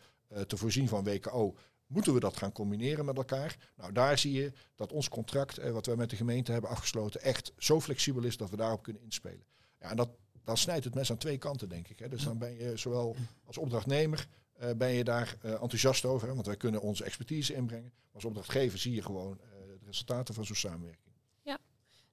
te 0.46 0.56
voorzien 0.56 0.88
van 0.88 1.04
WKO. 1.04 1.54
Moeten 1.88 2.14
we 2.14 2.20
dat 2.20 2.36
gaan 2.36 2.52
combineren 2.52 3.04
met 3.04 3.16
elkaar? 3.16 3.56
Nou, 3.76 3.92
daar 3.92 4.18
zie 4.18 4.32
je 4.32 4.52
dat 4.74 4.92
ons 4.92 5.08
contract, 5.08 5.58
eh, 5.58 5.70
wat 5.70 5.86
we 5.86 5.96
met 5.96 6.10
de 6.10 6.16
gemeente 6.16 6.52
hebben 6.52 6.70
afgesloten, 6.70 7.20
echt 7.22 7.52
zo 7.58 7.80
flexibel 7.80 8.24
is 8.24 8.36
dat 8.36 8.50
we 8.50 8.56
daarop 8.56 8.82
kunnen 8.82 9.02
inspelen. 9.02 9.44
Ja, 9.80 9.90
en 9.90 9.96
dat, 9.96 10.08
dan 10.44 10.56
snijdt 10.56 10.84
het 10.84 10.94
mes 10.94 11.10
aan 11.10 11.18
twee 11.18 11.38
kanten, 11.38 11.68
denk 11.68 11.88
ik. 11.88 11.98
Hè. 11.98 12.08
Dus 12.08 12.24
dan 12.24 12.38
ben 12.38 12.54
je 12.54 12.76
zowel 12.76 13.16
als 13.44 13.58
opdrachtnemer 13.58 14.28
uh, 14.62 14.70
ben 14.76 14.88
je 14.88 15.04
daar 15.04 15.36
uh, 15.44 15.50
enthousiast 15.50 16.04
over, 16.04 16.34
want 16.34 16.46
wij 16.46 16.56
kunnen 16.56 16.80
onze 16.80 17.04
expertise 17.04 17.54
inbrengen. 17.54 17.92
Maar 17.94 18.14
als 18.14 18.24
opdrachtgever 18.24 18.78
zie 18.78 18.94
je 18.94 19.02
gewoon 19.02 19.38
uh, 19.40 19.50
de 19.78 19.86
resultaten 19.86 20.34
van 20.34 20.44
zo'n 20.44 20.56
samenwerking. 20.56 21.14
Ja, 21.42 21.58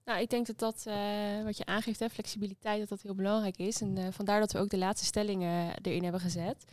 nou, 0.05 0.21
ik 0.21 0.29
denk 0.29 0.45
dat 0.45 0.59
dat 0.59 0.83
wat 1.43 1.57
je 1.57 1.65
aangeeft, 1.65 1.99
hè, 1.99 2.09
flexibiliteit, 2.09 2.79
dat 2.79 2.89
dat 2.89 3.01
heel 3.01 3.15
belangrijk 3.15 3.57
is. 3.57 3.81
En 3.81 4.13
vandaar 4.13 4.39
dat 4.39 4.51
we 4.51 4.59
ook 4.59 4.69
de 4.69 4.77
laatste 4.77 5.05
stellingen 5.05 5.81
erin 5.81 6.03
hebben 6.03 6.21
gezet. 6.21 6.65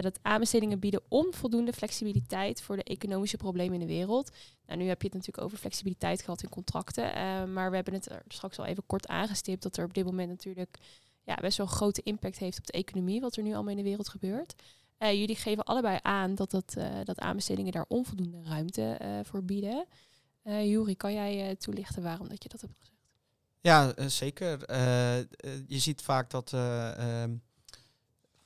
Dat 0.00 0.18
aanbestedingen 0.22 0.78
bieden 0.78 1.02
onvoldoende 1.08 1.72
flexibiliteit 1.72 2.62
voor 2.62 2.76
de 2.76 2.82
economische 2.82 3.36
problemen 3.36 3.74
in 3.74 3.86
de 3.86 3.92
wereld. 3.94 4.30
Nou, 4.66 4.78
nu 4.78 4.86
heb 4.86 5.00
je 5.00 5.06
het 5.06 5.16
natuurlijk 5.16 5.44
over 5.44 5.58
flexibiliteit 5.58 6.22
gehad 6.22 6.42
in 6.42 6.48
contracten. 6.48 7.04
Maar 7.52 7.70
we 7.70 7.76
hebben 7.76 7.94
het 7.94 8.10
er 8.10 8.22
straks 8.28 8.58
al 8.58 8.64
even 8.64 8.86
kort 8.86 9.08
aangestipt 9.08 9.62
dat 9.62 9.76
er 9.76 9.84
op 9.84 9.94
dit 9.94 10.04
moment 10.04 10.28
natuurlijk 10.28 10.78
ja, 11.22 11.34
best 11.34 11.56
wel 11.56 11.66
een 11.66 11.72
grote 11.72 12.02
impact 12.02 12.38
heeft 12.38 12.58
op 12.58 12.66
de 12.66 12.72
economie, 12.72 13.20
wat 13.20 13.36
er 13.36 13.42
nu 13.42 13.54
allemaal 13.54 13.76
in 13.76 13.82
de 13.82 13.88
wereld 13.88 14.08
gebeurt. 14.08 14.54
Uh, 14.98 15.12
jullie 15.12 15.36
geven 15.36 15.64
allebei 15.64 15.98
aan 16.02 16.34
dat, 16.34 16.50
dat, 16.50 16.76
dat 17.04 17.18
aanbestedingen 17.18 17.72
daar 17.72 17.84
onvoldoende 17.88 18.42
ruimte 18.42 18.98
voor 19.24 19.44
bieden. 19.44 19.86
Juri, 20.44 20.96
kan 20.96 21.12
jij 21.12 21.56
toelichten 21.56 22.02
waarom 22.02 22.28
dat 22.28 22.42
je 22.42 22.48
dat 22.48 22.60
hebt 22.60 22.74
gezegd? 22.78 22.92
Ja, 23.60 24.08
zeker. 24.08 24.72
je 25.66 25.78
ziet 25.78 26.02
vaak 26.02 26.30
dat 26.30 26.52
ehm, 26.52 27.34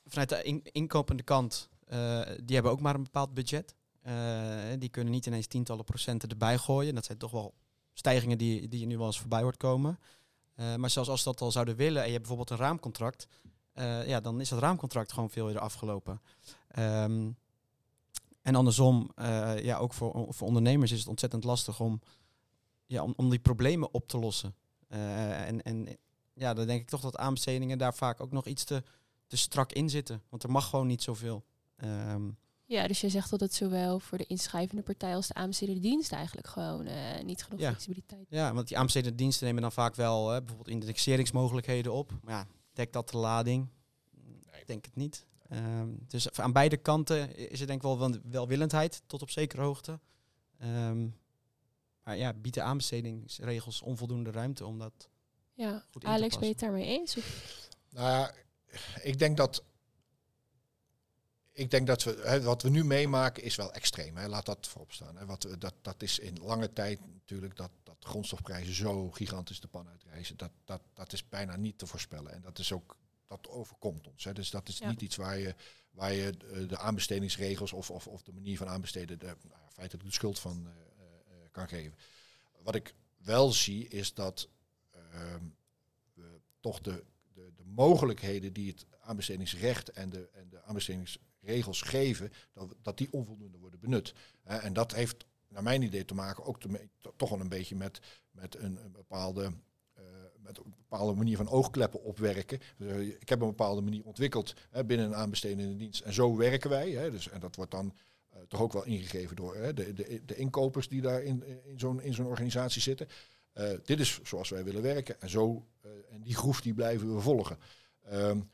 vanuit 0.09 0.29
de 0.29 0.43
in, 0.43 0.63
inkopende 0.71 1.23
kant, 1.23 1.69
uh, 1.93 2.21
die 2.43 2.53
hebben 2.53 2.71
ook 2.71 2.81
maar 2.81 2.95
een 2.95 3.03
bepaald 3.03 3.33
budget. 3.33 3.75
Uh, 4.07 4.13
die 4.79 4.89
kunnen 4.89 5.13
niet 5.13 5.25
ineens 5.25 5.47
tientallen 5.47 5.85
procenten 5.85 6.29
erbij 6.29 6.57
gooien. 6.57 6.95
Dat 6.95 7.05
zijn 7.05 7.17
toch 7.17 7.31
wel 7.31 7.53
stijgingen 7.93 8.37
die, 8.37 8.67
die 8.67 8.79
je 8.79 8.85
nu 8.85 8.97
wel 8.97 9.05
eens 9.05 9.19
voorbij 9.19 9.41
hoort 9.41 9.57
komen. 9.57 9.99
Uh, 10.55 10.75
maar 10.75 10.89
zelfs 10.89 11.09
als 11.09 11.23
dat 11.23 11.41
al 11.41 11.51
zouden 11.51 11.75
willen 11.75 12.01
en 12.01 12.07
je 12.07 12.13
hebt 12.13 12.27
bijvoorbeeld 12.27 12.59
een 12.59 12.65
raamcontract, 12.65 13.27
ja, 14.05 14.19
dan 14.19 14.41
is 14.41 14.49
dat 14.49 14.59
raamcontract 14.59 15.11
gewoon 15.11 15.29
veel 15.29 15.47
eerder 15.47 15.61
afgelopen. 15.61 16.21
Um, 16.79 17.37
en 18.41 18.55
andersom, 18.55 19.11
ja, 19.61 19.77
ook 19.77 19.93
voor, 19.93 20.25
voor 20.29 20.47
ondernemers 20.47 20.91
is 20.91 20.99
het 20.99 21.07
ontzettend 21.07 21.43
lastig 21.43 21.79
om, 21.79 22.01
ja, 22.85 23.03
om, 23.03 23.13
om 23.15 23.29
die 23.29 23.39
problemen 23.39 23.93
op 23.93 24.07
te 24.07 24.17
lossen. 24.17 24.55
en, 24.87 25.61
en 25.61 25.97
ja, 26.33 26.53
dan 26.53 26.67
denk 26.67 26.81
ik 26.81 26.89
toch 26.89 27.01
dat 27.01 27.17
aanbestedingen 27.17 27.77
daar 27.77 27.93
vaak 27.93 28.21
ook 28.21 28.31
nog 28.31 28.45
iets 28.45 28.63
te 28.63 28.83
te 29.29 29.37
strak 29.37 29.71
in 29.71 29.89
zitten. 29.89 30.21
Want 30.29 30.43
er 30.43 30.51
mag 30.51 30.69
gewoon 30.69 30.87
niet 30.87 31.03
zoveel. 31.03 31.43
Um, 31.83 32.37
ja, 32.65 32.87
dus 32.87 33.01
je 33.01 33.09
zegt 33.09 33.29
dat 33.29 33.39
het 33.39 33.53
zowel 33.53 33.99
voor 33.99 34.17
de 34.17 34.25
inschrijvende 34.25 34.83
partij 34.83 35.15
als 35.15 35.27
de 35.27 35.33
aanbestedende 35.33 35.81
dienst 35.81 36.11
eigenlijk 36.11 36.47
gewoon 36.47 36.87
uh, 36.87 36.93
niet 37.23 37.43
genoeg 37.43 37.59
ja. 37.59 37.69
flexibiliteit. 37.69 38.25
Ja, 38.29 38.53
want 38.53 38.67
die 38.67 38.77
aanbestedende 38.77 39.17
diensten 39.17 39.45
nemen 39.45 39.61
dan 39.61 39.71
vaak 39.71 39.95
wel 39.95 40.23
uh, 40.23 40.37
bijvoorbeeld 40.37 40.67
indexeringsmogelijkheden 40.67 41.93
op. 41.93 42.11
Maar 42.23 42.33
ja, 42.33 42.47
dekt 42.79 42.93
dat 42.93 43.09
de 43.09 43.17
lading? 43.17 43.67
Nee. 44.11 44.61
Ik 44.61 44.67
denk 44.67 44.85
het 44.85 44.95
niet. 44.95 45.25
Um, 45.51 46.05
dus 46.07 46.31
aan 46.31 46.53
beide 46.53 46.77
kanten 46.77 47.35
is 47.35 47.61
er 47.61 47.67
denk 47.67 47.83
ik 47.83 47.97
wel 47.97 48.19
welwillendheid 48.23 49.01
tot 49.05 49.21
op 49.21 49.29
zekere 49.29 49.61
hoogte. 49.61 49.99
Um, 50.63 51.17
maar 52.03 52.17
ja, 52.17 52.33
biedt 52.33 52.55
de 52.55 52.61
aanbestedingsregels 52.61 53.81
onvoldoende 53.81 54.31
ruimte 54.31 54.65
om 54.65 54.79
dat 54.79 55.09
ja. 55.53 55.85
goed 55.91 56.03
in 56.03 56.09
Alex, 56.09 56.35
ben 56.37 56.43
je 56.43 56.51
het 56.51 56.59
daarmee 56.59 56.85
eens? 56.85 57.17
Nou 57.89 58.09
ja, 58.09 58.33
ik 59.01 59.19
denk 59.19 59.37
dat. 59.37 59.63
Ik 61.51 61.71
denk 61.71 61.87
dat 61.87 62.03
we, 62.03 62.21
hè, 62.23 62.41
wat 62.41 62.61
we 62.61 62.69
nu 62.69 62.83
meemaken 62.83 63.43
is 63.43 63.55
wel 63.55 63.73
extreem. 63.73 64.17
Hè. 64.17 64.27
Laat 64.27 64.45
dat 64.45 64.67
voorop 64.67 64.91
staan. 64.91 65.17
Hè. 65.17 65.25
Wat, 65.25 65.47
dat, 65.57 65.73
dat 65.81 66.01
is 66.01 66.19
in 66.19 66.37
lange 66.41 66.73
tijd 66.73 66.99
natuurlijk 67.13 67.55
dat, 67.55 67.71
dat 67.83 67.97
grondstofprijzen 67.99 68.73
zo 68.73 69.11
gigantisch 69.11 69.59
de 69.59 69.67
pan 69.67 69.87
uitreizen. 69.87 70.37
Dat, 70.37 70.51
dat, 70.65 70.81
dat 70.93 71.13
is 71.13 71.29
bijna 71.29 71.55
niet 71.55 71.77
te 71.77 71.87
voorspellen. 71.87 72.33
En 72.33 72.41
dat 72.41 72.59
is 72.59 72.71
ook, 72.71 72.97
dat 73.27 73.49
overkomt 73.49 74.07
ons. 74.07 74.23
Hè. 74.23 74.33
Dus 74.33 74.49
dat 74.49 74.67
is 74.67 74.79
niet 74.79 75.01
iets 75.01 75.15
waar 75.15 75.37
je, 75.37 75.55
waar 75.91 76.13
je 76.13 76.37
de 76.67 76.77
aanbestedingsregels 76.77 77.73
of, 77.73 77.91
of, 77.91 78.07
of 78.07 78.21
de 78.21 78.33
manier 78.33 78.57
van 78.57 78.67
aanbesteden 78.67 79.19
de, 79.19 79.35
nou, 79.47 79.61
feitelijk 79.73 80.05
de 80.07 80.13
schuld 80.13 80.39
van 80.39 80.67
uh, 80.67 80.71
uh, 80.71 81.35
kan 81.51 81.67
geven. 81.67 81.97
Wat 82.63 82.75
ik 82.75 82.93
wel 83.17 83.51
zie 83.51 83.87
is 83.87 84.13
dat 84.13 84.47
uh, 84.95 85.35
we 86.13 86.39
toch 86.59 86.81
de 86.81 87.03
de, 87.39 87.51
de 87.55 87.63
mogelijkheden 87.63 88.53
die 88.53 88.69
het 88.69 88.85
aanbestedingsrecht 88.99 89.89
en 89.89 90.09
de, 90.09 90.29
en 90.33 90.49
de 90.49 90.61
aanbestedingsregels 91.39 91.81
geven, 91.81 92.31
dat, 92.53 92.75
dat 92.81 92.97
die 92.97 93.07
onvoldoende 93.11 93.57
worden 93.57 93.79
benut. 93.79 94.13
en 94.43 94.73
dat 94.73 94.93
heeft 94.93 95.25
naar 95.47 95.63
mijn 95.63 95.81
idee 95.81 96.05
te 96.05 96.13
maken 96.13 96.45
ook 96.45 96.59
toch 97.15 97.29
wel 97.29 97.39
een 97.39 97.49
beetje 97.49 97.75
met, 97.75 97.99
met 98.31 98.55
een, 98.55 98.79
bepaalde 98.91 99.53
uh, 99.97 100.03
met 100.37 100.57
een 100.57 100.73
bepaalde 100.77 101.13
manier 101.13 101.37
van 101.37 101.49
oogkleppen 101.49 102.03
opwerken. 102.03 102.59
Dus, 102.77 103.07
ik 103.07 103.29
heb 103.29 103.41
een 103.41 103.47
bepaalde 103.47 103.81
manier 103.81 104.05
ontwikkeld 104.05 104.53
hè, 104.69 104.85
binnen 104.85 105.05
een 105.05 105.15
aanbestedende 105.15 105.75
dienst. 105.75 106.01
En 106.01 106.13
zo 106.13 106.35
werken 106.35 106.69
wij. 106.69 106.91
Hè, 106.91 107.11
dus, 107.11 107.29
en 107.29 107.39
dat 107.39 107.55
wordt 107.55 107.71
dan 107.71 107.93
uh, 108.33 108.41
toch 108.47 108.61
ook 108.61 108.73
wel 108.73 108.85
ingegeven 108.85 109.35
door 109.35 109.55
hè, 109.55 109.73
de, 109.73 109.93
de, 109.93 110.21
de 110.25 110.35
inkopers 110.35 110.87
die 110.87 111.01
daar 111.01 111.23
in, 111.23 111.43
in 111.65 111.79
zo'n 111.79 112.01
zo'n 112.09 112.25
organisatie 112.25 112.81
zitten. 112.81 113.07
Dit 113.83 113.99
is 113.99 114.19
zoals 114.23 114.49
wij 114.49 114.63
willen 114.63 114.81
werken. 114.81 115.21
En, 115.21 115.29
zo, 115.29 115.65
en 116.09 116.21
die 116.21 116.35
groef 116.35 116.61
die 116.61 116.73
blijven 116.73 117.15
we 117.15 117.21
volgen. 117.21 117.57
Um, 118.11 118.49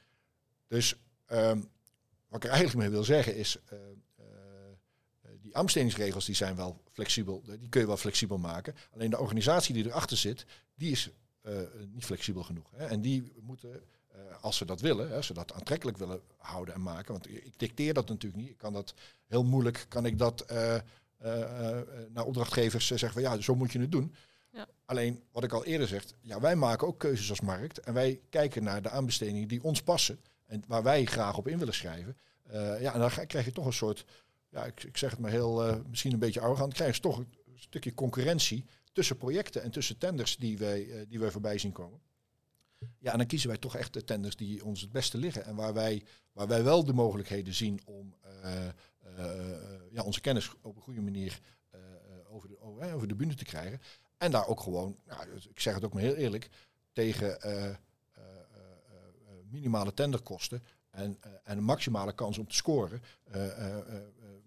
dus 0.67 0.95
um, 1.31 1.69
wat 2.27 2.43
ik 2.43 2.43
er 2.43 2.55
eigenlijk 2.55 2.79
mee 2.79 2.89
wil 2.89 3.03
zeggen 3.03 3.35
is, 3.35 3.57
uh, 3.73 3.79
die 5.41 5.55
aanbestedingsregels 5.55 6.25
die 6.25 6.35
zijn 6.35 6.55
wel 6.55 6.81
flexibel, 6.91 7.43
die 7.59 7.69
kun 7.69 7.81
je 7.81 7.87
wel 7.87 7.97
flexibel 7.97 8.37
maken. 8.37 8.75
Alleen 8.93 9.09
de 9.09 9.19
organisatie 9.19 9.73
die 9.73 9.85
erachter 9.85 10.17
zit, 10.17 10.45
die 10.75 10.91
is 10.91 11.09
niet 11.87 12.05
flexibel 12.05 12.43
genoeg. 12.43 12.71
Hè. 12.75 12.85
En 12.85 13.01
die 13.01 13.33
moeten, 13.41 13.83
als 14.41 14.57
ze 14.57 14.65
dat 14.65 14.81
willen, 14.81 15.09
hè, 15.09 15.15
als 15.15 15.25
ze 15.25 15.33
dat 15.33 15.53
aantrekkelijk 15.53 15.97
willen 15.97 16.21
houden 16.37 16.73
en 16.73 16.81
maken, 16.81 17.11
want 17.11 17.29
ik 17.29 17.59
dicteer 17.59 17.93
dat 17.93 18.07
natuurlijk 18.07 18.41
niet. 18.41 18.51
Ik 18.51 18.57
kan 18.57 18.73
dat 18.73 18.93
heel 19.27 19.43
moeilijk, 19.43 19.85
kan 19.89 20.05
ik 20.05 20.17
dat 20.17 20.45
naar 22.09 22.25
opdrachtgevers 22.25 22.87
zeggen 22.87 23.11
van 23.11 23.21
ja, 23.21 23.41
zo 23.41 23.55
moet 23.55 23.71
je 23.71 23.79
het 23.79 23.91
doen. 23.91 24.15
Ja. 24.51 24.67
Alleen, 24.85 25.23
wat 25.31 25.43
ik 25.43 25.53
al 25.53 25.65
eerder 25.65 25.87
zeg, 25.87 26.05
ja, 26.21 26.39
wij 26.39 26.55
maken 26.55 26.87
ook 26.87 26.99
keuzes 26.99 27.29
als 27.29 27.41
markt. 27.41 27.79
En 27.79 27.93
wij 27.93 28.19
kijken 28.29 28.63
naar 28.63 28.81
de 28.81 28.89
aanbestedingen 28.89 29.47
die 29.47 29.63
ons 29.63 29.81
passen. 29.81 30.19
En 30.45 30.63
waar 30.67 30.83
wij 30.83 31.05
graag 31.05 31.37
op 31.37 31.47
in 31.47 31.57
willen 31.57 31.73
schrijven. 31.73 32.17
Uh, 32.47 32.81
ja, 32.81 32.93
en 32.93 32.99
dan 32.99 33.09
krijg 33.27 33.45
je 33.45 33.51
toch 33.51 33.65
een 33.65 33.73
soort, 33.73 34.05
ja, 34.49 34.65
ik, 34.65 34.83
ik 34.83 34.97
zeg 34.97 35.11
het 35.11 35.19
maar 35.19 35.31
heel, 35.31 35.67
uh, 35.67 35.75
misschien 35.89 36.13
een 36.13 36.19
beetje 36.19 36.39
arrogant, 36.39 36.73
krijg 36.73 36.95
je 36.95 37.01
toch 37.01 37.17
een 37.17 37.27
stukje 37.55 37.93
concurrentie 37.93 38.65
tussen 38.93 39.17
projecten 39.17 39.63
en 39.63 39.71
tussen 39.71 39.97
tenders 39.97 40.37
die 40.37 40.57
wij, 40.57 40.89
eh, 40.89 41.01
die 41.07 41.19
wij 41.19 41.31
voorbij 41.31 41.57
zien 41.57 41.71
komen. 41.71 41.99
Ja, 42.99 43.11
en 43.11 43.17
dan 43.17 43.27
kiezen 43.27 43.49
wij 43.49 43.57
toch 43.57 43.75
echt 43.75 43.93
de 43.93 44.03
tenders 44.03 44.35
die 44.35 44.65
ons 44.65 44.81
het 44.81 44.91
beste 44.91 45.17
liggen. 45.17 45.45
En 45.45 45.55
waar 45.55 45.73
wij, 45.73 46.03
waar 46.31 46.47
wij 46.47 46.63
wel 46.63 46.83
de 46.83 46.93
mogelijkheden 46.93 47.53
zien 47.53 47.81
om 47.85 48.15
eh, 48.41 48.67
eh, 48.67 48.73
ja, 49.91 50.03
onze 50.03 50.21
kennis 50.21 50.51
op 50.61 50.75
een 50.75 50.81
goede 50.81 51.01
manier 51.01 51.39
eh, 51.69 51.79
over, 52.29 52.49
de, 52.49 52.59
over, 52.59 53.07
de 53.07 53.15
bühne 53.15 53.35
te 53.35 53.43
krijgen. 53.43 53.81
En 54.17 54.31
daar 54.31 54.47
ook 54.47 54.59
gewoon, 54.59 54.97
nou, 55.05 55.21
ik 55.49 55.59
zeg 55.59 55.73
het 55.73 55.83
ook 55.83 55.93
maar 55.93 56.01
heel 56.01 56.15
eerlijk, 56.15 56.49
tegen 56.93 57.41
eh, 57.41 57.65
eh, 57.65 57.65
eh, 57.65 57.69
eh, 57.69 57.75
minimale 59.55 59.93
tenderkosten 59.93 60.63
en, 60.89 61.17
eh, 61.21 61.31
en 61.43 61.57
een 61.57 61.63
maximale 61.63 62.13
kans 62.13 62.37
om 62.37 62.47
te 62.47 62.55
scoren, 62.55 63.01
eh, 63.23 63.67
eh, 63.69 63.85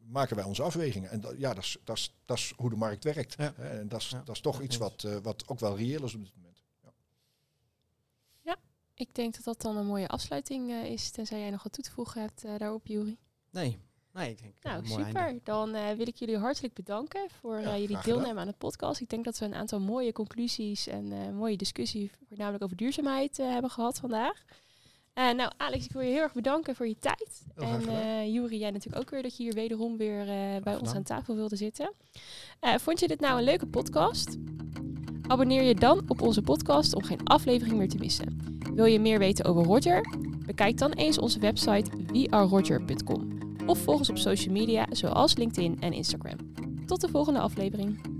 maken 0.08 0.36
wij 0.36 0.44
onze 0.44 0.62
afwegingen. 0.62 1.10
En 1.10 1.20
dat, 1.20 1.34
ja, 1.38 1.54
dat 1.54 1.64
is, 1.64 1.76
dat, 1.84 1.96
is, 1.96 2.14
dat 2.24 2.36
is 2.36 2.52
hoe 2.56 2.70
de 2.70 2.76
markt 2.76 3.04
werkt. 3.04 3.34
Ja. 3.38 3.52
Hè, 3.56 3.78
En 3.78 3.88
dat 3.88 4.00
is, 4.00 4.08
Ja, 4.08 4.22
dat 4.24 4.34
is 4.34 4.40
toch 4.40 4.54
dat 4.56 4.64
iets 4.64 4.76
wat, 4.76 5.04
eh, 5.04 5.16
wat 5.22 5.48
ook 5.48 5.60
wel 5.60 5.76
reëel 5.76 6.04
is 6.04 6.14
op 6.14 6.24
dit 6.24 6.34
moment. 6.34 6.46
Ik 8.94 9.14
denk 9.14 9.34
dat 9.34 9.44
dat 9.44 9.60
dan 9.60 9.76
een 9.76 9.86
mooie 9.86 10.08
afsluiting 10.08 10.72
is, 10.72 11.10
tenzij 11.10 11.38
jij 11.40 11.50
nog 11.50 11.62
wat 11.62 11.72
toe 11.72 11.84
te 11.84 11.90
voegen 11.90 12.20
hebt 12.20 12.42
daarop, 12.42 12.86
Juri. 12.86 13.18
Nee, 13.50 13.78
nee, 14.12 14.30
ik 14.30 14.42
denk 14.42 14.54
Nou, 14.62 14.86
super. 14.86 15.16
einde. 15.16 15.40
Dan 15.44 15.72
wil 15.72 16.06
ik 16.06 16.16
jullie 16.16 16.36
hartelijk 16.36 16.74
bedanken 16.74 17.30
voor 17.30 17.60
Ja, 17.60 17.72
eh, 17.72 17.78
jullie 17.78 17.98
deelnemen 18.02 18.38
aan 18.38 18.46
de 18.46 18.54
podcast. 18.58 19.00
Ik 19.00 19.08
denk 19.08 19.24
dat 19.24 19.38
we 19.38 19.44
een 19.44 19.54
aantal 19.54 19.80
mooie 19.80 20.12
conclusies 20.12 20.86
en 20.86 21.12
eh, 21.12 21.30
mooie 21.30 21.56
discussie, 21.56 22.10
voornamelijk 22.28 22.64
over 22.64 22.76
duurzaamheid, 22.76 23.36
hebben 23.36 23.70
gehad 23.70 23.98
vandaag. 23.98 24.44
Eh, 25.18 25.30
nou, 25.30 25.50
Alex, 25.56 25.84
ik 25.84 25.92
wil 25.92 26.02
je 26.02 26.10
heel 26.10 26.22
erg 26.22 26.32
bedanken 26.32 26.74
voor 26.74 26.86
je 26.86 26.98
tijd. 26.98 27.46
Heel 27.54 27.68
en 27.68 27.88
eh 27.88 28.32
Juri, 28.32 28.58
jij 28.58 28.70
natuurlijk 28.70 29.02
ook 29.02 29.10
weer 29.10 29.22
dat 29.22 29.36
je 29.36 29.42
hier 29.42 29.52
wederom 29.52 29.96
weer 29.96 30.20
eh, 30.20 30.62
bij 30.62 30.76
ons 30.76 30.94
aan 30.94 31.02
tafel 31.02 31.34
wilde 31.34 31.56
zitten. 31.56 31.92
Vond 32.60 33.00
je 33.00 33.08
dit 33.08 33.20
nou 33.20 33.38
een 33.38 33.44
leuke 33.44 33.66
podcast? 33.66 34.36
Abonneer 35.26 35.62
je 35.62 35.74
dan 35.74 36.02
op 36.08 36.22
onze 36.22 36.42
podcast 36.42 36.94
om 36.94 37.02
geen 37.02 37.24
aflevering 37.24 37.76
meer 37.78 37.88
te 37.88 37.98
missen. 37.98 38.58
Wil 38.74 38.84
je 38.84 39.00
meer 39.00 39.18
weten 39.18 39.44
over 39.44 39.64
Roger? 39.64 40.06
Bekijk 40.46 40.78
dan 40.78 40.92
eens 40.92 41.18
onze 41.18 41.38
website 41.38 41.90
weareroger.com 42.12 43.38
of 43.66 43.78
volg 43.78 43.98
ons 43.98 44.10
op 44.10 44.18
social 44.18 44.54
media 44.54 44.86
zoals 44.90 45.36
LinkedIn 45.36 45.80
en 45.80 45.92
Instagram. 45.92 46.36
Tot 46.86 47.00
de 47.00 47.08
volgende 47.08 47.40
aflevering. 47.40 48.17